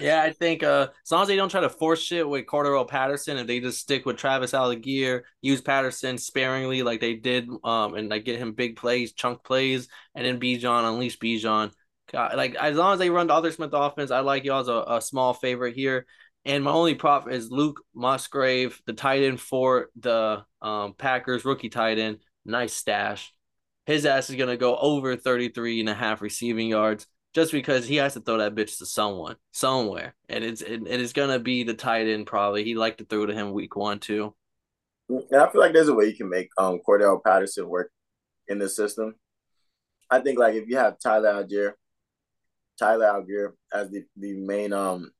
Yeah, 0.00 0.22
I 0.22 0.32
think 0.32 0.64
uh, 0.64 0.88
as 1.04 1.12
long 1.12 1.22
as 1.22 1.28
they 1.28 1.36
don't 1.36 1.48
try 1.48 1.60
to 1.60 1.68
force 1.68 2.02
shit 2.02 2.28
with 2.28 2.46
Cordarrelle 2.46 2.88
Patterson, 2.88 3.36
if 3.36 3.46
they 3.46 3.60
just 3.60 3.78
stick 3.78 4.04
with 4.04 4.16
Travis 4.16 4.50
Allgeier, 4.50 5.22
use 5.40 5.60
Patterson 5.60 6.18
sparingly 6.18 6.82
like 6.82 7.00
they 7.00 7.14
did, 7.14 7.48
um, 7.62 7.94
and 7.94 8.08
like 8.08 8.24
get 8.24 8.40
him 8.40 8.54
big 8.54 8.74
plays, 8.74 9.12
chunk 9.12 9.44
plays, 9.44 9.88
and 10.16 10.26
then 10.26 10.40
Bijan 10.40 10.88
unleash 10.88 11.18
Bijan. 11.18 11.70
like 12.12 12.56
as 12.56 12.76
long 12.76 12.94
as 12.94 12.98
they 12.98 13.08
run 13.08 13.28
the 13.28 13.34
Arthur 13.34 13.52
Smith 13.52 13.70
offense, 13.72 14.10
I 14.10 14.20
like 14.20 14.42
y'all 14.42 14.60
as 14.60 14.68
a, 14.68 14.84
a 14.96 15.00
small 15.00 15.32
favorite 15.32 15.76
here. 15.76 16.06
And 16.44 16.64
my 16.64 16.72
only 16.72 16.96
prop 16.96 17.30
is 17.30 17.50
Luke 17.50 17.80
Musgrave, 17.94 18.80
the 18.86 18.92
tight 18.92 19.22
end 19.22 19.40
for 19.40 19.90
the 19.98 20.44
um, 20.60 20.94
Packers, 20.94 21.44
rookie 21.44 21.70
tight 21.70 21.98
end. 21.98 22.18
Nice 22.44 22.74
stash. 22.74 23.32
His 23.86 24.06
ass 24.06 24.28
is 24.28 24.36
going 24.36 24.50
to 24.50 24.56
go 24.56 24.76
over 24.76 25.16
33 25.16 25.80
and 25.80 25.88
a 25.88 25.94
half 25.94 26.20
receiving 26.20 26.68
yards 26.68 27.06
just 27.34 27.50
because 27.50 27.86
he 27.86 27.96
has 27.96 28.14
to 28.14 28.20
throw 28.20 28.38
that 28.38 28.54
bitch 28.54 28.78
to 28.78 28.86
someone 28.86 29.36
somewhere, 29.50 30.14
and 30.28 30.44
it's 30.44 30.62
it, 30.62 30.86
it 30.86 31.00
is 31.00 31.12
gonna 31.12 31.40
be 31.40 31.64
the 31.64 31.74
tight 31.74 32.06
end 32.06 32.26
probably. 32.26 32.64
He 32.64 32.76
liked 32.76 32.98
to 32.98 33.04
throw 33.04 33.26
to 33.26 33.34
him 33.34 33.52
week 33.52 33.76
one 33.76 33.98
too. 33.98 34.34
And 35.08 35.40
I 35.40 35.50
feel 35.50 35.60
like 35.60 35.72
there's 35.72 35.88
a 35.88 35.94
way 35.94 36.06
you 36.06 36.16
can 36.16 36.30
make 36.30 36.48
um 36.56 36.80
Cordarrelle 36.86 37.22
Patterson 37.22 37.68
work 37.68 37.90
in 38.48 38.58
the 38.58 38.68
system. 38.68 39.16
I 40.10 40.20
think 40.20 40.38
like 40.38 40.54
if 40.54 40.68
you 40.68 40.76
have 40.76 40.98
Tyler 41.02 41.44
Allgeier, 41.44 41.72
Tyler 42.78 43.06
Allgeier 43.06 43.52
as 43.72 43.90
the 43.90 44.04
the 44.16 44.34
main 44.34 44.72
um 44.72 45.10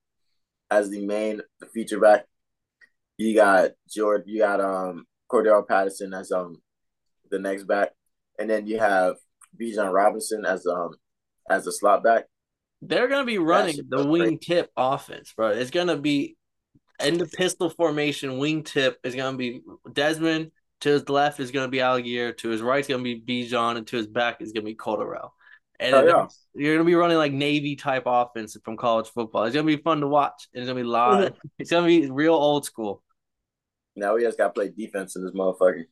as 0.71 0.91
the 0.91 1.05
main 1.05 1.41
feature 1.75 2.01
back, 2.01 2.27
you 3.19 3.35
got 3.35 3.73
George, 3.89 4.23
you 4.27 4.39
got 4.39 4.61
um 4.61 5.05
Cordell 5.31 5.67
Patterson 5.67 6.15
as 6.15 6.31
um 6.31 6.63
the 7.31 7.41
next 7.41 7.65
back, 7.65 7.91
and 8.39 8.49
then 8.49 8.69
you 8.69 8.79
have 8.79 9.17
Bijan 9.61 9.93
Robinson 9.93 10.45
as 10.45 10.65
um 10.67 10.95
as 11.51 11.67
a 11.67 11.73
slot 11.73 12.03
back. 12.03 12.25
They're 12.83 13.09
gonna 13.09 13.25
be 13.25 13.39
running 13.39 13.77
the 13.89 14.07
wing 14.07 14.39
tip 14.39 14.71
offense, 14.77 15.33
bro. 15.35 15.51
It's 15.51 15.71
gonna 15.71 15.97
be 15.97 16.37
in 17.03 17.19
the 17.19 17.27
pistol 17.27 17.71
formation. 17.71 18.39
Wing 18.39 18.63
tip 18.63 18.99
is 19.05 19.15
gonna 19.15 19.37
be 19.37 19.63
Desmond. 19.93 20.51
To 20.81 20.91
his 20.91 21.09
left 21.09 21.41
is 21.41 21.51
gonna 21.51 21.69
be 21.69 21.79
Allgeier. 21.79 22.37
To 22.39 22.49
his 22.51 22.61
right 22.61 22.81
is 22.81 22.89
gonna 22.89 23.03
be 23.03 23.21
Bijan, 23.21 23.77
and 23.77 23.87
to 23.87 23.97
his 23.97 24.07
back 24.07 24.43
is 24.43 24.53
gonna 24.53 24.67
be 24.67 24.75
Cordarrelle. 24.75 25.31
And 25.81 25.95
oh, 25.95 26.07
yeah. 26.07 26.27
you're 26.55 26.75
gonna 26.75 26.85
be 26.85 26.95
running 26.95 27.17
like 27.17 27.33
Navy 27.33 27.75
type 27.75 28.05
offense 28.07 28.57
from 28.65 28.77
college 28.77 29.09
football. 29.09 29.45
It's 29.45 29.55
gonna 29.55 29.67
be 29.67 29.77
fun 29.77 30.01
to 30.01 30.09
watch. 30.09 30.49
It's 30.53 30.67
gonna 30.67 30.79
be 30.79 30.85
live. 30.85 31.33
it's 31.59 31.71
gonna 31.71 31.87
be 31.87 32.11
real 32.11 32.35
old 32.35 32.65
school. 32.65 33.03
Now 33.97 34.15
we 34.15 34.23
just 34.23 34.39
gotta 34.39 34.53
play 34.53 34.71
defense 34.71 35.17
in 35.17 35.25
this 35.25 35.35
motherfucker. 35.35 35.85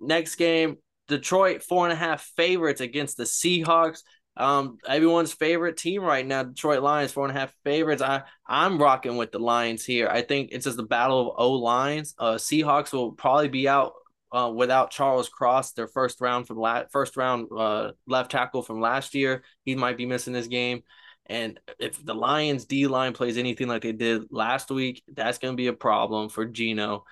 Next 0.00 0.34
game, 0.34 0.78
Detroit 1.08 1.62
four 1.62 1.84
and 1.84 1.92
a 1.92 1.96
half 1.96 2.22
favorites 2.36 2.80
against 2.80 3.16
the 3.16 3.24
Seahawks. 3.24 4.00
Um, 4.36 4.78
everyone's 4.88 5.32
favorite 5.32 5.76
team 5.76 6.02
right 6.02 6.26
now, 6.26 6.42
Detroit 6.42 6.82
Lions, 6.82 7.12
four 7.12 7.26
and 7.26 7.36
a 7.36 7.40
half 7.40 7.54
favorites. 7.64 8.00
I 8.02 8.22
I'm 8.46 8.78
rocking 8.78 9.16
with 9.16 9.30
the 9.30 9.38
Lions 9.38 9.84
here. 9.84 10.08
I 10.08 10.22
think 10.22 10.50
it's 10.52 10.64
just 10.64 10.78
the 10.78 10.82
battle 10.82 11.20
of 11.20 11.34
O 11.36 11.52
lines. 11.52 12.14
Uh, 12.18 12.34
Seahawks 12.34 12.92
will 12.92 13.12
probably 13.12 13.48
be 13.48 13.68
out 13.68 13.92
uh, 14.32 14.50
without 14.54 14.90
Charles 14.90 15.28
Cross, 15.28 15.72
their 15.72 15.86
first 15.86 16.20
round 16.20 16.46
from 16.46 16.56
la- 16.56 16.84
first 16.90 17.16
round 17.16 17.48
uh, 17.56 17.92
left 18.06 18.30
tackle 18.30 18.62
from 18.62 18.80
last 18.80 19.14
year. 19.14 19.44
He 19.64 19.74
might 19.74 19.98
be 19.98 20.06
missing 20.06 20.32
this 20.32 20.46
game. 20.46 20.82
And 21.26 21.60
if 21.78 22.04
the 22.04 22.14
Lions 22.14 22.64
D 22.64 22.86
line 22.86 23.12
plays 23.12 23.36
anything 23.36 23.68
like 23.68 23.82
they 23.82 23.92
did 23.92 24.24
last 24.30 24.70
week, 24.70 25.02
that's 25.08 25.38
going 25.38 25.52
to 25.52 25.56
be 25.56 25.68
a 25.68 25.72
problem 25.72 26.30
for 26.30 26.46
Geno. 26.46 27.04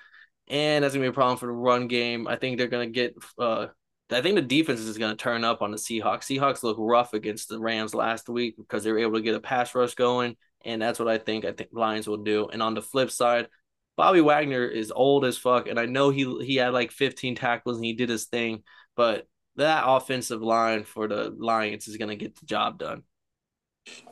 And 0.48 0.82
that's 0.82 0.94
going 0.94 1.04
to 1.04 1.10
be 1.10 1.12
a 1.12 1.14
problem 1.14 1.36
for 1.36 1.46
the 1.46 1.52
run 1.52 1.86
game. 1.86 2.26
I 2.26 2.36
think 2.36 2.58
they're 2.58 2.66
going 2.66 2.88
to 2.88 2.92
get 2.92 3.14
uh, 3.38 3.68
I 4.12 4.22
think 4.22 4.36
the 4.36 4.42
defense 4.42 4.80
is 4.80 4.98
going 4.98 5.16
to 5.16 5.22
turn 5.22 5.44
up 5.44 5.62
on 5.62 5.70
the 5.70 5.76
Seahawks. 5.76 6.24
Seahawks 6.24 6.62
look 6.62 6.76
rough 6.78 7.14
against 7.14 7.48
the 7.48 7.60
Rams 7.60 7.94
last 7.94 8.28
week 8.28 8.56
because 8.56 8.84
they 8.84 8.92
were 8.92 8.98
able 8.98 9.14
to 9.14 9.22
get 9.22 9.34
a 9.34 9.40
pass 9.40 9.74
rush 9.74 9.94
going, 9.94 10.36
and 10.64 10.80
that's 10.80 10.98
what 10.98 11.08
I 11.08 11.18
think 11.18 11.44
I 11.44 11.52
think 11.52 11.70
Lions 11.72 12.08
will 12.08 12.18
do. 12.18 12.48
And 12.48 12.62
on 12.62 12.74
the 12.74 12.82
flip 12.82 13.10
side, 13.10 13.48
Bobby 13.96 14.20
Wagner 14.20 14.66
is 14.66 14.90
old 14.90 15.24
as 15.24 15.36
fuck, 15.36 15.68
and 15.68 15.78
I 15.78 15.86
know 15.86 16.10
he 16.10 16.44
he 16.44 16.56
had 16.56 16.72
like 16.72 16.90
15 16.90 17.34
tackles 17.34 17.76
and 17.76 17.84
he 17.84 17.92
did 17.92 18.08
his 18.08 18.26
thing, 18.26 18.62
but 18.96 19.26
that 19.56 19.84
offensive 19.86 20.42
line 20.42 20.84
for 20.84 21.06
the 21.06 21.34
Lions 21.38 21.86
is 21.86 21.96
going 21.96 22.08
to 22.08 22.16
get 22.16 22.38
the 22.38 22.46
job 22.46 22.78
done. 22.78 23.02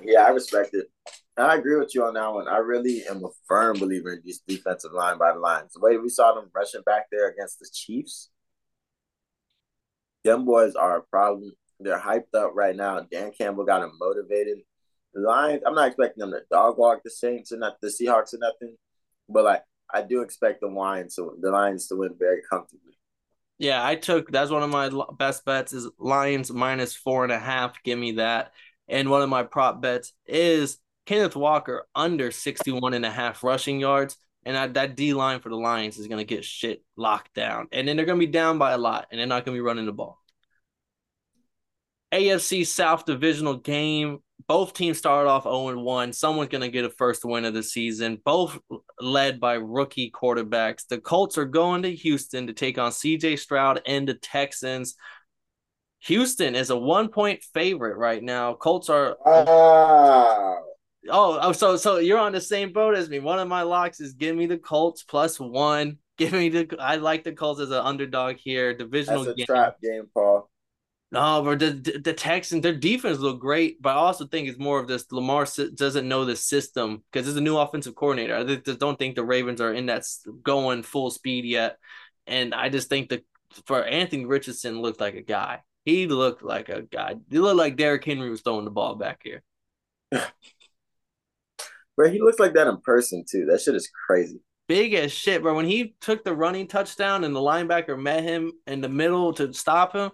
Yeah, 0.03 0.25
I 0.25 0.31
respect 0.31 0.75
it. 0.75 0.87
I 1.37 1.55
agree 1.55 1.77
with 1.77 1.95
you 1.95 2.05
on 2.05 2.15
that 2.15 2.33
one. 2.33 2.49
I 2.49 2.59
really 2.59 3.05
am 3.09 3.25
a 3.25 3.29
firm 3.47 3.79
believer 3.79 4.13
in 4.13 4.23
this 4.25 4.41
defensive 4.47 4.93
line 4.93 5.19
by 5.19 5.33
the 5.33 5.39
Lions. 5.39 5.73
The 5.73 5.81
way 5.81 5.97
we 5.97 6.09
saw 6.09 6.35
them 6.35 6.51
rushing 6.55 6.83
back 6.85 7.07
there 7.13 7.29
against 7.29 7.61
the 7.61 7.69
Chiefs, 7.73 8.31
them 10.25 10.45
boys 10.45 10.75
are 10.75 10.99
a 10.99 11.03
problem. 11.03 11.53
They're 11.81 12.01
hyped 12.01 12.35
up 12.35 12.53
right 12.55 12.75
now. 12.75 13.01
Dan 13.01 13.33
Campbell 13.37 13.65
got 13.65 13.81
them 13.81 13.93
motivated. 14.01 14.59
The 15.15 15.21
Lions, 15.21 15.63
I'm 15.67 15.75
not 15.75 15.89
expecting 15.89 16.21
them 16.21 16.33
to 16.33 16.43
dog 16.51 16.77
walk 16.79 17.03
the 17.05 17.11
Saints 17.11 17.53
and 17.53 17.61
not 17.61 17.81
the 17.81 17.89
Seahawks 17.89 18.35
or 18.35 18.39
nothing, 18.39 18.77
but 19.29 19.45
like 19.45 19.63
I 19.93 20.03
do 20.03 20.23
expect 20.23 20.61
the 20.61 20.67
Lions 20.69 21.15
to 21.17 21.37
the 21.41 21.51
Lions 21.51 21.89
to 21.89 21.97
win 21.97 22.15
very 22.19 22.43
comfortably. 22.49 22.99
Yeah, 23.59 23.85
I 23.85 23.97
took 23.97 24.31
that's 24.31 24.51
one 24.51 24.63
of 24.63 24.71
my 24.71 24.91
best 25.19 25.45
bets 25.45 25.73
is 25.73 25.89
Lions 25.99 26.53
minus 26.53 26.95
four 26.95 27.25
and 27.25 27.33
a 27.33 27.39
half. 27.39 27.83
Give 27.83 27.99
me 27.99 28.13
that. 28.13 28.53
And 28.87 29.11
one 29.11 29.23
of 29.23 29.29
my 29.29 29.43
prop 29.43 29.83
bets 29.83 30.13
is 30.27 30.79
Kenneth 31.07 31.37
Walker 31.37 31.87
under 31.95 32.31
61 32.31 32.95
and 32.95 33.05
a 33.05 33.11
half 33.11 33.43
rushing 33.43 33.81
yards. 33.81 34.17
And 34.45 34.57
that, 34.57 34.75
that 34.75 34.97
D 34.97 35.13
line 35.15 35.41
for 35.41 35.49
the 35.49 35.57
Lions 35.57 35.99
is 35.99 36.07
going 36.07 36.19
to 36.19 36.35
get 36.35 36.45
shit 36.45 36.83
locked 36.97 37.35
down. 37.35 37.69
And 37.73 37.87
then 37.87 37.97
they're 37.97 38.07
going 38.07 38.19
to 38.19 38.27
be 38.27 38.33
down 38.33 38.59
by 38.59 38.73
a 38.73 38.79
lot, 38.79 39.09
and 39.11 39.19
they're 39.19 39.27
not 39.27 39.45
going 39.45 39.55
to 39.55 39.61
be 39.61 39.67
running 39.67 39.87
the 39.87 39.93
ball. 39.93 40.19
AFC 42.13 42.67
South 42.67 43.05
divisional 43.05 43.57
game 43.57 44.21
both 44.47 44.73
teams 44.73 44.99
started 44.99 45.29
off 45.29 45.43
0 45.43 45.79
1. 45.79 46.13
Someone's 46.13 46.49
going 46.49 46.63
to 46.63 46.69
get 46.69 46.85
a 46.85 46.91
first 46.91 47.25
win 47.25 47.45
of 47.45 47.55
the 47.55 47.63
season, 47.63 48.21
both 48.25 48.59
led 49.01 49.41
by 49.41 49.55
rookie 49.55 50.11
quarterbacks. 50.11 50.87
The 50.87 50.99
Colts 50.99 51.37
are 51.37 51.45
going 51.45 51.83
to 51.83 51.95
Houston 51.95 52.47
to 52.47 52.53
take 52.53 52.79
on 52.79 52.93
CJ 52.93 53.39
Stroud 53.39 53.83
and 53.87 54.09
the 54.09 54.15
Texans. 54.15 54.95
Houston 56.01 56.55
is 56.55 56.71
a 56.71 56.77
one 56.77 57.09
point 57.09 57.43
favorite 57.53 57.97
right 57.97 58.23
now. 58.23 58.55
Colts 58.55 58.89
are. 58.89 59.17
Wow. 59.25 60.63
Oh, 61.11 61.39
oh, 61.41 61.53
so 61.53 61.77
so 61.77 61.99
you're 61.99 62.19
on 62.19 62.33
the 62.33 62.41
same 62.41 62.73
boat 62.73 62.95
as 62.95 63.09
me. 63.09 63.19
One 63.19 63.39
of 63.39 63.49
my 63.49 63.63
locks 63.63 64.01
is 64.01 64.13
give 64.13 64.37
me 64.37 64.47
the 64.47 64.59
Colts 64.59 65.03
plus 65.03 65.39
one. 65.39 65.99
Give 66.19 66.33
me 66.33 66.49
the. 66.49 66.77
I 66.81 66.97
like 66.97 67.23
the 67.23 67.31
Colts 67.31 67.61
as 67.61 67.71
an 67.71 67.77
underdog 67.77 68.39
here. 68.39 68.75
Divisional 68.75 69.23
That's 69.23 69.35
a 69.35 69.37
game. 69.37 69.47
trap 69.47 69.81
game, 69.81 70.09
Paul. 70.13 70.51
No, 71.13 71.43
but 71.43 71.61
the 71.61 72.01
the 72.05 72.13
Texans, 72.13 72.63
their 72.63 72.75
defense 72.75 73.19
look 73.19 73.41
great, 73.41 73.81
but 73.81 73.91
I 73.91 74.01
also 74.01 74.27
think 74.27 74.49
it's 74.49 74.59
more 74.59 74.81
of 74.81 74.89
this. 74.89 75.11
Lamar 75.13 75.47
doesn't 75.75 76.09
know 76.09 76.25
the 76.25 76.35
system 76.35 77.05
because 77.13 77.25
there's 77.25 77.37
a 77.37 77.41
new 77.41 77.57
offensive 77.57 77.95
coordinator. 77.95 78.35
I 78.35 78.57
just 78.57 78.81
don't 78.81 78.99
think 78.99 79.15
the 79.15 79.25
Ravens 79.25 79.61
are 79.61 79.73
in 79.73 79.87
that 79.87 80.05
going 80.43 80.83
full 80.83 81.11
speed 81.11 81.45
yet, 81.45 81.79
and 82.27 82.53
I 82.53 82.69
just 82.69 82.89
think 82.89 83.11
that 83.11 83.25
for 83.65 83.83
Anthony 83.83 84.27
Richardson 84.27 84.83
looked 84.83 85.01
like 85.01 85.15
a 85.15 85.23
guy. 85.23 85.61
He 85.85 86.07
looked 86.09 86.43
like 86.43 86.69
a 86.69 86.83
guy. 86.83 87.15
He 87.31 87.39
looked 87.39 87.57
like 87.57 87.77
Derrick 87.77 88.05
Henry 88.05 88.29
was 88.29 88.43
throwing 88.43 88.67
the 88.67 88.71
ball 88.71 88.97
back 88.97 89.21
here. 89.23 89.43
bro, 91.99 92.09
he 92.09 92.21
looks 92.23 92.39
like 92.39 92.55
that 92.55 92.69
in 92.69 92.81
person 92.81 93.25
too. 93.29 93.45
That 93.47 93.61
shit 93.61 93.75
is 93.75 93.91
crazy. 94.07 94.41
Big 94.69 94.95
as 94.95 95.11
shit, 95.13 95.43
bro. 95.43 95.55
When 95.55 95.67
he 95.67 95.97
took 96.01 96.25
the 96.25 96.35
running 96.35 96.69
touchdown 96.69 97.25
and 97.25 97.35
the 97.35 97.41
linebacker 97.41 98.01
met 98.01 98.23
him 98.23 98.53
in 98.67 98.81
the 98.81 98.89
middle 98.89 99.33
to 99.35 99.53
stop 99.53 99.95
him, 99.95 100.13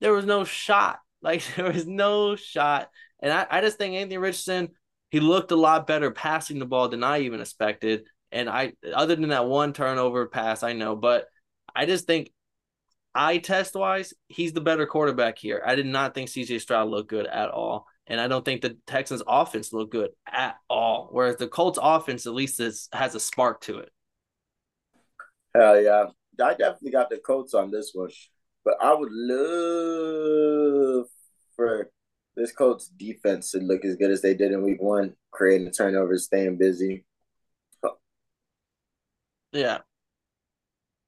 there 0.00 0.12
was 0.12 0.24
no 0.24 0.44
shot. 0.44 1.00
Like 1.22 1.42
there 1.56 1.72
was 1.72 1.88
no 1.88 2.36
shot. 2.36 2.88
And 3.20 3.32
I, 3.32 3.46
I 3.50 3.60
just 3.60 3.78
think 3.78 3.94
Anthony 3.94 4.18
Richardson, 4.18 4.68
he 5.10 5.18
looked 5.18 5.50
a 5.50 5.56
lot 5.56 5.86
better 5.86 6.12
passing 6.12 6.60
the 6.60 6.66
ball 6.66 6.88
than 6.88 7.02
I 7.02 7.20
even 7.20 7.40
expected. 7.40 8.04
And 8.30 8.48
I 8.48 8.74
other 8.94 9.16
than 9.16 9.30
that 9.30 9.48
one 9.48 9.72
turnover 9.72 10.26
pass, 10.26 10.62
I 10.62 10.74
know, 10.74 10.94
but 10.94 11.26
I 11.74 11.84
just 11.86 12.06
think 12.06 12.30
eye 13.12 13.38
test 13.38 13.74
wise, 13.74 14.14
he's 14.28 14.52
the 14.52 14.60
better 14.60 14.86
quarterback 14.86 15.38
here. 15.38 15.60
I 15.66 15.74
did 15.74 15.86
not 15.86 16.14
think 16.14 16.28
CJ 16.28 16.60
Stroud 16.60 16.90
looked 16.90 17.10
good 17.10 17.26
at 17.26 17.50
all. 17.50 17.86
And 18.06 18.20
I 18.20 18.28
don't 18.28 18.44
think 18.44 18.62
the 18.62 18.76
Texans 18.86 19.22
offense 19.26 19.72
looked 19.72 19.92
good 19.92 20.10
at 20.30 20.56
all. 20.70 21.08
Whereas 21.10 21.36
the 21.36 21.48
Colts 21.48 21.78
offense 21.82 22.26
at 22.26 22.34
least 22.34 22.60
is, 22.60 22.88
has 22.92 23.14
a 23.14 23.20
spark 23.20 23.60
to 23.62 23.78
it. 23.78 23.90
Hell 25.54 25.80
yeah. 25.80 26.06
I 26.42 26.50
definitely 26.50 26.92
got 26.92 27.10
the 27.10 27.16
Colts 27.18 27.54
on 27.54 27.70
this 27.70 27.90
one. 27.94 28.10
But 28.64 28.74
I 28.80 28.94
would 28.94 29.12
love 29.12 31.06
for 31.56 31.90
this 32.36 32.52
Colts 32.52 32.88
defense 32.88 33.50
to 33.52 33.58
look 33.58 33.84
as 33.84 33.96
good 33.96 34.10
as 34.10 34.22
they 34.22 34.34
did 34.34 34.52
in 34.52 34.62
week 34.62 34.80
one, 34.80 35.14
creating 35.30 35.66
the 35.66 35.72
turnovers, 35.72 36.24
staying 36.24 36.58
busy. 36.58 37.04
Yeah. 39.52 39.78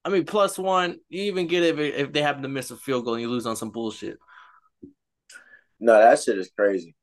I 0.04 0.10
mean, 0.10 0.24
plus 0.24 0.58
one, 0.58 1.00
you 1.08 1.24
even 1.24 1.46
get 1.46 1.62
it 1.62 1.78
if, 1.78 1.94
if 1.94 2.12
they 2.12 2.22
happen 2.22 2.42
to 2.42 2.48
miss 2.48 2.70
a 2.70 2.76
field 2.76 3.04
goal 3.04 3.14
and 3.14 3.20
you 3.20 3.28
lose 3.28 3.46
on 3.46 3.56
some 3.56 3.70
bullshit. 3.70 4.18
No, 5.80 5.92
that 5.92 6.20
shit 6.20 6.38
is 6.38 6.50
crazy. 6.56 6.94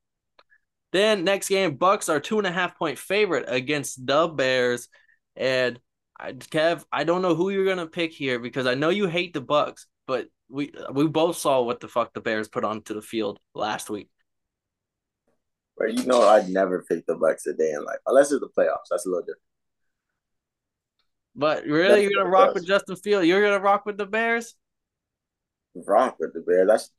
Then 0.91 1.23
next 1.23 1.49
game, 1.49 1.77
Bucs 1.77 2.09
are 2.09 2.19
two 2.19 2.37
and 2.37 2.47
a 2.47 2.51
half 2.51 2.77
point 2.77 2.97
favorite 2.97 3.45
against 3.47 4.05
the 4.05 4.27
Bears, 4.27 4.87
and 5.35 5.79
I, 6.17 6.31
Kev, 6.31 6.85
I 6.91 7.03
don't 7.03 7.21
know 7.21 7.35
who 7.35 7.49
you're 7.49 7.65
gonna 7.65 7.87
pick 7.87 8.13
here 8.13 8.39
because 8.39 8.65
I 8.65 8.75
know 8.75 8.89
you 8.89 9.07
hate 9.07 9.33
the 9.33 9.41
Bucs, 9.41 9.85
but 10.07 10.27
we 10.49 10.71
we 10.93 11.07
both 11.07 11.37
saw 11.37 11.61
what 11.61 11.79
the 11.79 11.87
fuck 11.87 12.13
the 12.13 12.21
Bears 12.21 12.47
put 12.47 12.63
onto 12.63 12.93
the 12.93 13.01
field 13.01 13.39
last 13.53 13.89
week. 13.89 14.09
But 15.77 15.93
you 15.93 16.05
know, 16.05 16.21
I'd 16.21 16.47
never 16.47 16.85
pick 16.87 17.05
the 17.05 17.15
Bucs 17.15 17.45
a 17.47 17.53
day 17.53 17.71
in 17.71 17.83
life 17.83 17.99
unless 18.05 18.31
it's 18.31 18.39
the 18.39 18.49
playoffs. 18.57 18.87
That's 18.89 19.05
a 19.05 19.09
little 19.09 19.23
different. 19.23 19.41
But 21.35 21.65
really, 21.65 22.03
you're 22.03 22.11
gonna 22.15 22.29
rock 22.29 22.53
with 22.53 22.65
Justin 22.65 22.95
Field? 22.95 23.25
You're 23.25 23.43
gonna 23.43 23.59
rock 23.59 23.85
with 23.85 23.97
the 23.97 24.05
Bears? 24.05 24.55
Rock 25.75 26.15
with 26.19 26.33
the 26.33 26.39
Bears. 26.39 26.67
That's 26.67 26.91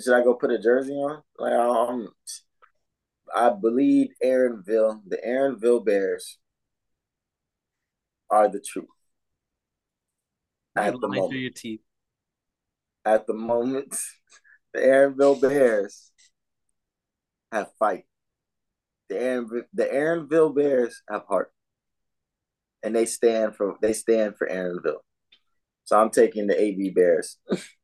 should 0.00 0.14
I 0.14 0.22
go 0.22 0.34
put 0.34 0.50
a 0.50 0.58
jersey 0.58 0.92
on? 0.92 1.22
Like 1.38 1.52
um, 1.52 2.08
I 3.34 3.50
believe 3.50 4.08
Aaronville, 4.22 5.00
the 5.06 5.18
Aaronville 5.26 5.84
Bears, 5.84 6.38
are 8.30 8.48
the 8.48 8.60
truth. 8.60 8.86
At 10.76 10.94
the 11.00 11.08
moment. 11.08 11.40
your 11.40 11.50
teeth. 11.50 11.80
At 13.04 13.26
the 13.26 13.34
moment, 13.34 13.96
the 14.72 14.80
Aaronville 14.80 15.40
Bears 15.40 16.10
have 17.50 17.70
fight. 17.78 18.04
The 19.08 19.20
Aaron, 19.20 19.64
the 19.72 19.84
Aaronville 19.84 20.54
Bears 20.54 21.02
have 21.08 21.24
heart 21.26 21.50
and 22.82 22.94
they 22.94 23.06
stand 23.06 23.56
for 23.56 23.76
they 23.80 23.92
stand 23.92 24.36
for 24.36 24.46
Aaronville. 24.46 25.00
So 25.84 25.98
I'm 25.98 26.10
taking 26.10 26.46
the 26.46 26.60
AB 26.60 26.90
Bears. 26.90 27.38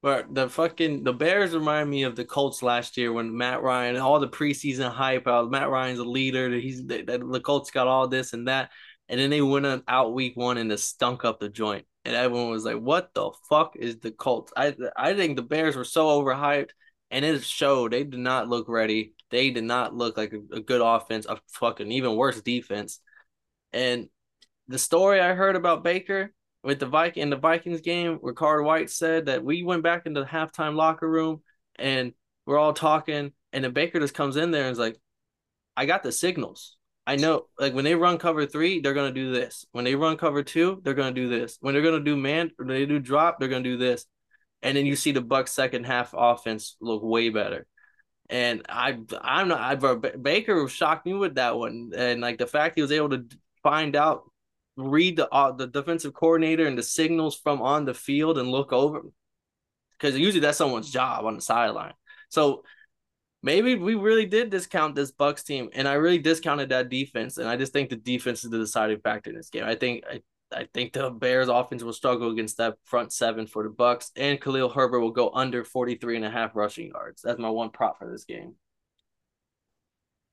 but 0.00 0.32
the 0.32 0.48
fucking 0.48 1.02
the 1.02 1.12
Bears 1.12 1.54
remind 1.54 1.90
me 1.90 2.04
of 2.04 2.14
the 2.14 2.24
Colts 2.24 2.62
last 2.62 2.96
year 2.96 3.12
when 3.12 3.36
Matt 3.36 3.62
Ryan 3.62 3.96
all 3.96 4.20
the 4.20 4.28
preseason 4.28 4.90
hype 4.90 5.26
out. 5.26 5.50
Matt 5.50 5.70
Ryan's 5.70 5.98
a 5.98 6.04
leader. 6.04 6.50
He's 6.50 6.86
the, 6.86 7.02
the 7.02 7.40
Colts 7.40 7.70
got 7.70 7.88
all 7.88 8.06
this 8.06 8.32
and 8.32 8.46
that, 8.46 8.70
and 9.08 9.18
then 9.18 9.30
they 9.30 9.42
went 9.42 9.84
out 9.88 10.14
week 10.14 10.36
one 10.36 10.56
and 10.58 10.70
they 10.70 10.76
stunk 10.76 11.24
up 11.24 11.40
the 11.40 11.48
joint, 11.48 11.84
and 12.04 12.14
everyone 12.14 12.50
was 12.50 12.64
like, 12.64 12.78
"What 12.78 13.12
the 13.14 13.30
fuck 13.48 13.74
is 13.76 13.98
the 13.98 14.12
Colts?" 14.12 14.52
I 14.56 14.76
I 14.96 15.14
think 15.14 15.36
the 15.36 15.42
Bears 15.42 15.76
were 15.76 15.84
so 15.84 16.22
overhyped, 16.22 16.70
and 17.10 17.24
it 17.24 17.42
showed. 17.42 17.92
They 17.92 18.04
did 18.04 18.20
not 18.20 18.48
look 18.48 18.68
ready. 18.68 19.14
They 19.30 19.50
did 19.50 19.64
not 19.64 19.94
look 19.94 20.16
like 20.16 20.32
a, 20.32 20.56
a 20.56 20.60
good 20.60 20.80
offense, 20.80 21.26
a 21.26 21.40
fucking 21.54 21.90
even 21.90 22.16
worse 22.16 22.40
defense, 22.40 23.00
and 23.72 24.08
the 24.68 24.78
story 24.78 25.20
I 25.20 25.34
heard 25.34 25.56
about 25.56 25.82
Baker 25.82 26.32
with 26.68 26.80
the 26.80 26.86
Viking 26.86 27.22
in 27.22 27.30
the 27.30 27.36
Vikings 27.36 27.80
game, 27.80 28.18
Rachaad 28.18 28.62
White 28.62 28.90
said 28.90 29.24
that 29.24 29.42
we 29.42 29.62
went 29.62 29.82
back 29.82 30.04
into 30.04 30.20
the 30.20 30.26
halftime 30.26 30.74
locker 30.74 31.08
room 31.08 31.40
and 31.76 32.12
we're 32.44 32.58
all 32.58 32.74
talking, 32.74 33.32
and 33.54 33.64
then 33.64 33.72
Baker 33.72 33.98
just 33.98 34.12
comes 34.12 34.36
in 34.36 34.50
there 34.50 34.64
and 34.64 34.72
is 34.72 34.78
like, 34.78 34.98
I 35.78 35.86
got 35.86 36.02
the 36.02 36.12
signals. 36.12 36.76
I 37.06 37.16
know, 37.16 37.46
like 37.58 37.72
when 37.72 37.86
they 37.86 37.94
run 37.94 38.18
cover 38.18 38.44
three, 38.44 38.80
they're 38.80 38.92
gonna 38.92 39.12
do 39.12 39.32
this. 39.32 39.64
When 39.72 39.86
they 39.86 39.94
run 39.94 40.18
cover 40.18 40.42
two, 40.42 40.82
they're 40.84 40.92
gonna 40.92 41.12
do 41.12 41.30
this. 41.30 41.56
When 41.62 41.72
they're 41.72 41.82
gonna 41.82 42.04
do 42.04 42.18
man, 42.18 42.50
when 42.58 42.68
they 42.68 42.84
do 42.84 42.98
drop, 42.98 43.40
they're 43.40 43.48
gonna 43.48 43.64
do 43.64 43.78
this. 43.78 44.04
And 44.60 44.76
then 44.76 44.84
you 44.84 44.94
see 44.94 45.12
the 45.12 45.22
Bucs 45.22 45.48
second 45.48 45.84
half 45.84 46.12
offense 46.14 46.76
look 46.82 47.02
way 47.02 47.30
better. 47.30 47.66
And 48.28 48.66
I, 48.68 48.98
I'm 49.22 49.48
not. 49.48 49.58
I, 49.58 49.94
Baker 50.18 50.68
shocked 50.68 51.06
me 51.06 51.14
with 51.14 51.36
that 51.36 51.56
one, 51.56 51.92
and 51.96 52.20
like 52.20 52.36
the 52.36 52.46
fact 52.46 52.74
he 52.74 52.82
was 52.82 52.92
able 52.92 53.08
to 53.08 53.24
find 53.62 53.96
out 53.96 54.24
read 54.78 55.16
the 55.16 55.28
uh, 55.30 55.52
the 55.52 55.66
defensive 55.66 56.14
coordinator 56.14 56.66
and 56.66 56.78
the 56.78 56.82
signals 56.82 57.36
from 57.36 57.60
on 57.60 57.84
the 57.84 57.94
field 57.94 58.38
and 58.38 58.48
look 58.48 58.72
over 58.72 59.02
because 59.92 60.16
usually 60.16 60.40
that's 60.40 60.58
someone's 60.58 60.90
job 60.90 61.24
on 61.24 61.34
the 61.34 61.40
sideline. 61.40 61.94
So 62.28 62.62
maybe 63.42 63.74
we 63.74 63.94
really 63.96 64.26
did 64.26 64.50
discount 64.50 64.94
this 64.94 65.12
Bucs 65.12 65.44
team, 65.44 65.68
and 65.72 65.88
I 65.88 65.94
really 65.94 66.18
discounted 66.18 66.68
that 66.70 66.88
defense, 66.88 67.38
and 67.38 67.48
I 67.48 67.56
just 67.56 67.72
think 67.72 67.90
the 67.90 67.96
defense 67.96 68.44
is 68.44 68.50
the 68.50 68.58
deciding 68.58 69.00
factor 69.00 69.30
in 69.30 69.36
this 69.36 69.50
game. 69.50 69.64
I 69.64 69.74
think 69.74 70.04
I. 70.10 70.22
I 70.50 70.66
think 70.72 70.94
the 70.94 71.10
Bears 71.10 71.48
offense 71.48 71.82
will 71.82 71.92
struggle 71.92 72.30
against 72.30 72.56
that 72.56 72.78
front 72.84 73.12
seven 73.12 73.46
for 73.46 73.64
the 73.64 73.68
Bucs 73.68 74.10
and 74.16 74.40
Khalil 74.40 74.70
Herbert 74.70 75.00
will 75.00 75.10
go 75.10 75.28
under 75.28 75.62
43 75.62 76.16
and 76.16 76.24
a 76.24 76.30
half 76.30 76.56
rushing 76.56 76.86
yards. 76.86 77.20
That's 77.20 77.38
my 77.38 77.50
one 77.50 77.68
prop 77.68 77.98
for 77.98 78.10
this 78.10 78.24
game. 78.24 78.54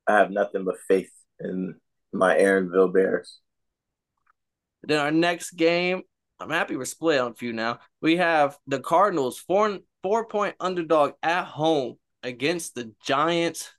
I 0.08 0.16
have 0.16 0.32
nothing 0.32 0.64
but 0.64 0.76
faith 0.88 1.12
in 1.42 1.76
my 2.14 2.36
Aaronville 2.38 2.94
Bears. 2.94 3.40
Then 4.88 5.00
our 5.00 5.12
next 5.12 5.52
game, 5.52 6.02
I'm 6.40 6.50
happy 6.50 6.76
we're 6.76 6.86
split 6.86 7.20
on 7.20 7.32
a 7.32 7.36
few 7.36 7.54
now. 7.54 7.80
We 8.02 8.18
have 8.18 8.58
the 8.68 8.80
Cardinals, 8.80 9.40
four 9.40 9.80
four 10.04 10.26
point 10.26 10.56
underdog 10.60 11.14
at 11.24 11.46
home 11.46 11.96
against 12.24 12.76
the 12.76 12.94
Giants. 13.04 13.72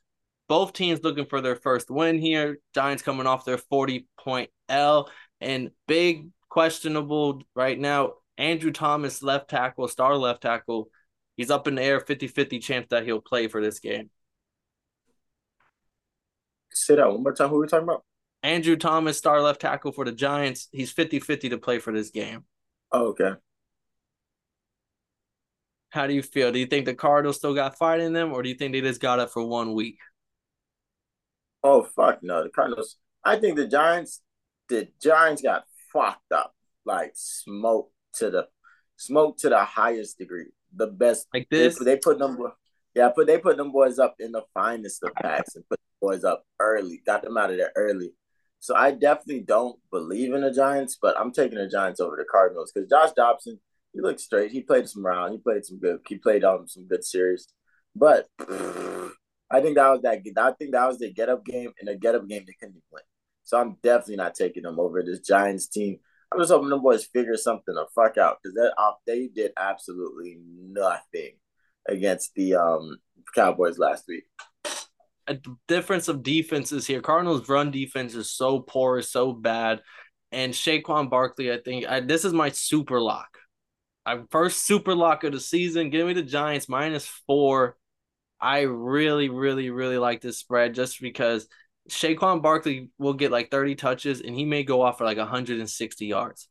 Both 0.48 0.72
teams 0.72 1.02
looking 1.02 1.26
for 1.26 1.40
their 1.40 1.56
first 1.56 1.90
win 1.90 2.18
here. 2.18 2.58
Giants 2.74 3.02
coming 3.02 3.26
off 3.26 3.44
their 3.44 3.58
40 3.58 4.06
point 4.18 4.50
L 4.68 5.10
and 5.40 5.70
big 5.86 6.28
questionable 6.48 7.42
right 7.54 7.78
now. 7.78 8.14
Andrew 8.38 8.70
Thomas, 8.70 9.22
left 9.22 9.50
tackle, 9.50 9.88
star 9.88 10.16
left 10.16 10.42
tackle. 10.42 10.88
He's 11.36 11.50
up 11.50 11.68
in 11.68 11.74
the 11.74 11.82
air, 11.82 12.00
50 12.00 12.28
50 12.28 12.58
chance 12.60 12.86
that 12.90 13.04
he'll 13.04 13.20
play 13.20 13.48
for 13.48 13.60
this 13.60 13.78
game. 13.78 14.10
Say 16.72 16.96
that 16.96 17.08
one 17.08 17.22
more 17.22 17.34
time. 17.34 17.50
Who 17.50 17.56
are 17.56 17.60
we 17.60 17.66
talking 17.68 17.84
about? 17.84 18.04
Andrew 18.46 18.76
Thomas, 18.76 19.18
star 19.18 19.42
left 19.42 19.60
tackle 19.60 19.90
for 19.90 20.04
the 20.04 20.12
Giants. 20.12 20.68
He's 20.70 20.92
50 20.92 21.18
50 21.18 21.48
to 21.48 21.58
play 21.58 21.80
for 21.80 21.92
this 21.92 22.10
game. 22.10 22.44
Oh, 22.92 23.08
okay. 23.08 23.32
How 25.90 26.06
do 26.06 26.14
you 26.14 26.22
feel? 26.22 26.52
Do 26.52 26.60
you 26.60 26.66
think 26.66 26.86
the 26.86 26.94
Cardinals 26.94 27.38
still 27.38 27.54
got 27.54 27.76
fight 27.76 27.98
in 27.98 28.12
them, 28.12 28.32
or 28.32 28.44
do 28.44 28.48
you 28.48 28.54
think 28.54 28.72
they 28.72 28.80
just 28.80 29.00
got 29.00 29.18
it 29.18 29.30
for 29.30 29.44
one 29.44 29.74
week? 29.74 29.98
Oh 31.64 31.88
fuck 31.96 32.22
no, 32.22 32.44
the 32.44 32.48
Cardinals. 32.48 32.96
I 33.24 33.36
think 33.36 33.56
the 33.56 33.66
Giants, 33.66 34.20
the 34.68 34.90
Giants 35.02 35.42
got 35.42 35.64
fucked 35.92 36.30
up, 36.30 36.54
like 36.84 37.12
smoke 37.14 37.90
to 38.14 38.30
the 38.30 38.46
smoke 38.96 39.38
to 39.38 39.48
the 39.48 39.64
highest 39.64 40.18
degree. 40.18 40.52
The 40.72 40.86
best, 40.86 41.26
like 41.34 41.48
this. 41.50 41.80
They, 41.80 41.84
they 41.84 41.96
put 41.96 42.20
number, 42.20 42.52
Yeah, 42.94 43.10
but 43.16 43.26
they 43.26 43.38
put 43.38 43.56
them 43.56 43.72
boys 43.72 43.98
up 43.98 44.14
in 44.20 44.30
the 44.30 44.44
finest 44.54 45.02
of 45.02 45.14
packs 45.14 45.56
and 45.56 45.68
put 45.68 45.80
the 45.80 46.06
boys 46.06 46.22
up 46.22 46.44
early, 46.60 47.02
got 47.04 47.22
them 47.22 47.36
out 47.36 47.50
of 47.50 47.56
there 47.56 47.72
early. 47.74 48.12
So 48.60 48.74
I 48.74 48.90
definitely 48.90 49.40
don't 49.40 49.78
believe 49.90 50.32
in 50.34 50.40
the 50.40 50.50
Giants, 50.50 50.98
but 51.00 51.18
I'm 51.18 51.32
taking 51.32 51.58
the 51.58 51.68
Giants 51.68 52.00
over 52.00 52.16
the 52.16 52.24
Cardinals 52.30 52.72
because 52.74 52.88
Josh 52.88 53.12
Dobson, 53.12 53.60
he 53.92 54.00
looked 54.00 54.20
straight. 54.20 54.50
He 54.50 54.62
played 54.62 54.88
some 54.88 55.04
round. 55.04 55.32
He 55.32 55.38
played 55.38 55.64
some 55.64 55.78
good. 55.78 56.00
He 56.08 56.16
played 56.16 56.44
um 56.44 56.66
some 56.66 56.86
good 56.86 57.04
series, 57.04 57.48
but 57.94 58.26
I 58.40 59.60
think 59.60 59.76
that 59.76 59.88
was 59.88 60.02
that. 60.02 60.22
I 60.36 60.52
think 60.52 60.72
that 60.72 60.88
was 60.88 60.98
the 60.98 61.12
get 61.12 61.28
up 61.28 61.44
game, 61.44 61.72
and 61.78 61.88
the 61.88 61.96
get 61.96 62.14
up 62.14 62.26
game 62.28 62.44
they 62.46 62.56
couldn't 62.58 62.82
win. 62.90 63.02
So 63.44 63.58
I'm 63.58 63.76
definitely 63.82 64.16
not 64.16 64.34
taking 64.34 64.64
them 64.64 64.80
over 64.80 65.02
this 65.02 65.20
Giants 65.20 65.68
team. 65.68 65.98
I'm 66.32 66.40
just 66.40 66.50
hoping 66.50 66.68
the 66.68 66.78
boys 66.78 67.06
figure 67.06 67.36
something 67.36 67.74
the 67.74 67.86
fuck 67.94 68.18
out 68.18 68.38
because 68.42 68.54
that 68.56 68.74
uh, 68.76 68.92
they 69.06 69.28
did 69.28 69.52
absolutely 69.56 70.38
nothing 70.58 71.36
against 71.88 72.34
the 72.34 72.56
um 72.56 72.98
Cowboys 73.34 73.78
last 73.78 74.04
week. 74.08 74.24
A 75.28 75.38
difference 75.66 76.08
of 76.08 76.22
defenses 76.22 76.86
here. 76.86 77.00
Cardinals' 77.00 77.48
run 77.48 77.70
defense 77.70 78.14
is 78.14 78.30
so 78.30 78.60
poor, 78.60 79.02
so 79.02 79.32
bad, 79.32 79.80
and 80.30 80.52
Saquon 80.52 81.10
Barkley. 81.10 81.52
I 81.52 81.58
think 81.58 81.86
I, 81.86 82.00
this 82.00 82.24
is 82.24 82.32
my 82.32 82.50
super 82.50 83.00
lock. 83.00 83.38
I 84.04 84.20
first 84.30 84.66
super 84.66 84.94
lock 84.94 85.24
of 85.24 85.32
the 85.32 85.40
season. 85.40 85.90
Give 85.90 86.06
me 86.06 86.12
the 86.12 86.22
Giants 86.22 86.68
minus 86.68 87.06
four. 87.26 87.76
I 88.40 88.60
really, 88.60 89.28
really, 89.28 89.70
really 89.70 89.98
like 89.98 90.20
this 90.20 90.38
spread 90.38 90.74
just 90.74 91.00
because 91.00 91.48
Saquon 91.88 92.42
Barkley 92.42 92.90
will 92.98 93.14
get 93.14 93.30
like 93.30 93.50
30 93.50 93.74
touches 93.74 94.20
and 94.20 94.34
he 94.34 94.44
may 94.44 94.62
go 94.62 94.82
off 94.82 94.98
for 94.98 95.04
like 95.04 95.18
160 95.18 96.06
yards, 96.06 96.48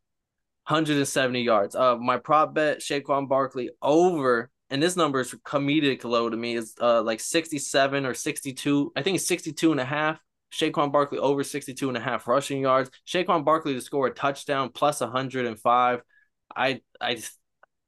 170 0.67 1.41
yards. 1.41 1.75
Uh, 1.75 1.95
my 1.97 2.17
prop 2.17 2.53
bet 2.53 2.79
Saquon 2.79 3.27
Barkley 3.27 3.69
over, 3.81 4.49
and 4.75 4.83
this 4.83 4.97
number 4.97 5.21
is 5.21 5.33
comedic 5.45 6.03
low 6.03 6.29
to 6.29 6.35
me, 6.35 6.55
is 6.55 6.75
uh 6.81 7.01
like 7.01 7.21
67 7.21 8.05
or 8.05 8.13
62. 8.13 8.91
I 8.93 9.01
think 9.03 9.15
it's 9.15 9.25
62 9.25 9.71
and 9.71 9.79
a 9.79 9.85
half. 9.85 10.19
Saquon 10.51 10.91
Barkley 10.91 11.17
over 11.17 11.45
62 11.45 11.87
and 11.87 11.95
a 11.95 12.01
half 12.01 12.27
rushing 12.27 12.61
yards. 12.61 12.91
Saquon 13.07 13.45
Barkley 13.45 13.73
to 13.73 13.79
score 13.79 14.07
a 14.07 14.13
touchdown 14.13 14.71
plus 14.73 14.99
105. 14.99 16.01
I 16.53 16.81
I 16.99 17.23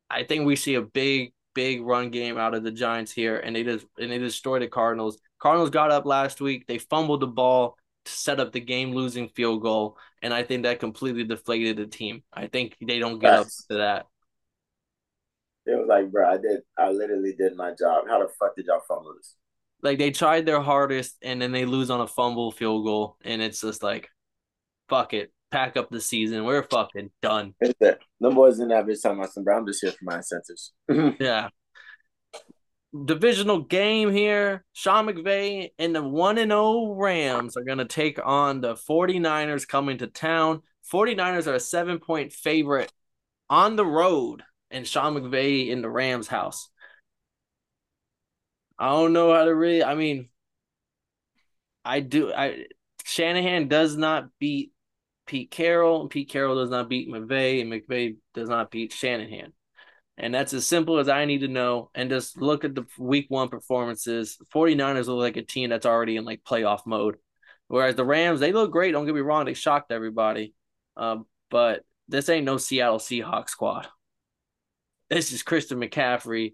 I 0.09 0.23
think 0.23 0.45
we 0.45 0.55
see 0.55 0.75
a 0.75 0.81
big 0.81 1.33
big 1.53 1.81
run 1.81 2.09
game 2.09 2.38
out 2.38 2.53
of 2.53 2.63
the 2.63 2.71
Giants 2.71 3.11
here, 3.11 3.38
and 3.38 3.53
they 3.53 3.65
just 3.65 3.85
and 3.99 4.09
they 4.09 4.17
destroyed 4.17 4.61
the 4.61 4.67
Cardinals. 4.67 5.19
Cardinals 5.39 5.71
got 5.71 5.91
up 5.91 6.05
last 6.05 6.39
week. 6.39 6.67
They 6.67 6.77
fumbled 6.77 7.19
the 7.19 7.27
ball 7.27 7.75
to 8.05 8.11
set 8.13 8.39
up 8.39 8.53
the 8.53 8.61
game 8.61 8.93
losing 8.93 9.27
field 9.27 9.61
goal. 9.61 9.97
And 10.21 10.33
I 10.33 10.43
think 10.43 10.63
that 10.63 10.79
completely 10.79 11.25
deflated 11.25 11.75
the 11.75 11.85
team. 11.85 12.23
I 12.31 12.47
think 12.47 12.77
they 12.79 12.99
don't 12.99 13.19
get 13.19 13.31
That's, 13.31 13.59
up 13.59 13.67
to 13.67 13.77
that. 13.79 14.05
It 15.68 15.78
was 15.78 15.88
like, 15.88 16.11
bro, 16.11 16.30
I 16.30 16.38
did 16.38 16.61
I 16.78 16.89
literally 16.89 17.34
did 17.38 17.55
my 17.55 17.72
job. 17.78 18.05
How 18.07 18.20
the 18.20 18.30
fuck 18.39 18.55
did 18.55 18.65
y'all 18.68 18.82
fumble 18.88 19.13
this? 19.15 19.36
Like 19.84 19.97
they 19.99 20.11
tried 20.11 20.45
their 20.45 20.61
hardest 20.61 21.18
and 21.22 21.41
then 21.41 21.51
they 21.51 21.65
lose 21.65 21.89
on 21.89 22.01
a 22.01 22.07
fumble 22.07 22.51
field 22.51 22.86
goal. 22.86 23.18
And 23.24 23.41
it's 23.41 23.61
just 23.61 23.84
like, 23.84 24.09
fuck 24.89 25.13
it. 25.13 25.32
Pack 25.51 25.78
up 25.78 25.89
the 25.89 26.01
season. 26.01 26.45
We're 26.45 26.63
fucking 26.63 27.11
done. 27.22 27.53
Them 27.80 28.36
boys 28.36 28.59
in 28.59 28.70
that 28.70 28.86
bitch 28.86 29.01
talking 29.01 29.20
about 29.20 29.32
some, 29.32 29.43
bro. 29.43 29.57
I'm 29.57 29.68
just 29.68 29.82
here 29.82 29.91
for 29.91 30.03
my 30.03 30.18
incentives. 30.18 30.74
yeah 31.20 31.49
divisional 33.05 33.61
game 33.61 34.11
here. 34.11 34.65
Sean 34.74 35.07
McVay 35.07 35.72
and 35.78 35.95
the 35.95 36.03
1 36.03 36.38
and 36.38 36.51
0 36.51 36.95
Rams 36.95 37.57
are 37.57 37.63
going 37.63 37.78
to 37.78 37.86
take 37.86 38.20
on 38.24 38.61
the 38.61 38.76
49ers 38.76 39.68
coming 39.68 39.97
to 39.99 40.07
town. 40.07 40.61
49ers 40.91 41.47
are 41.47 41.55
a 41.55 41.59
seven 41.59 41.99
point 41.99 42.32
favorite 42.32 42.91
on 43.49 43.76
the 43.76 43.86
road, 43.86 44.43
and 44.72 44.88
Sean 44.88 45.15
McVay 45.15 45.70
in 45.70 45.82
the 45.82 45.89
Rams 45.89 46.28
house. 46.28 46.70
I 48.80 48.89
don't 48.89 49.13
know 49.13 49.34
how 49.34 49.45
to 49.45 49.55
really, 49.55 49.84
I 49.84 49.95
mean, 49.95 50.30
I 51.84 52.01
do. 52.01 52.34
I 52.34 52.65
Shanahan 53.05 53.70
does 53.70 53.95
not 53.95 54.30
beat 54.39 54.74
Pete 55.26 55.49
Carroll, 55.49 56.01
and 56.01 56.09
Pete 56.09 56.30
Carroll 56.30 56.55
does 56.55 56.70
not 56.70 56.89
beat 56.89 57.09
McVay, 57.09 57.61
and 57.61 57.72
McVay 57.72 58.18
does 58.34 58.49
not 58.49 58.70
beat 58.72 58.91
Shanahan. 58.91 59.53
And 60.18 60.34
that's 60.34 60.53
as 60.53 60.65
simple 60.68 60.97
as 60.97 61.09
I 61.09 61.26
need 61.26 61.39
to 61.39 61.47
know. 61.47 61.91
And 61.93 62.09
just 62.09 62.41
look 62.41 62.65
at 62.65 62.74
the 62.76 62.86
week 62.97 63.28
one 63.30 63.49
performances. 63.49 64.38
49ers 64.53 65.07
look 65.07 65.20
like 65.20 65.38
a 65.38 65.43
team 65.43 65.70
that's 65.70 65.86
already 65.86 66.18
in 66.18 66.26
like 66.26 66.43
playoff 66.43 66.82
mode. 66.86 67.18
Whereas 67.68 67.95
the 67.95 68.05
Rams, 68.05 68.39
they 68.39 68.51
look 68.51 68.72
great. 68.72 68.91
Don't 68.91 69.05
get 69.05 69.13
me 69.13 69.22
wrong. 69.22 69.45
They 69.45 69.53
shocked 69.53 69.91
everybody. 69.91 70.55
Um, 70.95 71.28
but 71.51 71.86
this 72.07 72.30
ain't 72.30 72.45
no 72.45 72.57
Seattle 72.57 72.97
Seahawks 72.97 73.49
squad. 73.49 73.88
This 75.10 75.32
is 75.32 75.43
Christian 75.43 75.80
McCaffrey 75.80 76.53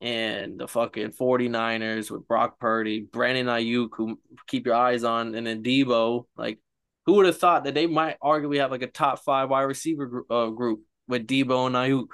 and 0.00 0.58
the 0.58 0.68
fucking 0.68 1.12
49ers 1.12 2.10
with 2.10 2.26
Brock 2.26 2.58
Purdy, 2.58 3.00
Brandon 3.00 3.46
Aiyuk, 3.46 3.90
who 3.96 4.18
keep 4.46 4.66
your 4.66 4.74
eyes 4.74 5.04
on, 5.04 5.34
and 5.34 5.46
then 5.46 5.62
Deebo. 5.62 6.26
Like, 6.36 6.58
who 7.06 7.14
would 7.14 7.26
have 7.26 7.38
thought 7.38 7.64
that 7.64 7.74
they 7.74 7.86
might 7.86 8.18
arguably 8.20 8.58
have 8.58 8.70
like 8.70 8.82
a 8.82 8.86
top 8.86 9.20
five 9.20 9.50
wide 9.50 9.62
receiver 9.62 10.06
group, 10.06 10.26
uh, 10.30 10.46
group 10.48 10.80
with 11.08 11.26
Deebo 11.26 11.66
and 11.66 11.76
Aiyuk? 11.76 12.08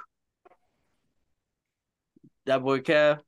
that 2.49 2.63
boy 2.63 2.79
Kev. 2.79 3.19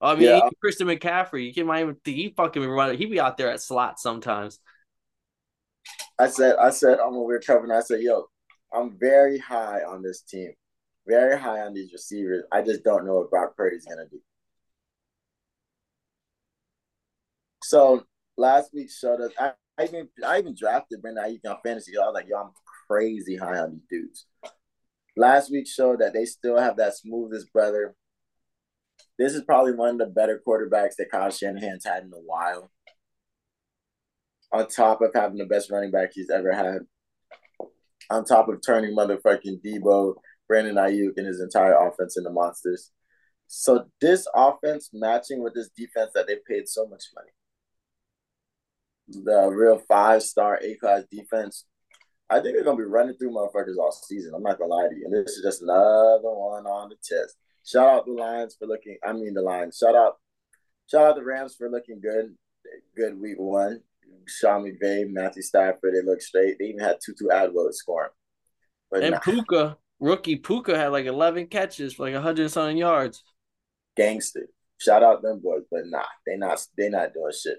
I 0.00 0.14
mean, 0.14 0.28
yeah. 0.28 0.48
Christian 0.60 0.86
McCaffrey. 0.86 1.46
You 1.46 1.52
can't 1.52 1.68
even 1.68 1.96
he 2.04 2.32
fucking 2.36 2.64
run. 2.64 2.96
He 2.96 3.06
be 3.06 3.18
out 3.18 3.36
there 3.36 3.50
at 3.50 3.60
slot 3.60 3.98
sometimes. 3.98 4.60
I 6.18 6.28
said, 6.28 6.56
I 6.56 6.70
said, 6.70 6.98
I'm 7.00 7.14
over 7.14 7.38
Trevor, 7.38 7.72
I 7.72 7.80
said, 7.80 8.00
yo, 8.00 8.26
I'm 8.72 8.96
very 8.98 9.38
high 9.38 9.80
on 9.82 10.02
this 10.02 10.22
team, 10.22 10.52
very 11.08 11.38
high 11.38 11.60
on 11.60 11.74
these 11.74 11.92
receivers. 11.92 12.44
I 12.52 12.62
just 12.62 12.84
don't 12.84 13.06
know 13.06 13.14
what 13.16 13.30
Brock 13.30 13.56
Purdy's 13.56 13.86
gonna 13.86 14.08
do. 14.10 14.20
So 17.64 18.04
last 18.36 18.72
week 18.74 18.90
showed 18.90 19.20
us. 19.20 19.32
I, 19.38 19.52
I 19.78 19.84
even 19.84 20.08
I 20.26 20.38
even 20.38 20.54
drafted 20.58 21.02
Brandon 21.02 21.24
Aiyuk 21.24 21.50
on 21.50 21.58
fantasy. 21.64 21.96
I 21.96 22.02
was 22.02 22.14
like, 22.14 22.26
yo, 22.28 22.36
I'm 22.38 22.50
crazy 22.88 23.36
high 23.36 23.58
on 23.58 23.72
these 23.72 23.86
dudes. 23.90 24.26
Last 25.16 25.50
week 25.50 25.66
showed 25.66 26.00
that 26.00 26.12
they 26.12 26.24
still 26.24 26.58
have 26.58 26.76
that 26.76 26.96
smoothest 26.96 27.52
brother 27.52 27.96
this 29.18 29.34
is 29.34 29.42
probably 29.42 29.72
one 29.72 29.90
of 29.90 29.98
the 29.98 30.06
better 30.06 30.40
quarterbacks 30.46 30.94
that 30.98 31.10
Kyle 31.10 31.30
Shanahan's 31.30 31.84
had 31.84 32.04
in 32.04 32.12
a 32.12 32.20
while. 32.24 32.70
On 34.52 34.66
top 34.66 35.02
of 35.02 35.10
having 35.12 35.38
the 35.38 35.44
best 35.44 35.70
running 35.70 35.90
back 35.90 36.10
he's 36.12 36.30
ever 36.30 36.52
had. 36.52 36.78
On 38.10 38.24
top 38.24 38.48
of 38.48 38.60
turning 38.64 38.96
motherfucking 38.96 39.60
Deebo, 39.62 40.14
Brandon 40.48 40.76
Aiyuk 40.76 41.12
and 41.16 41.26
his 41.26 41.40
entire 41.40 41.74
offense 41.74 42.16
in 42.16 42.24
the 42.24 42.30
monsters. 42.30 42.90
So 43.46 43.86
this 44.00 44.26
offense 44.34 44.90
matching 44.92 45.42
with 45.42 45.54
this 45.54 45.70
defense 45.76 46.10
that 46.14 46.26
they 46.26 46.36
paid 46.48 46.68
so 46.68 46.86
much 46.86 47.04
money. 47.14 47.30
The 49.26 49.48
real 49.48 49.78
five 49.88 50.22
star 50.22 50.58
A 50.62 50.74
class 50.76 51.04
defense. 51.10 51.64
I 52.30 52.40
think 52.40 52.54
they're 52.54 52.64
gonna 52.64 52.76
be 52.76 52.84
running 52.84 53.16
through 53.16 53.30
motherfuckers 53.30 53.78
all 53.78 53.92
season. 53.92 54.32
I'm 54.34 54.42
not 54.42 54.58
gonna 54.58 54.74
lie 54.74 54.88
to 54.88 54.94
you. 54.94 55.06
And 55.06 55.14
this 55.14 55.36
is 55.36 55.42
just 55.42 55.62
another 55.62 56.20
one 56.22 56.66
on 56.66 56.90
the 56.90 56.96
test. 56.96 57.36
Shout 57.64 57.86
out 57.86 58.06
the 58.06 58.12
Lions 58.12 58.56
for 58.58 58.66
looking. 58.66 58.98
I 59.02 59.12
mean 59.12 59.32
the 59.32 59.42
Lions. 59.42 59.78
Shout 59.78 59.94
out, 59.94 60.18
shout 60.90 61.06
out 61.06 61.16
the 61.16 61.24
Rams 61.24 61.54
for 61.54 61.70
looking 61.70 62.00
good. 62.00 62.34
Good 62.96 63.18
week 63.18 63.36
one. 63.38 63.80
Sean 64.26 64.64
McVay, 64.64 65.10
Matthew 65.10 65.42
Stafford, 65.42 65.94
they 65.94 66.02
look 66.02 66.20
straight. 66.20 66.56
They 66.58 66.66
even 66.66 66.80
had 66.80 66.98
Tutu 67.04 67.28
Atwell 67.28 67.68
scoring. 67.72 68.10
But 68.90 69.04
and 69.04 69.12
nah. 69.12 69.20
Puka, 69.20 69.76
rookie 70.00 70.36
Puka 70.36 70.76
had 70.76 70.88
like 70.88 71.06
eleven 71.06 71.46
catches 71.46 71.94
for 71.94 72.10
like 72.10 72.14
hundred 72.14 72.50
something 72.50 72.76
yards. 72.76 73.22
Gangster. 73.96 74.48
Shout 74.78 75.02
out 75.02 75.22
them 75.22 75.40
boys, 75.40 75.62
but 75.70 75.86
nah, 75.86 76.04
they 76.26 76.36
not 76.36 76.64
they 76.76 76.88
not 76.88 77.12
doing 77.12 77.32
shit. 77.32 77.58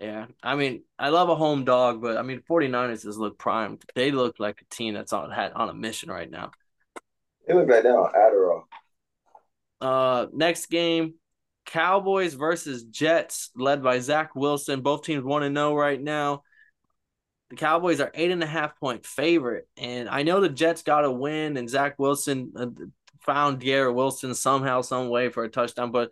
Yeah, 0.00 0.26
I 0.42 0.56
mean, 0.56 0.84
I 0.98 1.10
love 1.10 1.28
a 1.28 1.36
home 1.36 1.64
dog, 1.64 2.00
but 2.00 2.16
I 2.16 2.22
mean, 2.22 2.42
49ers 2.48 3.02
just 3.02 3.18
look 3.18 3.38
primed. 3.38 3.84
They 3.94 4.10
look 4.10 4.36
like 4.40 4.62
a 4.62 4.74
team 4.74 4.94
that's 4.94 5.12
on 5.12 5.30
had 5.30 5.52
on 5.52 5.68
a 5.68 5.74
mission 5.74 6.10
right 6.10 6.30
now. 6.30 6.52
They 7.46 7.52
look 7.52 7.68
like 7.68 7.82
they're 7.82 7.98
on 7.98 8.12
Adderall. 8.12 8.62
Uh, 9.80 10.26
next 10.32 10.66
game, 10.66 11.14
Cowboys 11.66 12.34
versus 12.34 12.84
Jets, 12.84 13.50
led 13.54 13.82
by 13.82 13.98
Zach 14.00 14.34
Wilson. 14.34 14.80
Both 14.80 15.04
teams 15.04 15.22
want 15.22 15.44
to 15.44 15.50
know 15.50 15.74
right 15.74 16.00
now. 16.00 16.42
The 17.50 17.56
Cowboys 17.56 18.00
are 18.00 18.10
eight 18.14 18.30
and 18.30 18.42
a 18.42 18.46
half 18.46 18.78
point 18.78 19.04
favorite, 19.04 19.68
and 19.76 20.08
I 20.08 20.22
know 20.22 20.40
the 20.40 20.48
Jets 20.48 20.82
got 20.82 21.04
a 21.04 21.10
win, 21.10 21.56
and 21.56 21.68
Zach 21.68 21.98
Wilson 21.98 22.52
uh, 22.56 22.66
found 23.20 23.60
Garrett 23.60 23.94
Wilson 23.94 24.34
somehow, 24.34 24.82
some 24.82 25.08
way 25.08 25.28
for 25.28 25.44
a 25.44 25.50
touchdown, 25.50 25.90
but 25.90 26.10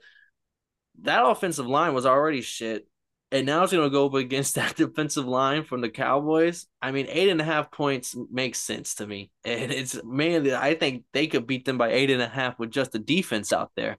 that 1.03 1.25
offensive 1.25 1.67
line 1.67 1.95
was 1.95 2.07
already 2.07 2.43
shit 2.43 2.89
and 3.31 3.47
now 3.47 3.63
it's 3.63 3.73
going 3.73 3.85
to 3.85 3.93
go 3.93 4.07
up 4.07 4.15
against 4.15 4.55
that 4.55 4.77
defensive 4.77 5.27
line 5.27 5.65
from 5.65 5.81
the 5.81 5.91
Cowboys. 5.91 6.67
I 6.81 6.93
mean, 6.93 7.07
eight 7.09 7.29
and 7.29 7.41
a 7.41 7.45
half 7.45 7.71
points 7.71 8.17
makes 8.31 8.59
sense 8.59 8.97
to 8.97 9.07
me, 9.07 9.31
and 9.45 9.71
it's 9.71 10.03
mainly 10.05 10.55
I 10.55 10.75
think 10.75 11.05
they 11.13 11.27
could 11.27 11.47
beat 11.47 11.65
them 11.65 11.79
by 11.79 11.93
eight 11.93 12.11
and 12.11 12.23
a 12.23 12.29
half 12.29 12.59
with 12.59 12.71
just 12.71 12.93
the 12.93 12.99
defense 12.99 13.53
out 13.53 13.73
there. 13.77 13.99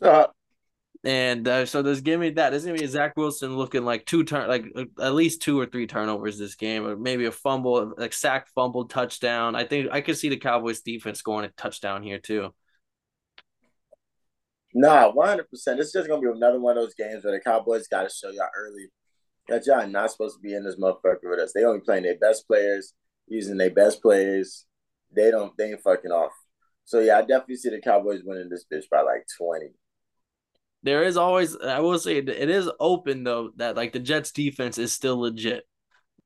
Uh, 0.00 0.26
and 1.04 1.46
uh, 1.48 1.66
so 1.66 1.82
there's 1.82 2.00
give 2.00 2.20
me 2.20 2.30
that. 2.30 2.50
There's 2.50 2.64
gonna 2.64 2.78
be 2.78 2.86
Zach 2.86 3.16
Wilson 3.16 3.56
looking 3.56 3.84
like 3.84 4.06
two 4.06 4.24
turn, 4.24 4.48
like 4.48 4.66
at 5.00 5.14
least 5.14 5.42
two 5.42 5.58
or 5.58 5.66
three 5.66 5.86
turnovers 5.86 6.38
this 6.38 6.54
game, 6.54 6.86
or 6.86 6.96
maybe 6.96 7.24
a 7.24 7.32
fumble, 7.32 7.94
like 7.98 8.12
sack, 8.12 8.48
fumble, 8.54 8.86
touchdown. 8.86 9.56
I 9.56 9.64
think 9.64 9.88
I 9.90 10.00
could 10.00 10.16
see 10.16 10.28
the 10.28 10.36
Cowboys 10.36 10.80
defense 10.80 11.18
scoring 11.18 11.48
a 11.48 11.52
touchdown 11.60 12.02
here 12.02 12.18
too. 12.18 12.54
Nah, 14.74 15.10
one 15.10 15.28
hundred 15.28 15.50
percent. 15.50 15.78
This 15.78 15.88
is 15.88 15.92
just 15.92 16.08
gonna 16.08 16.22
be 16.22 16.28
another 16.28 16.60
one 16.60 16.78
of 16.78 16.84
those 16.84 16.94
games 16.94 17.24
where 17.24 17.32
the 17.32 17.40
Cowboys 17.40 17.88
got 17.88 18.02
to 18.02 18.08
show 18.08 18.30
y'all 18.30 18.48
early 18.56 18.86
that 19.48 19.66
y'all 19.66 19.86
not 19.86 20.10
supposed 20.10 20.36
to 20.36 20.40
be 20.40 20.54
in 20.54 20.64
this 20.64 20.76
motherfucker 20.76 21.24
with 21.24 21.40
us. 21.40 21.52
They 21.52 21.64
only 21.64 21.80
playing 21.80 22.04
their 22.04 22.18
best 22.18 22.46
players, 22.46 22.94
using 23.26 23.56
their 23.56 23.70
best 23.70 24.00
players. 24.00 24.66
They 25.14 25.30
don't. 25.30 25.52
They 25.58 25.72
ain't 25.72 25.82
fucking 25.82 26.12
off. 26.12 26.32
So 26.84 27.00
yeah, 27.00 27.18
I 27.18 27.22
definitely 27.22 27.56
see 27.56 27.70
the 27.70 27.80
Cowboys 27.80 28.22
winning 28.24 28.48
this 28.48 28.64
bitch 28.72 28.88
by 28.90 29.02
like 29.02 29.26
twenty. 29.36 29.72
There 30.82 31.04
is 31.04 31.16
always, 31.16 31.56
I 31.56 31.80
will 31.80 31.98
say, 31.98 32.16
it 32.16 32.28
is 32.28 32.68
open 32.80 33.22
though 33.22 33.50
that 33.56 33.76
like 33.76 33.92
the 33.92 34.00
Jets 34.00 34.32
defense 34.32 34.78
is 34.78 34.92
still 34.92 35.20
legit, 35.20 35.64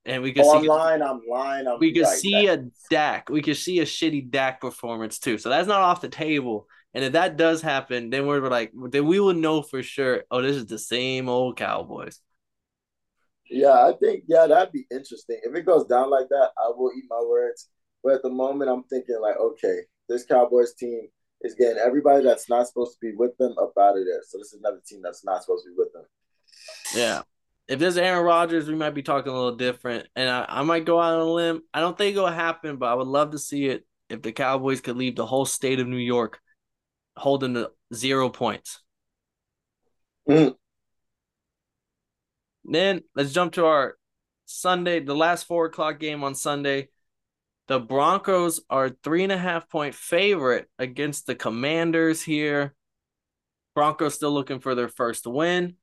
and 0.07 0.23
we 0.23 0.33
can 0.33 0.45
oh, 0.47 0.53
see. 0.53 0.59
I'm 0.59 0.65
lying. 0.65 1.03
I'm 1.03 1.21
lying. 1.29 1.67
I'm 1.67 1.79
we 1.79 1.93
could 1.93 2.07
see 2.07 2.47
that. 2.47 2.61
a 2.61 2.71
Dak. 2.89 3.29
We 3.29 3.43
could 3.43 3.57
see 3.57 3.81
a 3.81 3.85
shitty 3.85 4.31
Dak 4.31 4.61
performance 4.61 5.19
too. 5.19 5.37
So 5.37 5.51
that's 5.51 5.69
not 5.69 5.83
off 5.83 6.01
the 6.01 6.09
table. 6.09 6.69
And 6.95 7.05
if 7.05 7.13
that 7.13 7.37
does 7.37 7.61
happen, 7.61 8.09
then 8.09 8.27
we're 8.27 8.41
like, 8.49 8.73
then 8.91 9.07
we 9.07 9.21
will 9.21 9.35
know 9.35 9.61
for 9.61 9.83
sure. 9.83 10.25
Oh, 10.31 10.41
this 10.41 10.57
is 10.57 10.65
the 10.65 10.79
same 10.79 11.29
old 11.29 11.59
Cowboys. 11.59 12.21
Yeah, 13.51 13.87
I 13.87 13.93
think 14.01 14.25
yeah, 14.27 14.47
that'd 14.47 14.73
be 14.73 14.87
interesting. 14.91 15.39
If 15.43 15.55
it 15.55 15.67
goes 15.67 15.85
down 15.85 16.09
like 16.09 16.29
that, 16.31 16.51
I 16.57 16.71
will 16.75 16.93
eat 16.97 17.05
my 17.11 17.21
words. 17.29 17.69
But 18.03 18.15
at 18.15 18.23
the 18.23 18.31
moment, 18.31 18.71
I'm 18.71 18.85
thinking 18.85 19.19
like, 19.21 19.37
okay, 19.37 19.81
this 20.09 20.25
Cowboys 20.25 20.75
team 20.75 21.09
is 21.43 21.55
getting 21.55 21.79
everybody 21.79 22.25
that's 22.25 22.49
not 22.49 22.67
supposed 22.67 22.95
to 22.95 22.99
be 23.01 23.13
with 23.17 23.37
them 23.39 23.55
up 23.61 23.73
out 23.79 23.99
of 23.99 24.05
there. 24.05 24.23
So 24.27 24.39
this 24.39 24.53
is 24.53 24.61
another 24.61 24.81
team 24.87 25.01
that's 25.03 25.25
not 25.25 25.43
supposed 25.43 25.65
to 25.65 25.71
be 25.71 25.77
with 25.77 25.93
them. 25.93 26.05
Yeah. 26.95 27.23
If 27.69 27.79
there's 27.79 27.97
Aaron 27.97 28.25
Rodgers, 28.25 28.69
we 28.69 28.75
might 28.75 28.95
be 28.95 29.03
talking 29.03 29.33
a 29.33 29.35
little 29.35 29.57
different. 29.57 30.09
And 30.15 30.31
I, 30.31 30.47
I 30.49 30.63
might 30.63 30.85
go 30.85 31.01
out 31.01 31.15
on 31.15 31.21
a 31.21 31.33
limb. 31.33 31.63
I 31.75 31.81
don't 31.81 31.99
think 31.99 32.17
it'll 32.17 32.29
happen, 32.29 32.77
but 32.77 32.87
I 32.87 32.95
would 32.95 33.09
love 33.09 33.33
to 33.33 33.39
see 33.39 33.67
it 33.67 33.85
if 34.09 34.23
the 34.23 34.33
Cowboys 34.33 34.81
could 34.81 34.97
leave 34.97 35.17
the 35.17 35.27
whole 35.27 35.45
state 35.45 35.81
of 35.81 35.89
New 35.89 35.97
York 35.97 36.41
holding 37.17 37.55
the 37.55 37.73
zero 37.93 38.29
points. 38.29 38.81
Mm. 40.29 40.55
Then 42.65 43.03
let's 43.15 43.33
jump 43.33 43.55
to 43.55 43.67
our 43.67 43.97
Sunday, 44.45 45.01
the 45.01 45.15
last 45.15 45.45
four 45.45 45.67
o'clock 45.67 45.99
game 45.99 46.25
on 46.25 46.35
Sunday. 46.35 46.89
The 47.69 47.81
Broncos 47.81 48.61
are 48.71 48.91
three 48.91 49.25
and 49.25 49.33
a 49.33 49.39
half 49.39 49.69
point 49.69 49.95
favorite 49.95 50.69
against 50.79 51.27
the 51.27 51.35
Commanders 51.35 52.23
here. 52.23 52.75
Broncos 53.75 54.15
still 54.15 54.33
looking 54.33 54.61
for 54.61 54.75
their 54.75 54.89
first 54.89 55.27
win. 55.27 55.75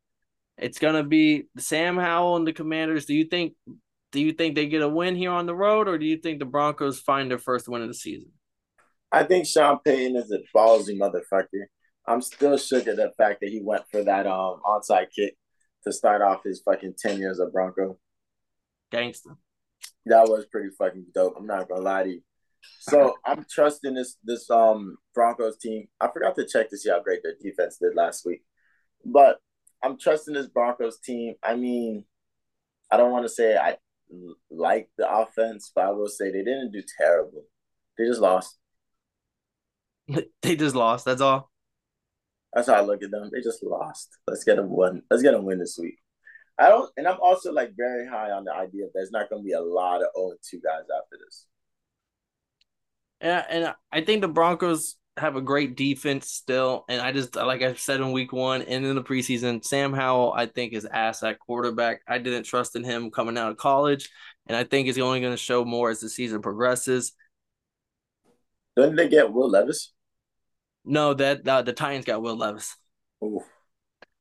It's 0.57 0.79
gonna 0.79 1.03
be 1.03 1.47
Sam 1.57 1.97
Howell 1.97 2.38
and 2.38 2.47
the 2.47 2.53
Commanders. 2.53 3.05
Do 3.05 3.13
you 3.13 3.25
think 3.25 3.55
do 4.11 4.21
you 4.21 4.31
think 4.31 4.55
they 4.55 4.67
get 4.67 4.81
a 4.81 4.88
win 4.88 5.15
here 5.15 5.31
on 5.31 5.45
the 5.45 5.55
road, 5.55 5.88
or 5.88 5.97
do 5.97 6.05
you 6.05 6.17
think 6.17 6.39
the 6.39 6.45
Broncos 6.45 6.99
find 6.99 7.29
their 7.29 7.39
first 7.39 7.67
win 7.67 7.81
of 7.81 7.88
the 7.88 7.93
season? 7.93 8.31
I 9.11 9.23
think 9.23 9.45
Sean 9.45 9.79
Payton 9.84 10.15
is 10.15 10.31
a 10.31 10.39
ballsy 10.55 10.97
motherfucker. 10.97 11.65
I'm 12.05 12.21
still 12.21 12.57
shook 12.57 12.88
at 12.88 12.95
the 12.95 13.11
fact 13.17 13.41
that 13.41 13.49
he 13.49 13.61
went 13.61 13.84
for 13.91 14.03
that 14.03 14.25
um 14.25 14.61
onside 14.65 15.07
kick 15.13 15.36
to 15.84 15.91
start 15.91 16.21
off 16.21 16.43
his 16.45 16.61
fucking 16.61 16.93
ten 16.97 17.19
years 17.19 17.39
of 17.39 17.51
Bronco. 17.51 17.99
Gangster 18.89 19.38
that 20.06 20.28
was 20.28 20.45
pretty 20.45 20.70
fucking 20.78 21.08
dope. 21.14 21.36
I'm 21.38 21.47
not 21.47 21.70
gonna 21.70 21.82
lie 21.82 22.04
to 22.04 22.10
you. 22.10 22.22
So 22.80 23.16
I'm 23.26 23.45
trusting 23.49 23.93
this 23.93 24.18
this 24.24 24.49
um 24.49 24.97
Broncos 25.14 25.58
team. 25.58 25.88
I 25.99 26.10
forgot 26.12 26.36
to 26.36 26.47
check 26.47 26.70
to 26.70 26.78
see 26.78 26.89
how 26.89 27.01
great 27.01 27.22
their 27.24 27.36
defense 27.41 27.78
did 27.78 27.95
last 27.95 28.26
week, 28.26 28.43
but 29.06 29.39
I'm 29.84 29.97
trusting 29.97 30.34
this 30.34 30.47
Broncos 30.47 30.99
team. 30.99 31.36
I 31.43 31.56
mean, 31.56 32.06
I 32.89 32.97
don't 32.97 33.12
want 33.12 33.26
to 33.26 33.30
say 33.30 33.58
I 33.58 33.78
like 34.49 34.89
the 34.97 35.12
offense, 35.12 35.72
but 35.74 35.86
I 35.86 35.91
will 35.91 36.08
say 36.08 36.32
they 36.32 36.43
didn't 36.43 36.72
do 36.72 36.82
terrible. 36.97 37.43
They 37.97 38.06
just 38.06 38.22
lost. 38.22 38.58
they 40.41 40.56
just 40.56 40.76
lost. 40.76 41.06
That's 41.06 41.22
all. 41.22 41.51
That's 42.54 42.68
how 42.68 42.76
I 42.76 42.82
look 42.82 43.01
at 43.04 43.12
them. 43.12 43.30
They 43.34 43.41
just 43.41 43.64
lost. 43.64 44.10
Let's 44.28 44.43
get 44.43 44.60
a 44.60 44.64
win. 44.64 45.01
Let's 45.10 45.24
get 45.24 45.34
a 45.34 45.41
win 45.41 45.60
this 45.60 45.78
week. 45.82 45.97
I 46.60 46.70
don't, 46.70 46.89
and 46.97 47.08
I'm 47.08 47.18
also 47.22 47.51
like 47.51 47.72
very 47.76 48.08
high 48.08 48.32
on 48.32 48.43
the 48.43 48.54
idea 48.54 48.86
that 48.86 48.91
there's 48.93 49.12
not 49.12 49.30
going 49.30 49.41
to 49.41 49.45
be 49.45 49.54
a 49.54 49.62
lot 49.62 50.01
of 50.01 50.08
0 50.16 50.34
2 50.49 50.62
guys 50.62 50.84
after 50.84 51.18
this. 51.26 51.45
Yeah, 53.22 53.43
and 53.49 53.74
I 53.91 54.01
think 54.01 54.22
the 54.22 54.28
Broncos 54.28 54.95
have 55.18 55.36
a 55.36 55.41
great 55.41 55.76
defense 55.78 56.30
still. 56.30 56.86
And 56.89 57.01
I 57.01 57.12
just, 57.12 57.36
like 57.36 57.62
I 57.62 57.74
said 57.74 58.01
in 58.01 58.12
week 58.12 58.34
one 58.34 58.62
and 58.64 58.86
in 58.86 58.95
the 58.95 59.04
preseason, 59.04 59.64
Sam 59.64 59.93
Howell, 59.93 60.34
I 60.36 60.47
think, 60.47 60.74
is 60.74 60.86
ass 60.86 61.24
at 61.24 61.39
quarterback. 61.39 62.01
I 62.08 62.18
didn't 62.18 62.43
trust 62.43 62.76
in 62.76 62.84
him 62.84 63.12
coming 63.12 63.38
out 63.38 63.51
of 63.51 63.58
college. 63.58 64.10
And 64.47 64.58
I 64.58 64.64
think 64.64 64.88
he's 64.88 64.99
only 64.99 65.22
going 65.22 65.34
to 65.34 65.38
show 65.38 65.64
more 65.64 65.89
as 65.89 65.99
the 65.99 66.10
season 66.10 66.41
progresses. 66.41 67.14
Didn't 68.76 68.95
they 68.95 69.08
get 69.08 69.32
Will 69.32 69.49
Levis? 69.49 69.93
No, 70.84 71.14
that 71.14 71.47
uh, 71.47 71.62
the 71.62 71.74
Titans 71.74 72.06
got 72.06 72.22
Will 72.22 72.36
Levis. 72.36 72.76
Oh, 73.22 73.43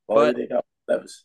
Why 0.07 0.27
but, 0.27 0.37
they 0.37 0.47
got 0.47 0.65
Levis? 0.87 1.25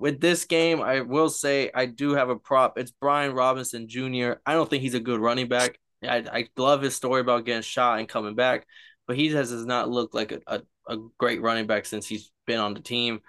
With 0.00 0.18
this 0.18 0.46
game, 0.46 0.80
I 0.80 1.02
will 1.02 1.28
say 1.28 1.70
I 1.74 1.84
do 1.84 2.14
have 2.14 2.30
a 2.30 2.36
prop. 2.36 2.78
It's 2.78 2.90
Brian 2.90 3.34
Robinson 3.34 3.86
Jr. 3.86 4.32
I 4.46 4.54
don't 4.54 4.68
think 4.68 4.82
he's 4.82 4.94
a 4.94 5.00
good 5.00 5.20
running 5.20 5.46
back. 5.46 5.78
I, 6.02 6.24
I 6.32 6.48
love 6.56 6.80
his 6.80 6.96
story 6.96 7.20
about 7.20 7.44
getting 7.44 7.60
shot 7.60 7.98
and 7.98 8.08
coming 8.08 8.34
back, 8.34 8.66
but 9.06 9.16
he 9.16 9.28
has 9.28 9.50
does 9.50 9.66
not 9.66 9.90
look 9.90 10.14
like 10.14 10.32
a, 10.32 10.40
a, 10.46 10.62
a 10.88 10.96
great 11.18 11.42
running 11.42 11.66
back 11.66 11.84
since 11.84 12.06
he's 12.06 12.32
been 12.46 12.58
on 12.58 12.72
the 12.72 12.80
team. 12.80 13.20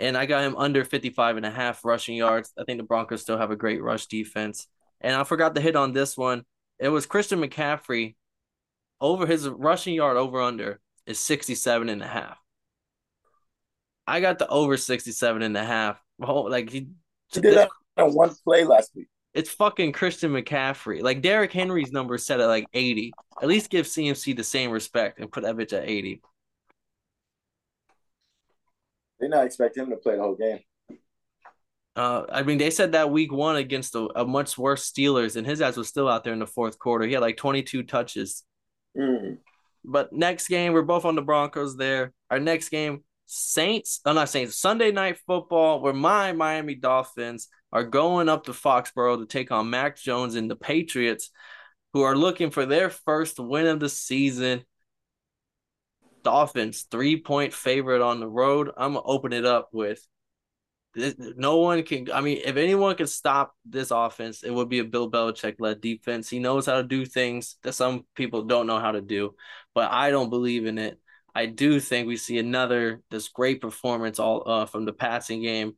And 0.00 0.16
I 0.16 0.26
got 0.26 0.42
him 0.42 0.56
under 0.56 0.84
55 0.84 1.36
and 1.36 1.46
a 1.46 1.50
half 1.50 1.84
rushing 1.84 2.16
yards. 2.16 2.52
I 2.58 2.64
think 2.64 2.78
the 2.78 2.84
Broncos 2.84 3.22
still 3.22 3.38
have 3.38 3.52
a 3.52 3.56
great 3.56 3.80
rush 3.80 4.06
defense. 4.06 4.66
And 5.00 5.14
I 5.14 5.22
forgot 5.22 5.54
to 5.54 5.60
hit 5.60 5.76
on 5.76 5.92
this 5.92 6.16
one. 6.16 6.42
It 6.80 6.88
was 6.88 7.06
Christian 7.06 7.40
McCaffrey 7.40 8.16
over 9.00 9.24
his 9.24 9.48
rushing 9.48 9.94
yard 9.94 10.16
over 10.16 10.40
under 10.40 10.80
is 11.06 11.20
67 11.20 11.88
and 11.88 12.02
a 12.02 12.08
half. 12.08 12.41
I 14.06 14.20
got 14.20 14.38
the 14.38 14.48
over 14.48 14.76
67 14.76 15.42
and 15.42 15.56
a 15.56 15.64
half. 15.64 16.02
Oh, 16.20 16.42
like 16.42 16.70
he, 16.70 16.88
he 17.32 17.40
did 17.40 17.56
that 17.56 17.70
on 17.96 18.12
one 18.12 18.34
play 18.44 18.64
last 18.64 18.92
week. 18.94 19.08
It's 19.34 19.50
fucking 19.50 19.92
Christian 19.92 20.32
McCaffrey. 20.32 21.02
Like 21.02 21.22
Derrick 21.22 21.52
Henry's 21.52 21.92
number 21.92 22.18
set 22.18 22.40
at 22.40 22.46
like 22.46 22.66
80. 22.74 23.12
At 23.40 23.48
least 23.48 23.70
give 23.70 23.86
CMC 23.86 24.36
the 24.36 24.44
same 24.44 24.70
respect 24.70 25.18
and 25.18 25.32
put 25.32 25.44
that 25.44 25.56
bitch 25.56 25.72
at 25.72 25.88
80. 25.88 26.20
They 29.20 29.28
not 29.28 29.46
expect 29.46 29.76
him 29.76 29.88
to 29.90 29.96
play 29.96 30.16
the 30.16 30.22
whole 30.22 30.34
game. 30.34 30.58
Uh, 31.94 32.24
I 32.30 32.42
mean, 32.42 32.58
they 32.58 32.70
said 32.70 32.92
that 32.92 33.10
week 33.10 33.32
one 33.32 33.56
against 33.56 33.94
a, 33.94 34.08
a, 34.16 34.24
much 34.24 34.56
worse 34.56 34.90
Steelers, 34.90 35.36
and 35.36 35.46
his 35.46 35.60
ass 35.60 35.76
was 35.76 35.88
still 35.88 36.08
out 36.08 36.24
there 36.24 36.32
in 36.32 36.38
the 36.38 36.46
fourth 36.46 36.78
quarter. 36.78 37.06
He 37.06 37.12
had 37.12 37.20
like 37.20 37.36
22 37.36 37.82
touches. 37.82 38.44
Mm. 38.96 39.38
But 39.84 40.12
next 40.12 40.48
game, 40.48 40.72
we're 40.72 40.82
both 40.82 41.04
on 41.04 41.16
the 41.16 41.22
Broncos 41.22 41.76
there. 41.76 42.12
Our 42.30 42.40
next 42.40 42.70
game, 42.70 43.04
Saints, 43.26 44.00
I'm 44.04 44.14
not 44.14 44.28
saying 44.28 44.50
Sunday 44.50 44.92
night 44.92 45.18
football, 45.26 45.80
where 45.80 45.92
my 45.92 46.32
Miami 46.32 46.74
Dolphins 46.74 47.48
are 47.72 47.84
going 47.84 48.28
up 48.28 48.44
to 48.44 48.52
Foxborough 48.52 49.18
to 49.18 49.26
take 49.26 49.50
on 49.50 49.70
Mac 49.70 49.96
Jones 49.96 50.34
and 50.34 50.50
the 50.50 50.56
Patriots, 50.56 51.30
who 51.92 52.02
are 52.02 52.16
looking 52.16 52.50
for 52.50 52.66
their 52.66 52.90
first 52.90 53.38
win 53.38 53.66
of 53.66 53.80
the 53.80 53.88
season. 53.88 54.64
Dolphins, 56.22 56.86
three 56.90 57.20
point 57.20 57.52
favorite 57.52 58.02
on 58.02 58.20
the 58.20 58.28
road. 58.28 58.70
I'm 58.76 58.94
gonna 58.94 59.06
open 59.06 59.32
it 59.32 59.44
up 59.44 59.70
with 59.72 60.06
no 60.94 61.58
one 61.58 61.82
can. 61.84 62.10
I 62.12 62.20
mean, 62.20 62.40
if 62.44 62.56
anyone 62.56 62.94
can 62.96 63.06
stop 63.06 63.54
this 63.64 63.90
offense, 63.90 64.42
it 64.42 64.50
would 64.50 64.68
be 64.68 64.80
a 64.80 64.84
Bill 64.84 65.10
Belichick 65.10 65.56
led 65.58 65.80
defense. 65.80 66.28
He 66.28 66.38
knows 66.38 66.66
how 66.66 66.76
to 66.76 66.82
do 66.82 67.06
things 67.06 67.56
that 67.62 67.72
some 67.72 68.04
people 68.14 68.42
don't 68.42 68.66
know 68.66 68.78
how 68.78 68.92
to 68.92 69.00
do, 69.00 69.34
but 69.74 69.90
I 69.90 70.10
don't 70.10 70.30
believe 70.30 70.66
in 70.66 70.78
it. 70.78 71.00
I 71.34 71.46
do 71.46 71.80
think 71.80 72.06
we 72.06 72.16
see 72.16 72.38
another 72.38 73.02
this 73.10 73.28
great 73.28 73.60
performance 73.60 74.18
all 74.18 74.48
uh, 74.48 74.66
from 74.66 74.84
the 74.84 74.92
passing 74.92 75.42
game. 75.42 75.76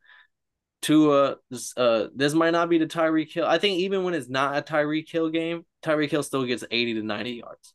Tua, 0.82 1.36
this, 1.50 1.74
uh, 1.78 2.08
this 2.14 2.34
might 2.34 2.50
not 2.50 2.68
be 2.68 2.76
the 2.78 2.86
Tyreek 2.86 3.32
Hill. 3.32 3.46
I 3.46 3.58
think 3.58 3.78
even 3.78 4.04
when 4.04 4.12
it's 4.12 4.28
not 4.28 4.58
a 4.58 4.62
Tyreek 4.62 5.10
Hill 5.10 5.30
game, 5.30 5.64
Tyreek 5.82 6.10
Hill 6.10 6.22
still 6.22 6.44
gets 6.44 6.64
80 6.70 6.94
to 6.94 7.02
90 7.02 7.30
yards. 7.30 7.74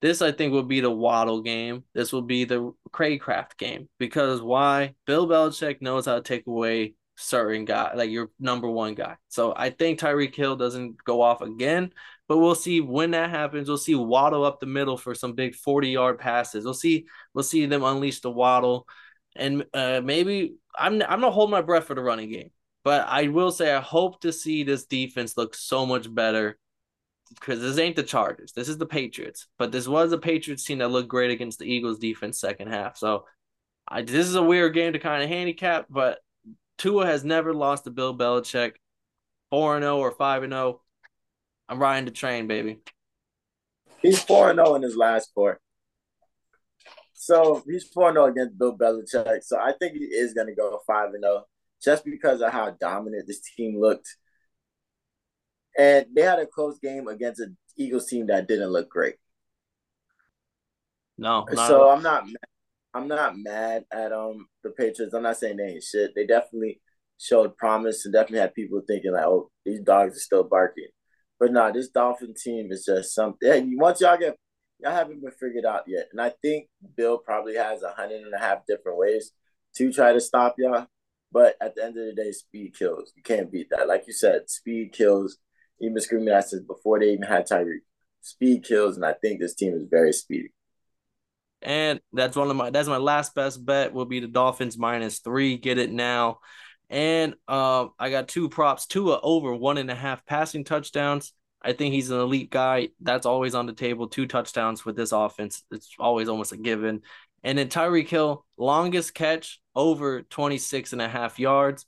This, 0.00 0.22
I 0.22 0.32
think, 0.32 0.52
will 0.52 0.64
be 0.64 0.80
the 0.80 0.90
Waddle 0.90 1.42
game. 1.42 1.84
This 1.94 2.12
will 2.12 2.22
be 2.22 2.44
the 2.44 2.72
Cracraft 2.90 3.58
game. 3.58 3.88
Because 3.98 4.42
why? 4.42 4.94
Bill 5.06 5.28
Belichick 5.28 5.80
knows 5.82 6.06
how 6.06 6.16
to 6.16 6.22
take 6.22 6.46
away 6.46 6.94
certain 7.16 7.64
guy, 7.64 7.94
like 7.94 8.10
your 8.10 8.30
number 8.38 8.68
one 8.68 8.94
guy. 8.94 9.16
So 9.28 9.52
I 9.56 9.70
think 9.70 9.98
Tyreek 9.98 10.34
Hill 10.34 10.56
doesn't 10.56 11.02
go 11.04 11.20
off 11.20 11.42
again. 11.42 11.92
But 12.28 12.38
we'll 12.38 12.54
see 12.54 12.80
when 12.80 13.12
that 13.12 13.30
happens. 13.30 13.68
We'll 13.68 13.78
see 13.78 13.94
Waddle 13.94 14.44
up 14.44 14.60
the 14.60 14.66
middle 14.66 14.98
for 14.98 15.14
some 15.14 15.32
big 15.32 15.54
40 15.54 15.88
yard 15.88 16.18
passes. 16.18 16.64
We'll 16.64 16.74
see 16.74 17.06
we'll 17.34 17.42
see 17.42 17.66
them 17.66 17.82
unleash 17.82 18.20
the 18.20 18.30
Waddle. 18.30 18.86
And 19.34 19.64
uh, 19.72 20.02
maybe 20.04 20.56
I'm 20.76 21.02
I'm 21.02 21.20
not 21.20 21.32
holding 21.32 21.52
my 21.52 21.62
breath 21.62 21.86
for 21.86 21.94
the 21.94 22.02
running 22.02 22.30
game. 22.30 22.50
But 22.84 23.08
I 23.08 23.28
will 23.28 23.50
say 23.50 23.72
I 23.72 23.80
hope 23.80 24.20
to 24.20 24.32
see 24.32 24.62
this 24.62 24.84
defense 24.86 25.36
look 25.36 25.54
so 25.54 25.86
much 25.86 26.12
better 26.12 26.58
because 27.34 27.60
this 27.60 27.78
ain't 27.78 27.96
the 27.96 28.02
Chargers. 28.02 28.52
This 28.52 28.68
is 28.68 28.78
the 28.78 28.86
Patriots. 28.86 29.46
But 29.58 29.72
this 29.72 29.88
was 29.88 30.12
a 30.12 30.18
Patriots 30.18 30.64
team 30.64 30.78
that 30.78 30.88
looked 30.88 31.08
great 31.08 31.30
against 31.30 31.58
the 31.58 31.70
Eagles 31.70 31.98
defense 31.98 32.38
second 32.38 32.68
half. 32.68 32.96
So 32.96 33.24
I, 33.86 34.02
this 34.02 34.26
is 34.26 34.34
a 34.34 34.42
weird 34.42 34.74
game 34.74 34.92
to 34.92 34.98
kind 34.98 35.22
of 35.22 35.28
handicap, 35.28 35.86
but 35.88 36.18
Tua 36.76 37.06
has 37.06 37.24
never 37.24 37.52
lost 37.54 37.84
to 37.84 37.90
Bill 37.90 38.16
Belichick. 38.16 38.74
4 39.50 39.80
0 39.80 39.96
or 39.98 40.12
5 40.12 40.42
0. 40.42 40.80
I'm 41.68 41.78
riding 41.78 42.06
the 42.06 42.10
train, 42.10 42.46
baby. 42.46 42.78
He's 44.00 44.22
4 44.22 44.54
0 44.54 44.74
in 44.76 44.82
his 44.82 44.96
last 44.96 45.30
four. 45.34 45.60
So 47.12 47.62
he's 47.66 47.84
4 47.88 48.12
0 48.12 48.26
against 48.26 48.58
Bill 48.58 48.76
Belichick. 48.76 49.42
So 49.42 49.58
I 49.58 49.72
think 49.78 49.94
he 49.94 50.04
is 50.04 50.32
going 50.32 50.46
to 50.46 50.54
go 50.54 50.80
5 50.86 51.10
0 51.12 51.44
just 51.82 52.04
because 52.04 52.40
of 52.40 52.52
how 52.52 52.70
dominant 52.80 53.26
this 53.26 53.40
team 53.40 53.80
looked. 53.80 54.08
And 55.76 56.06
they 56.14 56.22
had 56.22 56.38
a 56.38 56.46
close 56.46 56.78
game 56.78 57.06
against 57.06 57.40
an 57.40 57.56
Eagles 57.76 58.06
team 58.06 58.26
that 58.28 58.48
didn't 58.48 58.70
look 58.70 58.88
great. 58.88 59.16
No. 61.16 61.46
so 61.54 61.90
I'm 61.90 62.02
not 62.02 62.24
I'm 62.94 63.08
not 63.08 63.38
mad 63.38 63.84
at 63.92 64.12
um 64.12 64.46
the 64.62 64.70
Patriots. 64.70 65.14
I'm 65.14 65.22
not 65.22 65.36
saying 65.36 65.56
they 65.56 65.64
ain't 65.64 65.82
shit. 65.82 66.12
They 66.14 66.26
definitely 66.26 66.80
showed 67.18 67.56
promise 67.56 68.04
and 68.04 68.14
definitely 68.14 68.40
had 68.40 68.54
people 68.54 68.80
thinking 68.86 69.12
like, 69.12 69.24
oh, 69.24 69.50
these 69.64 69.80
dogs 69.80 70.16
are 70.16 70.20
still 70.20 70.44
barking. 70.44 70.88
But 71.38 71.52
nah, 71.52 71.70
this 71.70 71.88
Dolphin 71.88 72.34
team 72.34 72.72
is 72.72 72.84
just 72.84 73.14
something. 73.14 73.78
Once 73.78 74.00
y'all 74.00 74.18
get 74.18 74.36
y'all 74.80 74.92
haven't 74.92 75.20
been 75.20 75.30
figured 75.32 75.64
out 75.64 75.84
yet. 75.86 76.08
And 76.12 76.20
I 76.20 76.32
think 76.42 76.68
Bill 76.96 77.18
probably 77.18 77.56
has 77.56 77.82
a 77.82 77.90
hundred 77.90 78.22
and 78.22 78.34
a 78.34 78.38
half 78.38 78.66
different 78.66 78.98
ways 78.98 79.32
to 79.76 79.92
try 79.92 80.12
to 80.12 80.20
stop 80.20 80.56
y'all. 80.58 80.86
But 81.30 81.56
at 81.60 81.74
the 81.74 81.84
end 81.84 81.98
of 81.98 82.06
the 82.06 82.14
day, 82.14 82.32
speed 82.32 82.74
kills. 82.78 83.12
You 83.14 83.22
can't 83.22 83.52
beat 83.52 83.68
that. 83.70 83.86
Like 83.86 84.04
you 84.06 84.12
said, 84.12 84.48
speed 84.48 84.92
kills. 84.92 85.36
Even 85.80 86.00
screaming 86.00 86.28
at 86.30 86.48
said 86.48 86.66
before 86.66 86.98
they 86.98 87.12
even 87.12 87.22
had 87.22 87.46
Tyreek. 87.46 87.82
Speed 88.20 88.64
kills, 88.64 88.96
and 88.96 89.04
I 89.04 89.12
think 89.12 89.38
this 89.38 89.54
team 89.54 89.74
is 89.74 89.84
very 89.88 90.12
speedy. 90.12 90.52
And 91.62 92.00
that's 92.12 92.36
one 92.36 92.50
of 92.50 92.56
my 92.56 92.70
that's 92.70 92.88
my 92.88 92.96
last 92.96 93.34
best 93.34 93.64
bet 93.64 93.92
will 93.92 94.06
be 94.06 94.20
the 94.20 94.26
Dolphins 94.26 94.76
minus 94.76 95.20
three. 95.20 95.56
Get 95.56 95.78
it 95.78 95.92
now. 95.92 96.38
And 96.90 97.34
um, 97.46 97.92
I 97.98 98.10
got 98.10 98.28
two 98.28 98.48
props, 98.48 98.86
Tua 98.86 99.20
over 99.22 99.54
one 99.54 99.78
and 99.78 99.90
a 99.90 99.94
half 99.94 100.24
passing 100.24 100.64
touchdowns. 100.64 101.32
I 101.60 101.72
think 101.72 101.92
he's 101.92 102.10
an 102.10 102.20
elite 102.20 102.50
guy. 102.50 102.88
That's 103.00 103.26
always 103.26 103.54
on 103.54 103.66
the 103.66 103.72
table. 103.72 104.08
Two 104.08 104.26
touchdowns 104.26 104.84
with 104.84 104.96
this 104.96 105.12
offense. 105.12 105.64
It's 105.70 105.90
always 105.98 106.28
almost 106.28 106.52
a 106.52 106.56
given. 106.56 107.02
And 107.42 107.58
then 107.58 107.68
Tyreek 107.68 108.08
Hill, 108.08 108.44
longest 108.56 109.14
catch 109.14 109.60
over 109.74 110.22
26 110.22 110.92
and 110.92 111.02
a 111.02 111.08
half 111.08 111.38
yards. 111.38 111.84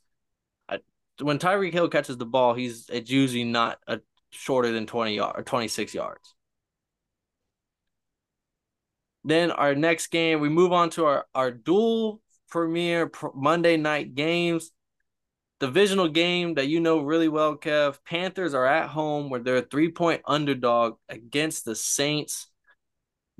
I, 0.69 0.79
when 1.21 1.39
Tyreek 1.39 1.73
Hill 1.73 1.89
catches 1.89 2.17
the 2.17 2.25
ball, 2.25 2.53
he's 2.53 2.89
it's 2.89 3.09
usually 3.09 3.43
not 3.43 3.79
a 3.87 4.01
shorter 4.29 4.71
than 4.71 4.85
20 4.85 5.15
yard 5.15 5.35
or 5.37 5.43
26 5.43 5.93
yards. 5.93 6.35
Then 9.23 9.51
our 9.51 9.75
next 9.75 10.07
game, 10.07 10.39
we 10.39 10.49
move 10.49 10.71
on 10.71 10.89
to 10.91 11.05
our, 11.05 11.25
our 11.35 11.51
dual 11.51 12.21
premiere 12.49 13.11
Monday 13.35 13.77
night 13.77 14.15
games 14.15 14.71
divisional 15.61 16.07
game 16.07 16.55
that 16.55 16.67
you 16.67 16.79
know 16.79 16.99
really 16.99 17.29
well, 17.29 17.55
Kev. 17.55 17.99
Panthers 18.03 18.55
are 18.55 18.65
at 18.65 18.89
home 18.89 19.29
where 19.29 19.39
they're 19.39 19.57
a 19.57 19.61
three 19.61 19.91
point 19.91 20.23
underdog 20.25 20.97
against 21.07 21.63
the 21.63 21.75
Saints. 21.75 22.47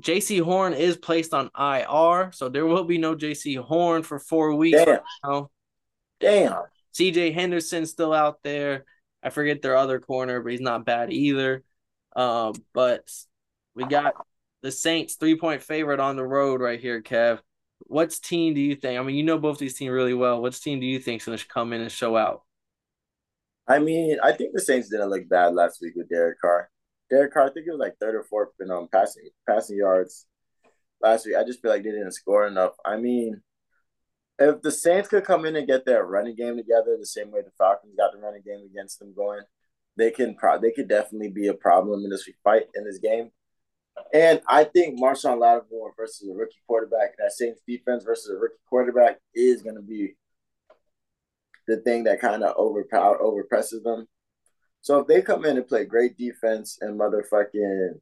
Jaycee 0.01 0.41
Horn 0.41 0.74
is 0.74 0.97
placed 0.97 1.34
on 1.34 1.49
IR, 1.57 2.32
so 2.32 2.47
there 2.47 2.65
will 2.65 2.86
be 2.86 2.97
no 2.97 3.15
Jaycee 3.15 3.57
Horn 3.57 4.03
for 4.03 4.19
four 4.19 4.55
weeks. 4.55 4.78
Damn. 4.86 4.99
Right 5.26 5.43
Damn. 6.19 6.61
CJ 6.93 7.34
Henderson 7.34 7.86
still 7.86 8.13
out 8.13 8.43
there. 8.43 8.86
I 9.24 9.32
forget 9.32 9.61
their 9.61 9.76
other 9.76 9.99
corner, 9.99 10.41
but 10.41 10.51
he's 10.51 10.61
not 10.61 10.86
bad 10.86 11.11
either. 11.11 11.63
Um, 12.15 12.53
but 12.74 13.09
we 13.76 13.86
got 13.86 14.13
the 14.61 14.72
Saints 14.72 15.15
three 15.15 15.38
point 15.38 15.63
favorite 15.63 15.99
on 15.99 16.15
the 16.15 16.26
road 16.26 16.61
right 16.61 16.80
here, 16.80 17.01
Kev 17.01 17.39
what's 17.88 18.19
team 18.19 18.53
do 18.53 18.61
you 18.61 18.75
think? 18.75 18.99
I 18.99 19.03
mean, 19.03 19.15
you 19.15 19.23
know 19.23 19.38
both 19.38 19.57
these 19.57 19.75
teams 19.75 19.91
really 19.91 20.13
well. 20.13 20.41
What's 20.41 20.59
team 20.59 20.79
do 20.79 20.86
you 20.86 20.99
think 20.99 21.21
is 21.21 21.25
going 21.25 21.38
to 21.38 21.47
come 21.47 21.73
in 21.73 21.82
and 21.82 21.91
show 21.91 22.15
out? 22.15 22.43
I 23.67 23.79
mean, 23.79 24.17
I 24.21 24.32
think 24.32 24.53
the 24.53 24.61
Saints 24.61 24.89
didn't 24.89 25.09
look 25.09 25.29
bad 25.29 25.53
last 25.53 25.79
week 25.82 25.93
with 25.95 26.09
Derek 26.09 26.41
Carr. 26.41 26.69
Derek 27.09 27.34
Carr, 27.34 27.47
I 27.47 27.51
think 27.51 27.67
it 27.67 27.71
was 27.71 27.79
like 27.79 27.97
third 27.99 28.15
or 28.15 28.23
fourth 28.23 28.49
in 28.59 28.71
um 28.71 28.88
passing 28.91 29.29
passing 29.47 29.77
yards 29.77 30.25
last 31.01 31.25
week. 31.25 31.36
I 31.36 31.43
just 31.43 31.61
feel 31.61 31.71
like 31.71 31.84
they 31.84 31.91
didn't 31.91 32.13
score 32.13 32.47
enough. 32.47 32.73
I 32.86 32.97
mean, 32.97 33.41
if 34.39 34.61
the 34.61 34.71
Saints 34.71 35.09
could 35.09 35.23
come 35.23 35.45
in 35.45 35.55
and 35.55 35.67
get 35.67 35.86
their 35.86 36.05
running 36.05 36.36
game 36.36 36.57
together 36.57 36.97
the 36.99 37.05
same 37.05 37.32
way 37.32 37.41
the 37.41 37.51
Falcons 37.57 37.95
got 37.97 38.11
the 38.11 38.19
running 38.19 38.41
game 38.45 38.65
against 38.69 38.99
them 38.99 39.13
going, 39.13 39.41
they 39.97 40.11
can 40.11 40.36
pro- 40.36 40.59
they 40.59 40.71
could 40.71 40.88
definitely 40.88 41.29
be 41.29 41.47
a 41.47 41.53
problem 41.53 42.03
in 42.03 42.09
this 42.09 42.27
fight 42.43 42.63
in 42.75 42.84
this 42.84 42.97
game. 42.97 43.32
And 44.13 44.41
I 44.47 44.65
think 44.65 44.99
Marshon 44.99 45.39
Lattimore 45.39 45.93
versus 45.95 46.27
a 46.29 46.33
rookie 46.33 46.61
quarterback, 46.67 47.17
that 47.17 47.31
Saints 47.31 47.61
defense 47.67 48.03
versus 48.03 48.29
a 48.29 48.39
rookie 48.39 48.55
quarterback 48.69 49.19
is 49.33 49.61
going 49.61 49.75
to 49.75 49.81
be 49.81 50.15
the 51.67 51.77
thing 51.77 52.03
that 52.05 52.19
kind 52.19 52.43
of 52.43 52.55
overpower 52.57 53.19
overpresses 53.19 53.83
them. 53.83 54.07
So 54.81 54.99
if 54.99 55.07
they 55.07 55.21
come 55.21 55.45
in 55.45 55.57
and 55.57 55.67
play 55.67 55.85
great 55.85 56.17
defense 56.17 56.77
and 56.81 56.99
motherfucking 56.99 57.99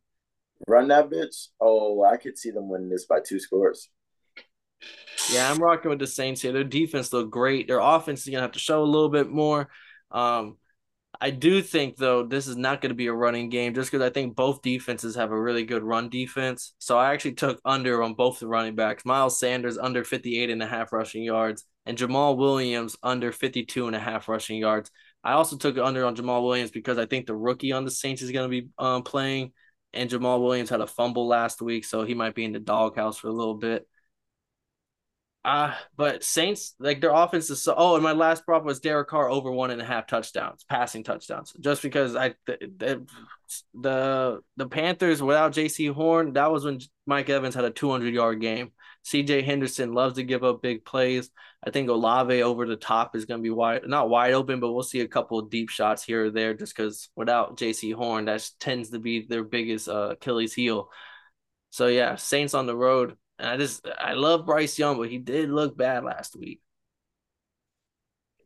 run 0.67 0.87
that 0.87 1.09
bitch, 1.09 1.47
oh, 1.59 2.03
I 2.03 2.17
could 2.17 2.37
see 2.37 2.51
them 2.51 2.69
winning 2.69 2.89
this 2.89 3.05
by 3.05 3.19
two 3.19 3.39
scores. 3.39 3.89
Yeah, 5.31 5.51
I'm 5.51 5.59
rocking 5.59 5.89
with 5.89 5.99
the 5.99 6.07
Saints 6.07 6.41
here. 6.41 6.53
Their 6.53 6.63
defense 6.63 7.11
looked 7.11 7.31
great. 7.31 7.67
Their 7.67 7.79
offense 7.79 8.21
is 8.21 8.29
gonna 8.29 8.41
have 8.41 8.53
to 8.53 8.59
show 8.59 8.81
a 8.81 8.85
little 8.85 9.09
bit 9.09 9.29
more. 9.29 9.69
Um, 10.09 10.57
I 11.21 11.31
do 11.31 11.61
think 11.61 11.97
though 11.97 12.25
this 12.25 12.47
is 12.47 12.55
not 12.55 12.79
going 12.79 12.91
to 12.91 12.95
be 12.95 13.07
a 13.07 13.13
running 13.13 13.49
game 13.49 13.73
just 13.73 13.91
because 13.91 14.05
I 14.05 14.09
think 14.09 14.35
both 14.35 14.61
defenses 14.61 15.15
have 15.15 15.31
a 15.31 15.41
really 15.41 15.65
good 15.65 15.83
run 15.83 16.09
defense. 16.09 16.73
So 16.79 16.97
I 16.97 17.13
actually 17.13 17.33
took 17.33 17.59
under 17.65 18.01
on 18.01 18.13
both 18.13 18.39
the 18.39 18.47
running 18.47 18.75
backs. 18.75 19.05
Miles 19.05 19.39
Sanders 19.39 19.77
under 19.77 20.03
58 20.03 20.49
and 20.49 20.63
a 20.63 20.67
half 20.67 20.93
rushing 20.93 21.23
yards 21.23 21.65
and 21.85 21.97
Jamaal 21.97 22.37
Williams 22.37 22.95
under 23.03 23.31
52 23.33 23.87
and 23.87 23.95
a 23.95 23.99
half 23.99 24.29
rushing 24.29 24.57
yards. 24.57 24.91
I 25.21 25.33
also 25.33 25.57
took 25.57 25.77
under 25.77 26.05
on 26.05 26.15
Jamaal 26.15 26.45
Williams 26.45 26.71
because 26.71 26.97
I 26.97 27.05
think 27.05 27.25
the 27.25 27.35
rookie 27.35 27.73
on 27.73 27.83
the 27.83 27.91
Saints 27.91 28.21
is 28.21 28.31
going 28.31 28.49
to 28.49 28.61
be 28.61 28.69
um, 28.77 29.03
playing 29.03 29.51
and 29.93 30.09
Jamaal 30.09 30.41
Williams 30.41 30.69
had 30.69 30.81
a 30.81 30.87
fumble 30.87 31.27
last 31.27 31.61
week, 31.61 31.83
so 31.83 32.03
he 32.03 32.13
might 32.13 32.35
be 32.35 32.45
in 32.45 32.53
the 32.53 32.59
doghouse 32.59 33.17
for 33.17 33.27
a 33.27 33.33
little 33.33 33.55
bit. 33.55 33.87
Uh, 35.49 35.73
but 35.97 36.23
Saints, 36.23 36.75
like 36.77 37.01
their 37.01 37.09
offense 37.09 37.49
is 37.49 37.63
so. 37.63 37.73
Oh, 37.75 37.95
and 37.95 38.03
my 38.03 38.11
last 38.11 38.45
prop 38.45 38.63
was 38.63 38.79
Derek 38.79 39.07
Carr 39.07 39.31
over 39.31 39.51
one 39.51 39.71
and 39.71 39.81
a 39.81 39.85
half 39.85 40.05
touchdowns, 40.05 40.63
passing 40.69 41.03
touchdowns. 41.03 41.53
Just 41.59 41.81
because 41.81 42.15
I, 42.15 42.35
the 42.45 43.03
the, 43.73 44.41
the 44.57 44.67
Panthers 44.67 45.23
without 45.23 45.53
Jaycee 45.53 45.91
Horn, 45.91 46.33
that 46.33 46.51
was 46.51 46.65
when 46.65 46.79
Mike 47.07 47.29
Evans 47.29 47.55
had 47.55 47.65
a 47.65 47.71
200 47.71 48.13
yard 48.13 48.41
game. 48.41 48.73
CJ 49.03 49.43
Henderson 49.43 49.93
loves 49.93 50.17
to 50.17 50.23
give 50.23 50.43
up 50.43 50.61
big 50.61 50.85
plays. 50.85 51.31
I 51.65 51.71
think 51.71 51.89
Olave 51.89 52.43
over 52.43 52.67
the 52.67 52.75
top 52.75 53.15
is 53.15 53.25
going 53.25 53.39
to 53.39 53.43
be 53.43 53.49
wide, 53.49 53.87
not 53.87 54.07
wide 54.07 54.33
open, 54.33 54.59
but 54.59 54.71
we'll 54.71 54.83
see 54.83 54.99
a 54.99 55.07
couple 55.07 55.39
of 55.39 55.49
deep 55.49 55.69
shots 55.69 56.03
here 56.03 56.25
or 56.25 56.29
there 56.29 56.53
just 56.53 56.75
because 56.75 57.09
without 57.15 57.57
Jaycee 57.57 57.95
Horn, 57.95 58.25
that 58.25 58.47
tends 58.59 58.91
to 58.91 58.99
be 58.99 59.25
their 59.25 59.43
biggest 59.43 59.89
uh, 59.89 60.09
Achilles 60.11 60.53
heel. 60.53 60.91
So, 61.71 61.87
yeah, 61.87 62.17
Saints 62.17 62.53
on 62.53 62.67
the 62.67 62.75
road. 62.75 63.17
And 63.39 63.49
I 63.49 63.57
just 63.57 63.87
I 63.99 64.13
love 64.13 64.45
Bryce 64.45 64.77
Young, 64.77 64.97
but 64.97 65.09
he 65.09 65.17
did 65.17 65.49
look 65.49 65.77
bad 65.77 66.03
last 66.03 66.35
week. 66.35 66.59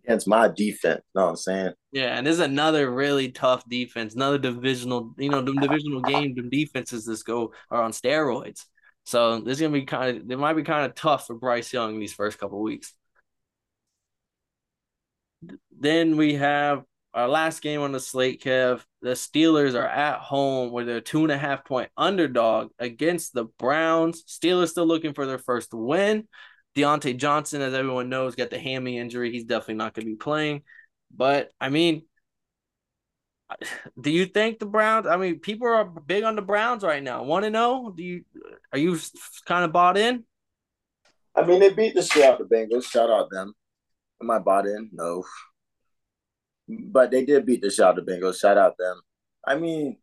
Against 0.06 0.28
my 0.28 0.50
defense, 0.50 1.02
you 1.16 1.20
know 1.20 1.26
what 1.26 1.30
I'm 1.32 1.36
saying? 1.38 1.74
Yeah, 1.92 2.18
and 2.18 2.28
there's 2.28 2.40
another 2.40 2.92
really 2.92 3.32
tough 3.32 3.68
defense, 3.68 4.16
another 4.16 4.38
divisional, 4.38 5.14
you 5.18 5.30
know, 5.30 5.42
divisional 5.42 6.02
game, 6.02 6.36
the 6.36 6.44
defenses 6.44 7.06
this 7.06 7.24
go 7.24 7.54
are 7.72 7.82
on 7.82 7.92
steroids. 7.92 8.66
So 9.06 9.40
this 9.40 9.58
is 9.58 9.62
gonna 9.62 9.74
be 9.74 9.86
kind 9.86 10.18
of 10.18 10.32
it 10.32 10.38
might 10.38 10.54
be 10.54 10.64
kind 10.64 10.86
of 10.86 10.94
tough 10.94 11.28
for 11.28 11.36
Bryce 11.36 11.74
Young 11.74 12.00
these 12.00 12.14
first 12.14 12.38
couple 12.38 12.62
weeks. 12.62 12.94
Then 15.72 16.18
we 16.18 16.36
have 16.36 16.84
our 17.14 17.28
last 17.28 17.62
game 17.62 17.82
on 17.82 17.92
the 17.92 18.00
slate, 18.00 18.44
Kev, 18.44 18.84
the 19.02 19.12
Steelers 19.12 19.76
are 19.76 19.88
at 19.88 20.20
home 20.20 20.72
with 20.72 20.90
a 20.90 21.00
two 21.00 21.24
and 21.24 21.32
a 21.32 21.38
half 21.38 21.64
point 21.64 21.90
underdog 21.96 22.72
against 22.80 23.34
the 23.34 23.46
Browns. 23.60 24.24
Steelers 24.24 24.70
still 24.70 24.88
looking 24.88 25.14
for 25.14 25.26
their 25.26 25.38
first 25.38 25.74
win. 25.74 26.28
Diontae 26.76 27.18
Johnson, 27.18 27.62
as 27.62 27.76
everyone 27.76 28.10
knows, 28.10 28.36
got 28.36 28.50
the 28.50 28.58
hammy 28.58 28.98
injury. 28.98 29.32
He's 29.32 29.46
definitely 29.46 29.76
not 29.76 29.94
going 29.94 30.08
to 30.08 30.12
be 30.12 30.18
playing. 30.18 30.64
But 31.16 31.52
I 31.62 31.70
mean, 31.70 32.04
do 34.00 34.10
you 34.10 34.26
think 34.26 34.58
the 34.58 34.66
Browns? 34.66 35.06
I 35.06 35.18
mean, 35.18 35.40
people 35.40 35.68
are 35.68 35.86
big 35.86 36.24
on 36.24 36.36
the 36.36 36.42
Browns 36.42 36.82
right 36.82 37.04
now. 37.04 37.24
Want 37.24 37.46
to 37.46 37.52
know? 37.52 37.94
Do 37.96 38.04
you 38.04 38.24
are 38.72 38.80
you 38.80 38.98
kind 39.46 39.64
of 39.64 39.72
bought 39.72 39.98
in? 39.98 40.24
I 41.36 41.46
mean, 41.46 41.60
they 41.60 41.72
beat 41.72 41.94
the 41.94 42.02
shit 42.02 42.24
out 42.24 42.40
the 42.40 42.46
Bengals. 42.46 42.86
Shout 42.86 43.12
out 43.12 43.30
them. 43.30 43.54
Am 44.20 44.32
I 44.32 44.40
bought 44.40 44.66
in? 44.66 44.90
No 44.92 45.24
but 46.68 47.12
they 47.12 47.26
did 47.26 47.46
beat 47.46 47.62
the 47.62 47.70
shot 47.70 47.98
of 47.98 48.06
Bengals. 48.06 48.40
Shout 48.40 48.58
out 48.58 48.78
them. 48.78 49.02
I 49.46 49.56
mean, 49.56 49.98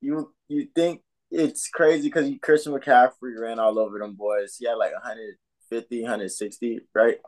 you 0.00 0.32
you 0.48 0.68
think 0.74 1.02
it's 1.30 1.68
crazy 1.68 2.08
because 2.08 2.30
Christian 2.42 2.72
McCaffrey 2.72 3.38
ran 3.38 3.58
all 3.58 3.78
over 3.78 3.98
them 3.98 4.14
boys. 4.14 4.56
He 4.58 4.66
had 4.66 4.74
like 4.74 4.92
150, 4.92 6.02
160, 6.02 6.80
right? 6.94 7.18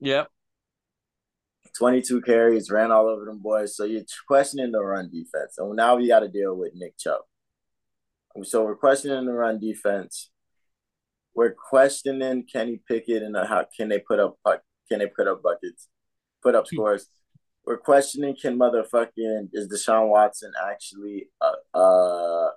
Yep. 0.00 0.28
22 1.78 2.20
carries, 2.22 2.70
ran 2.70 2.90
all 2.90 3.08
over 3.08 3.24
them 3.24 3.38
boys. 3.38 3.76
So 3.76 3.84
you're 3.84 4.02
questioning 4.26 4.72
the 4.72 4.80
run 4.80 5.10
defense. 5.10 5.56
And 5.58 5.74
now 5.76 5.96
we 5.96 6.08
got 6.08 6.20
to 6.20 6.28
deal 6.28 6.54
with 6.56 6.72
Nick 6.74 6.98
Chubb. 6.98 7.20
So 8.42 8.64
we're 8.64 8.76
questioning 8.76 9.24
the 9.24 9.32
run 9.32 9.60
defense. 9.60 10.30
We're 11.34 11.54
questioning 11.54 12.44
Kenny 12.52 12.82
Pickett 12.86 13.22
and 13.22 13.36
how 13.36 13.66
can 13.74 13.88
they 13.88 14.00
put 14.00 14.20
up 14.20 14.36
can 14.90 14.98
they 14.98 15.06
put 15.06 15.28
up 15.28 15.42
buckets, 15.42 15.88
put 16.42 16.54
up 16.54 16.66
scores 16.66 17.08
we're 17.64 17.78
questioning 17.78 18.36
can 18.40 18.58
motherfucking 18.58 19.48
is 19.52 19.68
Deshaun 19.68 20.08
Watson 20.08 20.52
actually 20.68 21.28
uh, 21.40 21.78
uh 21.78 22.50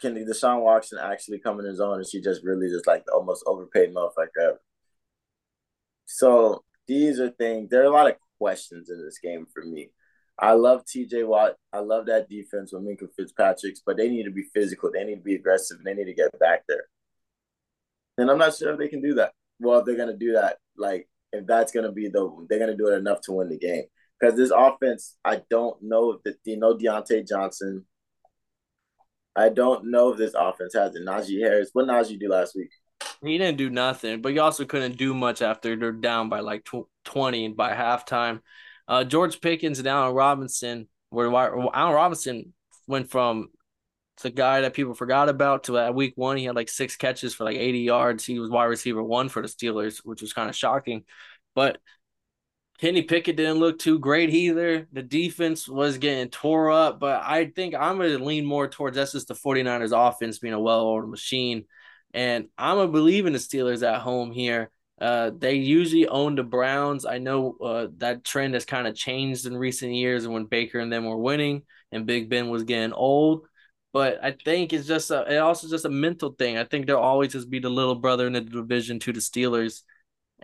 can 0.00 0.14
Deshaun 0.14 0.60
Watson 0.62 0.98
actually 1.02 1.38
come 1.38 1.60
in 1.60 1.66
his 1.66 1.80
own? 1.80 2.00
Is 2.00 2.10
he 2.10 2.20
just 2.20 2.44
really 2.44 2.68
just 2.68 2.86
like 2.86 3.04
the 3.06 3.12
almost 3.12 3.44
overpaid 3.46 3.94
motherfucker 3.94 4.42
ever. 4.42 4.60
So 6.04 6.62
these 6.86 7.20
are 7.20 7.30
things. 7.30 7.70
There 7.70 7.82
are 7.82 7.86
a 7.86 7.90
lot 7.90 8.10
of 8.10 8.16
questions 8.38 8.90
in 8.90 9.02
this 9.02 9.18
game 9.18 9.46
for 9.52 9.64
me. 9.64 9.90
I 10.38 10.52
love 10.52 10.84
TJ 10.84 11.26
Watt. 11.26 11.54
I 11.72 11.78
love 11.78 12.06
that 12.06 12.28
defense 12.28 12.72
with 12.72 12.82
Minkah 12.82 13.08
Fitzpatrick's, 13.16 13.82
but 13.86 13.96
they 13.96 14.08
need 14.08 14.24
to 14.24 14.30
be 14.30 14.44
physical. 14.52 14.90
They 14.92 15.04
need 15.04 15.16
to 15.16 15.22
be 15.22 15.36
aggressive, 15.36 15.78
and 15.78 15.86
they 15.86 15.94
need 15.94 16.10
to 16.10 16.14
get 16.14 16.38
back 16.38 16.64
there. 16.68 16.84
And 18.18 18.30
I'm 18.30 18.38
not 18.38 18.54
sure 18.54 18.72
if 18.72 18.78
they 18.78 18.88
can 18.88 19.00
do 19.00 19.14
that. 19.14 19.32
Well, 19.60 19.78
if 19.80 19.86
they're 19.86 19.96
gonna 19.96 20.16
do 20.16 20.32
that, 20.32 20.58
like 20.76 21.08
if 21.32 21.46
that's 21.46 21.72
gonna 21.72 21.92
be 21.92 22.08
the 22.08 22.46
they're 22.48 22.58
gonna 22.58 22.76
do 22.76 22.88
it 22.88 22.98
enough 22.98 23.20
to 23.22 23.32
win 23.32 23.48
the 23.48 23.58
game. 23.58 23.84
Because 24.24 24.38
this 24.38 24.52
offense, 24.56 25.18
I 25.22 25.42
don't 25.50 25.76
know 25.82 26.12
if 26.12 26.22
the 26.22 26.34
you 26.50 26.56
know 26.56 26.74
Diontae 26.74 27.28
Johnson. 27.28 27.84
I 29.36 29.50
don't 29.50 29.90
know 29.90 30.12
if 30.12 30.18
this 30.18 30.32
offense 30.34 30.72
has 30.74 30.96
it. 30.96 31.02
Najee 31.04 31.40
Harris. 31.40 31.70
What 31.74 31.86
Najee 31.86 32.18
do 32.18 32.30
last 32.30 32.54
week? 32.56 32.70
He 33.22 33.36
didn't 33.36 33.58
do 33.58 33.68
nothing, 33.68 34.22
but 34.22 34.32
you 34.32 34.40
also 34.40 34.64
couldn't 34.64 34.96
do 34.96 35.12
much 35.12 35.42
after 35.42 35.76
they're 35.76 35.92
down 35.92 36.30
by 36.30 36.40
like 36.40 36.64
tw- 36.64 36.88
20 37.04 37.48
by 37.48 37.74
halftime. 37.74 38.40
Uh, 38.88 39.04
George 39.04 39.42
Pickens 39.42 39.78
and 39.78 39.88
Allen 39.88 40.14
Robinson, 40.14 40.88
where 41.10 41.28
I 41.34 41.48
Allen 41.74 41.94
Robinson 41.94 42.54
went 42.86 43.10
from 43.10 43.48
the 44.22 44.30
guy 44.30 44.62
that 44.62 44.72
people 44.72 44.94
forgot 44.94 45.28
about 45.28 45.64
to 45.64 45.76
at 45.76 45.94
week 45.94 46.14
one, 46.16 46.38
he 46.38 46.46
had 46.46 46.56
like 46.56 46.70
six 46.70 46.96
catches 46.96 47.34
for 47.34 47.44
like 47.44 47.58
80 47.58 47.80
yards. 47.80 48.24
He 48.24 48.38
was 48.38 48.48
wide 48.48 48.64
receiver 48.64 49.02
one 49.02 49.28
for 49.28 49.42
the 49.42 49.48
Steelers, 49.48 49.98
which 49.98 50.22
was 50.22 50.32
kind 50.32 50.48
of 50.48 50.56
shocking. 50.56 51.04
But 51.54 51.78
Kenny 52.78 53.02
Pickett 53.02 53.36
didn't 53.36 53.58
look 53.58 53.78
too 53.78 53.98
great 53.98 54.30
either. 54.30 54.88
The 54.92 55.02
defense 55.02 55.68
was 55.68 55.98
getting 55.98 56.28
tore 56.28 56.72
up, 56.72 56.98
but 56.98 57.22
I 57.22 57.46
think 57.46 57.74
I'm 57.74 57.98
going 57.98 58.18
to 58.18 58.24
lean 58.24 58.44
more 58.44 58.66
towards 58.66 58.96
that's 58.96 59.12
just 59.12 59.28
the 59.28 59.34
49ers 59.34 59.92
offense 59.92 60.38
being 60.38 60.54
a 60.54 60.60
well 60.60 60.86
oiled 60.86 61.08
machine. 61.08 61.66
And 62.12 62.48
I'm 62.58 62.76
going 62.76 62.88
to 62.88 62.92
believe 62.92 63.26
in 63.26 63.32
the 63.32 63.38
Steelers 63.38 63.86
at 63.86 64.00
home 64.00 64.32
here. 64.32 64.70
Uh, 65.00 65.30
they 65.36 65.54
usually 65.54 66.06
own 66.08 66.34
the 66.34 66.42
Browns. 66.42 67.04
I 67.04 67.18
know 67.18 67.56
uh, 67.62 67.88
that 67.98 68.24
trend 68.24 68.54
has 68.54 68.64
kind 68.64 68.86
of 68.86 68.94
changed 68.94 69.46
in 69.46 69.56
recent 69.56 69.92
years 69.92 70.26
when 70.26 70.46
Baker 70.46 70.78
and 70.78 70.92
them 70.92 71.04
were 71.04 71.16
winning 71.16 71.62
and 71.92 72.06
Big 72.06 72.28
Ben 72.28 72.48
was 72.48 72.64
getting 72.64 72.92
old. 72.92 73.46
But 73.92 74.18
I 74.22 74.32
think 74.32 74.72
it's 74.72 74.88
just 74.88 75.10
a, 75.12 75.22
it 75.32 75.38
also 75.38 75.68
just 75.68 75.84
a 75.84 75.90
mental 75.90 76.30
thing. 76.32 76.58
I 76.58 76.64
think 76.64 76.86
they'll 76.86 76.96
always 76.96 77.32
just 77.32 77.50
be 77.50 77.60
the 77.60 77.70
little 77.70 77.94
brother 77.94 78.26
in 78.26 78.32
the 78.32 78.40
division 78.40 78.98
to 79.00 79.12
the 79.12 79.20
Steelers 79.20 79.82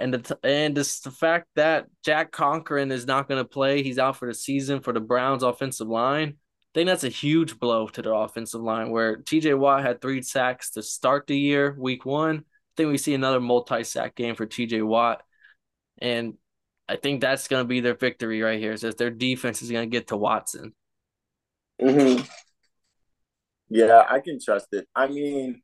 and 0.01 0.15
the 0.15 0.39
and 0.43 0.77
it's 0.77 1.01
the 1.01 1.11
fact 1.11 1.47
that 1.57 1.87
Jack 2.05 2.33
Conklin 2.33 2.91
is 2.91 3.07
not 3.07 3.29
going 3.29 3.43
to 3.43 3.49
play. 3.49 3.83
He's 3.83 3.99
out 3.99 4.17
for 4.17 4.27
the 4.27 4.35
season 4.35 4.81
for 4.81 4.93
the 4.93 5.01
Browns 5.01 5.43
offensive 5.43 5.89
line. 5.89 6.29
I 6.29 6.71
think 6.75 6.87
that's 6.87 7.05
a 7.05 7.09
huge 7.09 7.59
blow 7.59 7.89
to 7.89 8.03
their 8.03 8.15
offensive 8.15 8.61
line. 8.61 8.91
Where 8.91 9.17
T.J. 9.17 9.55
Watt 9.55 9.83
had 9.83 10.01
three 10.01 10.23
sacks 10.23 10.71
to 10.73 10.83
start 10.83 11.27
the 11.27 11.39
year, 11.39 11.77
week 11.79 12.05
one. 12.05 12.39
I 12.39 12.73
think 12.77 12.91
we 12.91 12.99
see 12.99 13.15
another 13.15 13.41
multi-sack 13.41 14.15
game 14.15 14.35
for 14.35 14.47
T.J. 14.47 14.83
Watt, 14.83 15.23
and 15.99 16.35
I 16.89 16.97
think 16.97 17.21
that's 17.21 17.49
going 17.49 17.65
to 17.65 17.69
be 17.69 17.81
their 17.81 17.97
victory 17.97 18.41
right 18.41 18.59
here. 18.59 18.73
Is 18.73 18.83
that 18.83 18.99
their 18.99 19.11
defense 19.11 19.63
is 19.63 19.71
going 19.71 19.89
to 19.89 19.97
get 19.97 20.09
to 20.09 20.17
Watson. 20.17 20.73
Mm-hmm. 21.81 22.23
Yeah, 23.69 24.05
I 24.09 24.21
can 24.21 24.39
trust 24.41 24.69
it. 24.73 24.89
I 24.95 25.07
mean, 25.07 25.63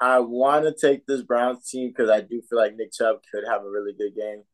I 0.00 0.20
want 0.20 0.64
to 0.64 0.74
take 0.74 1.06
this 1.06 1.22
Browns 1.22 1.68
team 1.68 1.88
because 1.88 2.10
I 2.10 2.22
do 2.22 2.40
feel 2.48 2.58
like 2.58 2.76
Nick 2.76 2.92
Chubb 2.92 3.16
could 3.30 3.44
have 3.46 3.62
a 3.62 3.70
really 3.70 3.92
good 3.92 4.14
game. 4.16 4.44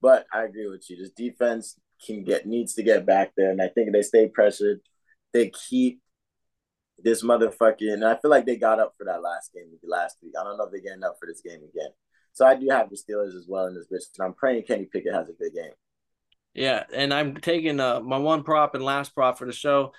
But 0.00 0.26
I 0.32 0.44
agree 0.44 0.68
with 0.68 0.88
you. 0.88 0.96
This 0.96 1.10
defense 1.10 1.78
can 2.04 2.24
get 2.24 2.46
needs 2.46 2.74
to 2.74 2.82
get 2.82 3.06
back 3.06 3.32
there, 3.36 3.50
and 3.50 3.60
I 3.60 3.68
think 3.68 3.92
they 3.92 4.02
stay 4.02 4.28
pressured. 4.28 4.80
They 5.32 5.50
keep 5.50 6.00
this 6.98 7.22
motherfucking. 7.22 7.92
And 7.92 8.04
I 8.04 8.16
feel 8.16 8.30
like 8.30 8.46
they 8.46 8.56
got 8.56 8.80
up 8.80 8.94
for 8.96 9.04
that 9.04 9.22
last 9.22 9.52
game 9.52 9.64
last 9.82 10.16
week. 10.22 10.34
I 10.38 10.44
don't 10.44 10.56
know 10.56 10.64
if 10.64 10.70
they're 10.72 10.80
getting 10.80 11.04
up 11.04 11.16
for 11.18 11.26
this 11.26 11.40
game 11.40 11.60
again. 11.62 11.90
So 12.32 12.46
I 12.46 12.54
do 12.54 12.68
have 12.70 12.88
the 12.88 12.96
Steelers 12.96 13.36
as 13.36 13.46
well 13.48 13.66
in 13.66 13.74
this 13.74 13.86
bitch, 13.92 14.04
and 14.18 14.26
I'm 14.26 14.34
praying 14.34 14.64
Kenny 14.64 14.86
Pickett 14.90 15.14
has 15.14 15.28
a 15.28 15.32
good 15.32 15.52
game. 15.54 15.72
Yeah, 16.54 16.84
and 16.92 17.12
I'm 17.12 17.36
taking 17.36 17.80
uh 17.80 18.00
my 18.00 18.18
one 18.18 18.42
prop 18.42 18.74
and 18.74 18.84
last 18.84 19.14
prop 19.14 19.38
for 19.38 19.46
the 19.46 19.52
show 19.52 19.92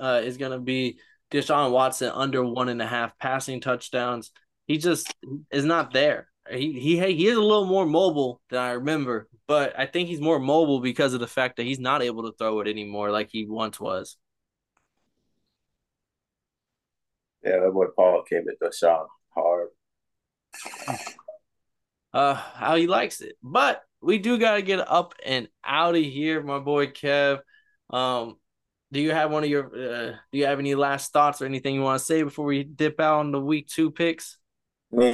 uh, 0.00 0.20
is 0.24 0.36
gonna 0.36 0.58
be 0.58 0.98
Deshaun 1.30 1.70
Watson 1.70 2.10
under 2.14 2.44
one 2.44 2.68
and 2.68 2.82
a 2.82 2.86
half 2.86 3.18
passing 3.18 3.60
touchdowns 3.60 4.30
he 4.68 4.76
just 4.76 5.12
is 5.50 5.64
not 5.64 5.92
there. 5.92 6.28
He 6.50 6.72
he 6.78 6.98
he 6.98 7.26
is 7.26 7.36
a 7.36 7.42
little 7.42 7.66
more 7.66 7.86
mobile 7.86 8.40
than 8.50 8.60
I 8.60 8.72
remember, 8.72 9.28
but 9.48 9.78
I 9.78 9.86
think 9.86 10.08
he's 10.08 10.20
more 10.20 10.38
mobile 10.38 10.80
because 10.80 11.14
of 11.14 11.20
the 11.20 11.26
fact 11.26 11.56
that 11.56 11.66
he's 11.66 11.80
not 11.80 12.02
able 12.02 12.30
to 12.30 12.36
throw 12.36 12.60
it 12.60 12.68
anymore 12.68 13.10
like 13.10 13.30
he 13.32 13.46
once 13.46 13.80
was. 13.80 14.16
Yeah, 17.42 17.60
that 17.60 17.72
boy 17.72 17.86
Paul 17.96 18.22
came 18.28 18.44
at 18.48 18.58
the 18.60 18.72
shot 18.74 19.06
hard. 19.30 19.68
Uh, 22.12 22.34
how 22.34 22.76
he 22.76 22.86
likes 22.86 23.20
it, 23.20 23.36
but 23.42 23.82
we 24.00 24.18
do 24.18 24.38
gotta 24.38 24.62
get 24.62 24.86
up 24.86 25.14
and 25.24 25.48
out 25.64 25.96
of 25.96 26.02
here, 26.02 26.42
my 26.42 26.58
boy 26.58 26.88
Kev. 26.88 27.40
Um, 27.90 28.36
do 28.90 29.00
you 29.00 29.12
have 29.12 29.30
one 29.30 29.44
of 29.44 29.50
your 29.50 29.66
uh, 29.66 30.16
do 30.32 30.38
you 30.38 30.46
have 30.46 30.58
any 30.58 30.74
last 30.74 31.12
thoughts 31.12 31.42
or 31.42 31.46
anything 31.46 31.74
you 31.74 31.82
want 31.82 31.98
to 31.98 32.04
say 32.04 32.22
before 32.22 32.46
we 32.46 32.64
dip 32.64 33.00
out 33.00 33.20
on 33.20 33.32
the 33.32 33.40
week 33.40 33.68
two 33.68 33.90
picks? 33.90 34.38
Man, 34.90 35.04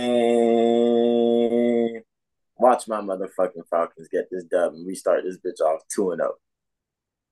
watch 2.56 2.86
my 2.86 3.00
motherfucking 3.00 3.66
Falcons 3.68 4.08
get 4.08 4.28
this 4.30 4.44
dub 4.44 4.74
and 4.74 4.86
we 4.86 4.94
start 4.94 5.24
this 5.24 5.38
bitch 5.38 5.60
off 5.60 5.80
2 5.88 6.12
and 6.12 6.20
0. 6.20 6.34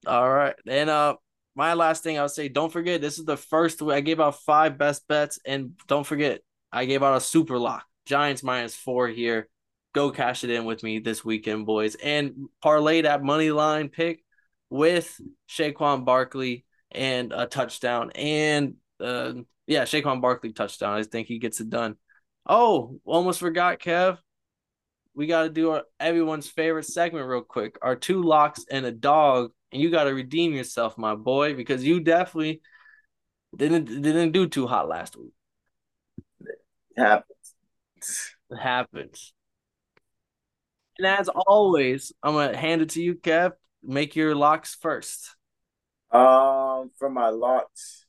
All 0.07 0.31
right. 0.31 0.57
And 0.67 0.91
uh 0.91 1.17
my 1.55 1.75
last 1.75 2.03
thing 2.03 2.19
I 2.19 2.23
would 2.23 2.31
say, 2.31 2.49
don't 2.49 2.73
forget 2.73 3.01
this 3.01 3.19
is 3.19 3.25
the 3.25 3.37
first 3.37 3.83
I 3.83 4.01
gave 4.01 4.21
out 4.21 4.41
five 4.43 4.79
best 4.79 5.07
bets, 5.07 5.39
and 5.45 5.73
don't 5.87 6.07
forget 6.07 6.41
I 6.73 6.87
gave 6.87 7.03
out 7.03 7.17
a 7.17 7.21
super 7.21 7.59
lock. 7.59 7.85
Giants 8.07 8.43
minus 8.43 8.75
four 8.75 9.09
here. 9.09 9.49
Go 9.93 10.11
cash 10.11 10.43
it 10.45 10.51
in 10.51 10.65
with 10.65 10.83
me 10.83 10.99
this 10.99 11.25
weekend, 11.25 11.67
boys. 11.67 11.95
And 11.95 12.49
parlay 12.63 13.03
that 13.03 13.23
money 13.23 13.51
line 13.51 13.91
pick 13.91 14.25
with 14.71 15.21
Saquon 15.49 16.05
Barkley 16.05 16.65
and 16.91 17.33
a 17.33 17.47
touchdown. 17.47 18.11
And 18.15 18.77
uh 19.01 19.35
yeah, 19.67 19.83
Saquon 19.83 20.21
Barkley 20.21 20.53
touchdown. 20.53 20.99
I 20.99 21.03
think 21.03 21.29
he 21.29 21.39
gets 21.39 21.61
it 21.61 21.71
done. 21.71 21.97
Oh, 22.47 23.01
almost 23.05 23.41
forgot, 23.41 23.79
Kev. 23.79 24.19
We 25.15 25.27
got 25.27 25.45
to 25.45 25.51
do 25.51 25.71
our 25.71 25.83
everyone's 26.01 26.49
favorite 26.49 26.87
segment 26.87 27.27
real 27.27 27.43
quick. 27.43 27.79
Our 27.83 27.97
two 27.97 28.23
locks 28.23 28.65
and 28.71 28.87
a 28.87 28.93
dog, 28.93 29.53
and 29.71 29.81
you 29.81 29.91
got 29.91 30.05
to 30.05 30.15
redeem 30.15 30.55
yourself, 30.55 30.97
my 30.97 31.15
boy, 31.15 31.55
because 31.55 31.85
you 31.85 32.01
definitely 32.01 32.63
didn't 33.57 33.85
didn't 34.03 34.33
do 34.33 34.49
too 34.49 34.67
hot 34.67 34.89
last 34.89 35.17
week. 35.17 35.33
It 36.97 37.01
happens. 37.01 37.55
It 38.51 38.59
happens. 38.59 39.33
And 40.99 41.07
as 41.07 41.29
always, 41.29 42.13
I'm 42.23 42.35
gonna 42.35 42.57
hand 42.57 42.83
it 42.83 42.91
to 42.91 43.03
you, 43.03 43.15
Kev. 43.15 43.53
Make 43.83 44.17
your 44.17 44.35
locks 44.35 44.75
first. 44.75 45.37
Um, 46.11 46.91
for 46.99 47.09
my 47.11 47.29
locks, 47.31 48.02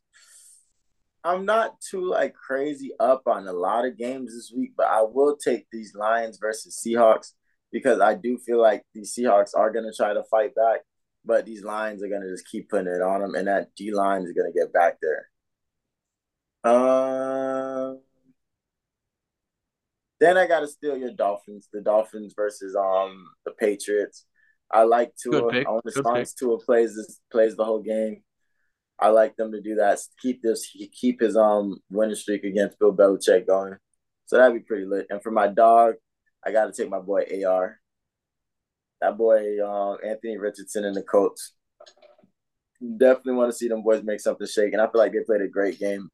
I'm 1.23 1.45
not 1.45 1.79
too 1.79 2.09
like 2.09 2.33
crazy 2.33 2.91
up 2.99 3.23
on 3.27 3.47
a 3.47 3.53
lot 3.53 3.85
of 3.85 3.97
games 3.97 4.33
this 4.33 4.51
week, 4.55 4.73
but 4.75 4.87
I 4.87 5.01
will 5.01 5.37
take 5.37 5.67
these 5.71 5.95
Lions 5.95 6.37
versus 6.39 6.81
Seahawks 6.85 7.31
because 7.71 8.01
I 8.01 8.15
do 8.15 8.37
feel 8.37 8.61
like 8.61 8.83
these 8.93 9.15
Seahawks 9.17 9.51
are 9.55 9.71
gonna 9.71 9.93
try 9.95 10.13
to 10.13 10.23
fight 10.29 10.53
back, 10.55 10.81
but 11.23 11.45
these 11.45 11.63
Lions 11.63 12.03
are 12.03 12.09
gonna 12.09 12.29
just 12.29 12.47
keep 12.47 12.69
putting 12.69 12.93
it 12.93 13.01
on 13.01 13.21
them, 13.21 13.35
and 13.35 13.47
that 13.47 13.69
D 13.75 13.91
line 13.93 14.23
is 14.23 14.33
gonna 14.33 14.51
get 14.51 14.73
back 14.73 14.97
there. 15.01 15.29
Um, 16.65 18.01
then 20.19 20.37
I 20.37 20.47
gotta 20.47 20.67
steal 20.67 20.97
your 20.97 21.11
Dolphins. 21.11 21.69
The 21.71 21.81
Dolphins 21.81 22.33
versus 22.35 22.75
um 22.75 23.27
the 23.45 23.51
Patriots. 23.51 24.25
I 24.71 24.83
like 24.83 25.13
Tua. 25.21 25.51
I 25.65 25.69
want 25.69 25.85
to 25.85 26.35
Tua 26.37 26.59
plays 26.59 26.95
this 26.95 27.21
plays 27.31 27.55
the 27.55 27.65
whole 27.65 27.81
game. 27.81 28.23
I 29.03 29.09
like 29.09 29.35
them 29.35 29.51
to 29.51 29.59
do 29.59 29.75
that. 29.75 29.99
Keep 30.21 30.41
this, 30.41 30.73
keep 30.93 31.19
his 31.19 31.35
um 31.35 31.75
winning 31.91 32.15
streak 32.15 32.45
against 32.45 32.79
Bill 32.79 32.95
Belichick 32.95 33.45
going. 33.45 33.75
So 34.27 34.37
that'd 34.37 34.53
be 34.53 34.61
pretty 34.61 34.85
lit. 34.85 35.07
And 35.09 35.21
for 35.21 35.29
my 35.29 35.47
dog, 35.47 35.95
I 36.45 36.53
got 36.53 36.65
to 36.65 36.71
take 36.71 36.89
my 36.89 37.01
boy 37.01 37.25
AR. 37.45 37.81
That 39.01 39.17
boy, 39.17 39.57
uh, 39.61 39.95
Anthony 39.95 40.37
Richardson 40.37 40.85
and 40.85 40.95
the 40.95 41.03
Colts. 41.03 41.53
Definitely 42.79 43.33
want 43.33 43.51
to 43.51 43.57
see 43.57 43.67
them 43.67 43.83
boys 43.83 44.03
make 44.03 44.21
something 44.21 44.47
shake. 44.47 44.71
And 44.71 44.81
I 44.81 44.87
feel 44.87 45.01
like 45.01 45.11
they 45.11 45.19
played 45.25 45.41
a 45.41 45.49
great 45.49 45.79
game 45.79 46.09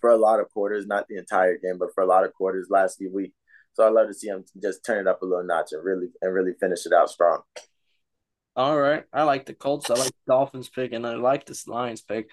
for 0.00 0.08
a 0.08 0.16
lot 0.16 0.40
of 0.40 0.48
quarters, 0.48 0.86
not 0.86 1.08
the 1.08 1.18
entire 1.18 1.58
game, 1.58 1.76
but 1.78 1.90
for 1.94 2.02
a 2.02 2.06
lot 2.06 2.24
of 2.24 2.32
quarters 2.32 2.68
last 2.70 3.02
week. 3.12 3.34
So 3.74 3.84
I 3.86 3.90
love 3.90 4.08
to 4.08 4.14
see 4.14 4.28
them 4.28 4.44
just 4.62 4.82
turn 4.82 5.06
it 5.06 5.06
up 5.06 5.20
a 5.20 5.26
little 5.26 5.44
notch 5.44 5.72
and 5.72 5.84
really 5.84 6.08
and 6.22 6.32
really 6.32 6.54
finish 6.58 6.86
it 6.86 6.94
out 6.94 7.10
strong. 7.10 7.42
All 8.58 8.78
right. 8.78 9.04
I 9.12 9.22
like 9.24 9.46
the 9.46 9.54
Colts. 9.54 9.90
I 9.90 9.94
like 9.94 10.08
the 10.10 10.32
Dolphins 10.34 10.68
pick, 10.68 10.92
and 10.92 11.06
I 11.06 11.14
like 11.16 11.46
this 11.46 11.68
Lions 11.68 12.02
pick. 12.02 12.28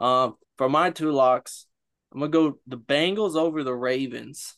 Um, 0.00 0.36
for 0.58 0.68
my 0.68 0.90
two 0.90 1.12
locks, 1.12 1.66
I'm 2.12 2.20
gonna 2.20 2.30
go 2.30 2.58
the 2.68 2.78
Bengals 2.78 3.36
over 3.36 3.64
the 3.64 3.74
Ravens. 3.74 4.56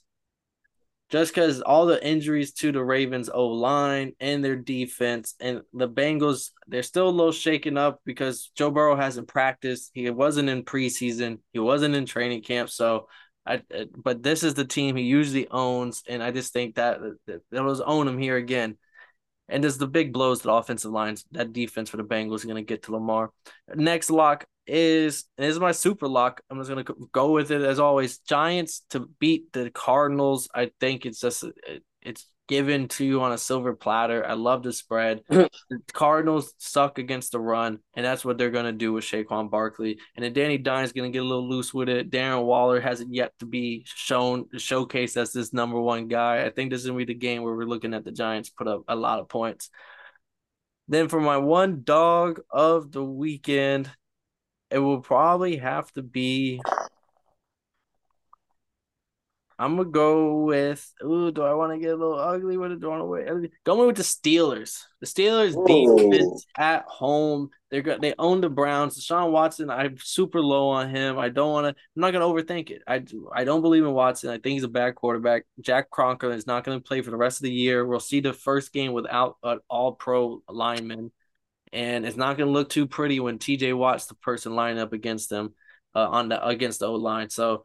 just 1.10 1.34
because 1.34 1.60
all 1.60 1.84
the 1.86 2.04
injuries 2.06 2.52
to 2.54 2.72
the 2.72 2.82
Ravens 2.82 3.28
O 3.32 3.48
line 3.48 4.14
and 4.18 4.42
their 4.42 4.56
defense 4.56 5.34
and 5.40 5.60
the 5.74 5.88
Bengals, 5.88 6.50
they're 6.68 6.82
still 6.82 7.08
a 7.08 7.10
little 7.10 7.32
shaken 7.32 7.76
up 7.76 8.00
because 8.06 8.50
Joe 8.56 8.70
Burrow 8.70 8.96
hasn't 8.96 9.28
practiced. 9.28 9.90
He 9.92 10.08
wasn't 10.08 10.48
in 10.48 10.64
preseason. 10.64 11.40
He 11.52 11.58
wasn't 11.58 11.94
in 11.94 12.06
training 12.06 12.42
camp. 12.42 12.70
So 12.70 13.08
I, 13.44 13.62
but 13.94 14.22
this 14.22 14.42
is 14.42 14.54
the 14.54 14.64
team 14.64 14.96
he 14.96 15.04
usually 15.04 15.48
owns, 15.50 16.02
and 16.08 16.22
I 16.22 16.30
just 16.30 16.52
think 16.54 16.76
that 16.76 17.00
that 17.26 17.64
was 17.64 17.80
own 17.82 18.08
him 18.08 18.18
here 18.18 18.36
again. 18.36 18.78
And 19.52 19.62
there's 19.62 19.78
the 19.78 19.86
big 19.86 20.12
blows 20.12 20.42
the 20.42 20.52
offensive 20.52 20.90
lines. 20.90 21.24
That 21.32 21.52
defense 21.52 21.90
for 21.90 21.98
the 21.98 22.04
Bengals 22.04 22.44
going 22.44 22.56
to 22.56 22.62
get 22.62 22.84
to 22.84 22.92
Lamar. 22.92 23.30
Next 23.74 24.10
lock 24.10 24.46
is 24.66 25.24
is 25.38 25.60
my 25.60 25.72
super 25.72 26.08
lock. 26.08 26.40
I'm 26.50 26.58
just 26.58 26.70
going 26.70 26.84
to 26.84 27.08
go 27.12 27.32
with 27.32 27.50
it 27.50 27.62
as 27.62 27.78
always. 27.78 28.18
Giants 28.18 28.82
to 28.90 29.08
beat 29.20 29.52
the 29.52 29.70
Cardinals. 29.70 30.48
I 30.54 30.70
think 30.80 31.06
it's 31.06 31.20
just 31.20 31.44
it's 32.00 32.26
given 32.52 32.86
to 32.86 33.02
you 33.02 33.22
on 33.22 33.32
a 33.32 33.38
silver 33.38 33.72
platter. 33.72 34.26
I 34.26 34.34
love 34.34 34.62
the 34.62 34.74
spread. 34.74 35.22
the 35.30 35.48
Cardinals 35.94 36.52
suck 36.58 36.98
against 36.98 37.32
the 37.32 37.40
run, 37.40 37.78
and 37.94 38.04
that's 38.04 38.26
what 38.26 38.36
they're 38.36 38.50
going 38.50 38.66
to 38.66 38.72
do 38.72 38.92
with 38.92 39.04
Saquon 39.04 39.50
Barkley. 39.50 39.98
And 40.14 40.22
then 40.22 40.34
Danny 40.34 40.56
is 40.56 40.92
going 40.92 41.10
to 41.10 41.16
get 41.16 41.22
a 41.22 41.26
little 41.26 41.48
loose 41.48 41.72
with 41.72 41.88
it. 41.88 42.10
Darren 42.10 42.44
Waller 42.44 42.78
hasn't 42.78 43.14
yet 43.14 43.32
to 43.38 43.46
be 43.46 43.86
shown, 43.86 44.50
showcased 44.54 45.16
as 45.16 45.32
this 45.32 45.54
number 45.54 45.80
one 45.80 46.08
guy. 46.08 46.44
I 46.44 46.50
think 46.50 46.70
this 46.70 46.82
is 46.82 46.88
going 46.88 46.98
to 46.98 47.06
be 47.06 47.14
the 47.14 47.18
game 47.18 47.42
where 47.42 47.54
we're 47.54 47.64
looking 47.64 47.94
at 47.94 48.04
the 48.04 48.12
Giants 48.12 48.50
put 48.50 48.68
up 48.68 48.82
a 48.86 48.94
lot 48.94 49.18
of 49.18 49.30
points. 49.30 49.70
Then 50.88 51.08
for 51.08 51.22
my 51.22 51.38
one 51.38 51.84
dog 51.84 52.42
of 52.50 52.92
the 52.92 53.02
weekend, 53.02 53.90
it 54.70 54.78
will 54.78 55.00
probably 55.00 55.56
have 55.56 55.90
to 55.92 56.02
be 56.02 56.60
I'm 59.62 59.76
gonna 59.76 59.88
go 59.90 60.42
with. 60.42 60.92
Ooh, 61.04 61.30
do 61.30 61.42
I 61.42 61.54
want 61.54 61.72
to 61.72 61.78
get 61.78 61.92
a 61.92 61.96
little 61.96 62.18
ugly 62.18 62.56
with 62.56 62.72
it? 62.72 62.80
Do 62.80 62.88
I 62.88 62.98
want 62.98 63.02
to 63.02 63.04
wait? 63.04 63.52
Going 63.62 63.86
with 63.86 63.96
the 63.96 64.02
Steelers. 64.02 64.82
The 64.98 65.06
Steelers 65.06 65.54
defense 65.64 66.46
at 66.58 66.84
home. 66.88 67.48
They're 67.70 67.80
good. 67.80 68.00
They 68.00 68.12
own 68.18 68.40
the 68.40 68.50
Browns. 68.50 68.98
Deshaun 68.98 69.30
Watson. 69.30 69.70
I'm 69.70 69.98
super 69.98 70.40
low 70.40 70.68
on 70.70 70.90
him. 70.90 71.16
I 71.16 71.28
don't 71.28 71.52
want 71.52 71.64
to. 71.66 71.68
I'm 71.68 72.00
not 72.00 72.12
gonna 72.12 72.24
overthink 72.24 72.70
it. 72.70 72.82
I 72.88 73.04
I 73.32 73.44
don't 73.44 73.62
believe 73.62 73.84
in 73.84 73.92
Watson. 73.92 74.30
I 74.30 74.38
think 74.38 74.54
he's 74.54 74.64
a 74.64 74.68
bad 74.68 74.96
quarterback. 74.96 75.44
Jack 75.60 75.90
Conklin 75.90 76.32
is 76.32 76.46
not 76.46 76.64
gonna 76.64 76.80
play 76.80 77.00
for 77.00 77.12
the 77.12 77.16
rest 77.16 77.38
of 77.38 77.44
the 77.44 77.52
year. 77.52 77.86
We'll 77.86 78.00
see 78.00 78.18
the 78.18 78.32
first 78.32 78.72
game 78.72 78.92
without 78.92 79.36
an 79.44 79.60
All 79.68 79.92
Pro 79.92 80.42
lineman, 80.48 81.12
and 81.72 82.04
it's 82.04 82.16
not 82.16 82.36
gonna 82.36 82.50
look 82.50 82.68
too 82.68 82.88
pretty 82.88 83.20
when 83.20 83.38
T.J. 83.38 83.74
Watt's 83.74 84.06
the 84.06 84.16
person 84.16 84.56
lining 84.56 84.80
up 84.80 84.92
against 84.92 85.30
them 85.30 85.54
uh, 85.94 86.08
on 86.08 86.30
the 86.30 86.44
against 86.44 86.80
the 86.80 86.86
O 86.86 86.94
line. 86.96 87.30
So 87.30 87.62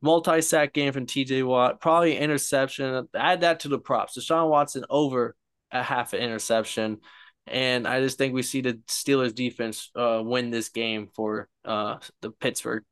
multi 0.00 0.40
sack 0.40 0.72
game 0.72 0.92
from 0.92 1.06
TJ 1.06 1.44
Watt, 1.46 1.80
probably 1.80 2.16
interception. 2.16 3.08
Add 3.14 3.42
that 3.42 3.60
to 3.60 3.68
the 3.68 3.78
props. 3.78 4.18
Deshaun 4.18 4.48
Watson 4.48 4.84
over 4.90 5.36
a 5.70 5.82
half 5.82 6.12
an 6.12 6.20
interception. 6.20 6.98
And 7.46 7.86
I 7.86 8.00
just 8.00 8.18
think 8.18 8.34
we 8.34 8.42
see 8.42 8.60
the 8.60 8.74
Steelers 8.86 9.34
defense 9.34 9.90
uh, 9.96 10.22
win 10.24 10.50
this 10.50 10.68
game 10.68 11.08
for 11.14 11.48
uh, 11.64 11.98
the 12.20 12.30
Pittsburgh. 12.30 12.84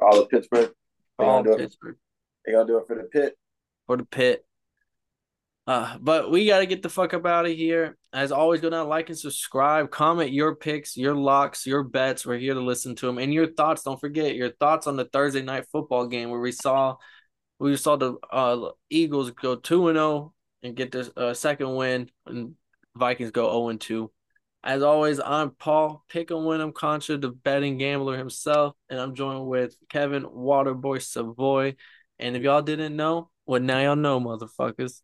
All 0.00 0.16
the 0.16 0.26
Pittsburgh. 0.26 0.70
All 1.18 1.42
Pittsburgh. 1.44 1.96
They 2.44 2.52
gonna 2.52 2.66
do 2.66 2.78
it 2.78 2.86
for 2.86 2.96
the 2.96 3.04
pit. 3.04 3.36
For 3.86 3.96
the 3.96 4.04
pit. 4.04 4.44
Uh, 5.66 5.96
but 5.98 6.30
we 6.30 6.46
got 6.46 6.58
to 6.58 6.66
get 6.66 6.82
the 6.82 6.90
fuck 6.90 7.14
up 7.14 7.24
out 7.24 7.46
of 7.46 7.52
here. 7.52 7.96
As 8.12 8.32
always, 8.32 8.60
go 8.60 8.68
down, 8.68 8.88
like 8.88 9.08
and 9.08 9.18
subscribe, 9.18 9.90
comment 9.90 10.30
your 10.30 10.56
picks, 10.56 10.96
your 10.96 11.14
locks, 11.14 11.66
your 11.66 11.82
bets. 11.82 12.26
We're 12.26 12.38
here 12.38 12.54
to 12.54 12.60
listen 12.60 12.94
to 12.96 13.06
them 13.06 13.18
and 13.18 13.32
your 13.32 13.52
thoughts. 13.52 13.82
Don't 13.82 14.00
forget 14.00 14.34
your 14.34 14.50
thoughts 14.50 14.86
on 14.86 14.96
the 14.96 15.06
Thursday 15.06 15.42
night 15.42 15.64
football 15.72 16.06
game 16.06 16.30
where 16.30 16.40
we 16.40 16.52
saw 16.52 16.96
we 17.58 17.76
saw 17.76 17.96
the 17.96 18.14
uh, 18.30 18.70
Eagles 18.90 19.30
go 19.30 19.56
two 19.56 19.88
and 19.88 19.96
zero 19.96 20.06
oh 20.06 20.32
and 20.62 20.76
get 20.76 20.92
this 20.92 21.10
uh, 21.16 21.32
second 21.32 21.74
win, 21.74 22.10
and 22.26 22.56
Vikings 22.94 23.30
go 23.30 23.44
zero 23.44 23.68
and 23.68 23.80
two. 23.80 24.10
As 24.62 24.82
always, 24.82 25.20
I'm 25.20 25.50
Paul 25.50 26.04
Pick 26.08 26.30
and 26.30 26.46
Win. 26.46 26.60
I'm 26.60 26.72
Contra, 26.72 27.18
the 27.18 27.30
betting 27.30 27.78
gambler 27.78 28.16
himself, 28.16 28.74
and 28.88 28.98
I'm 28.98 29.14
joined 29.14 29.46
with 29.46 29.76
Kevin 29.90 30.24
Waterboy 30.24 31.02
Savoy. 31.02 31.76
And 32.18 32.36
if 32.36 32.42
y'all 32.42 32.62
didn't 32.62 32.96
know, 32.96 33.30
well, 33.46 33.60
now 33.60 33.80
y'all 33.80 33.96
know, 33.96 34.20
motherfuckers. 34.20 35.02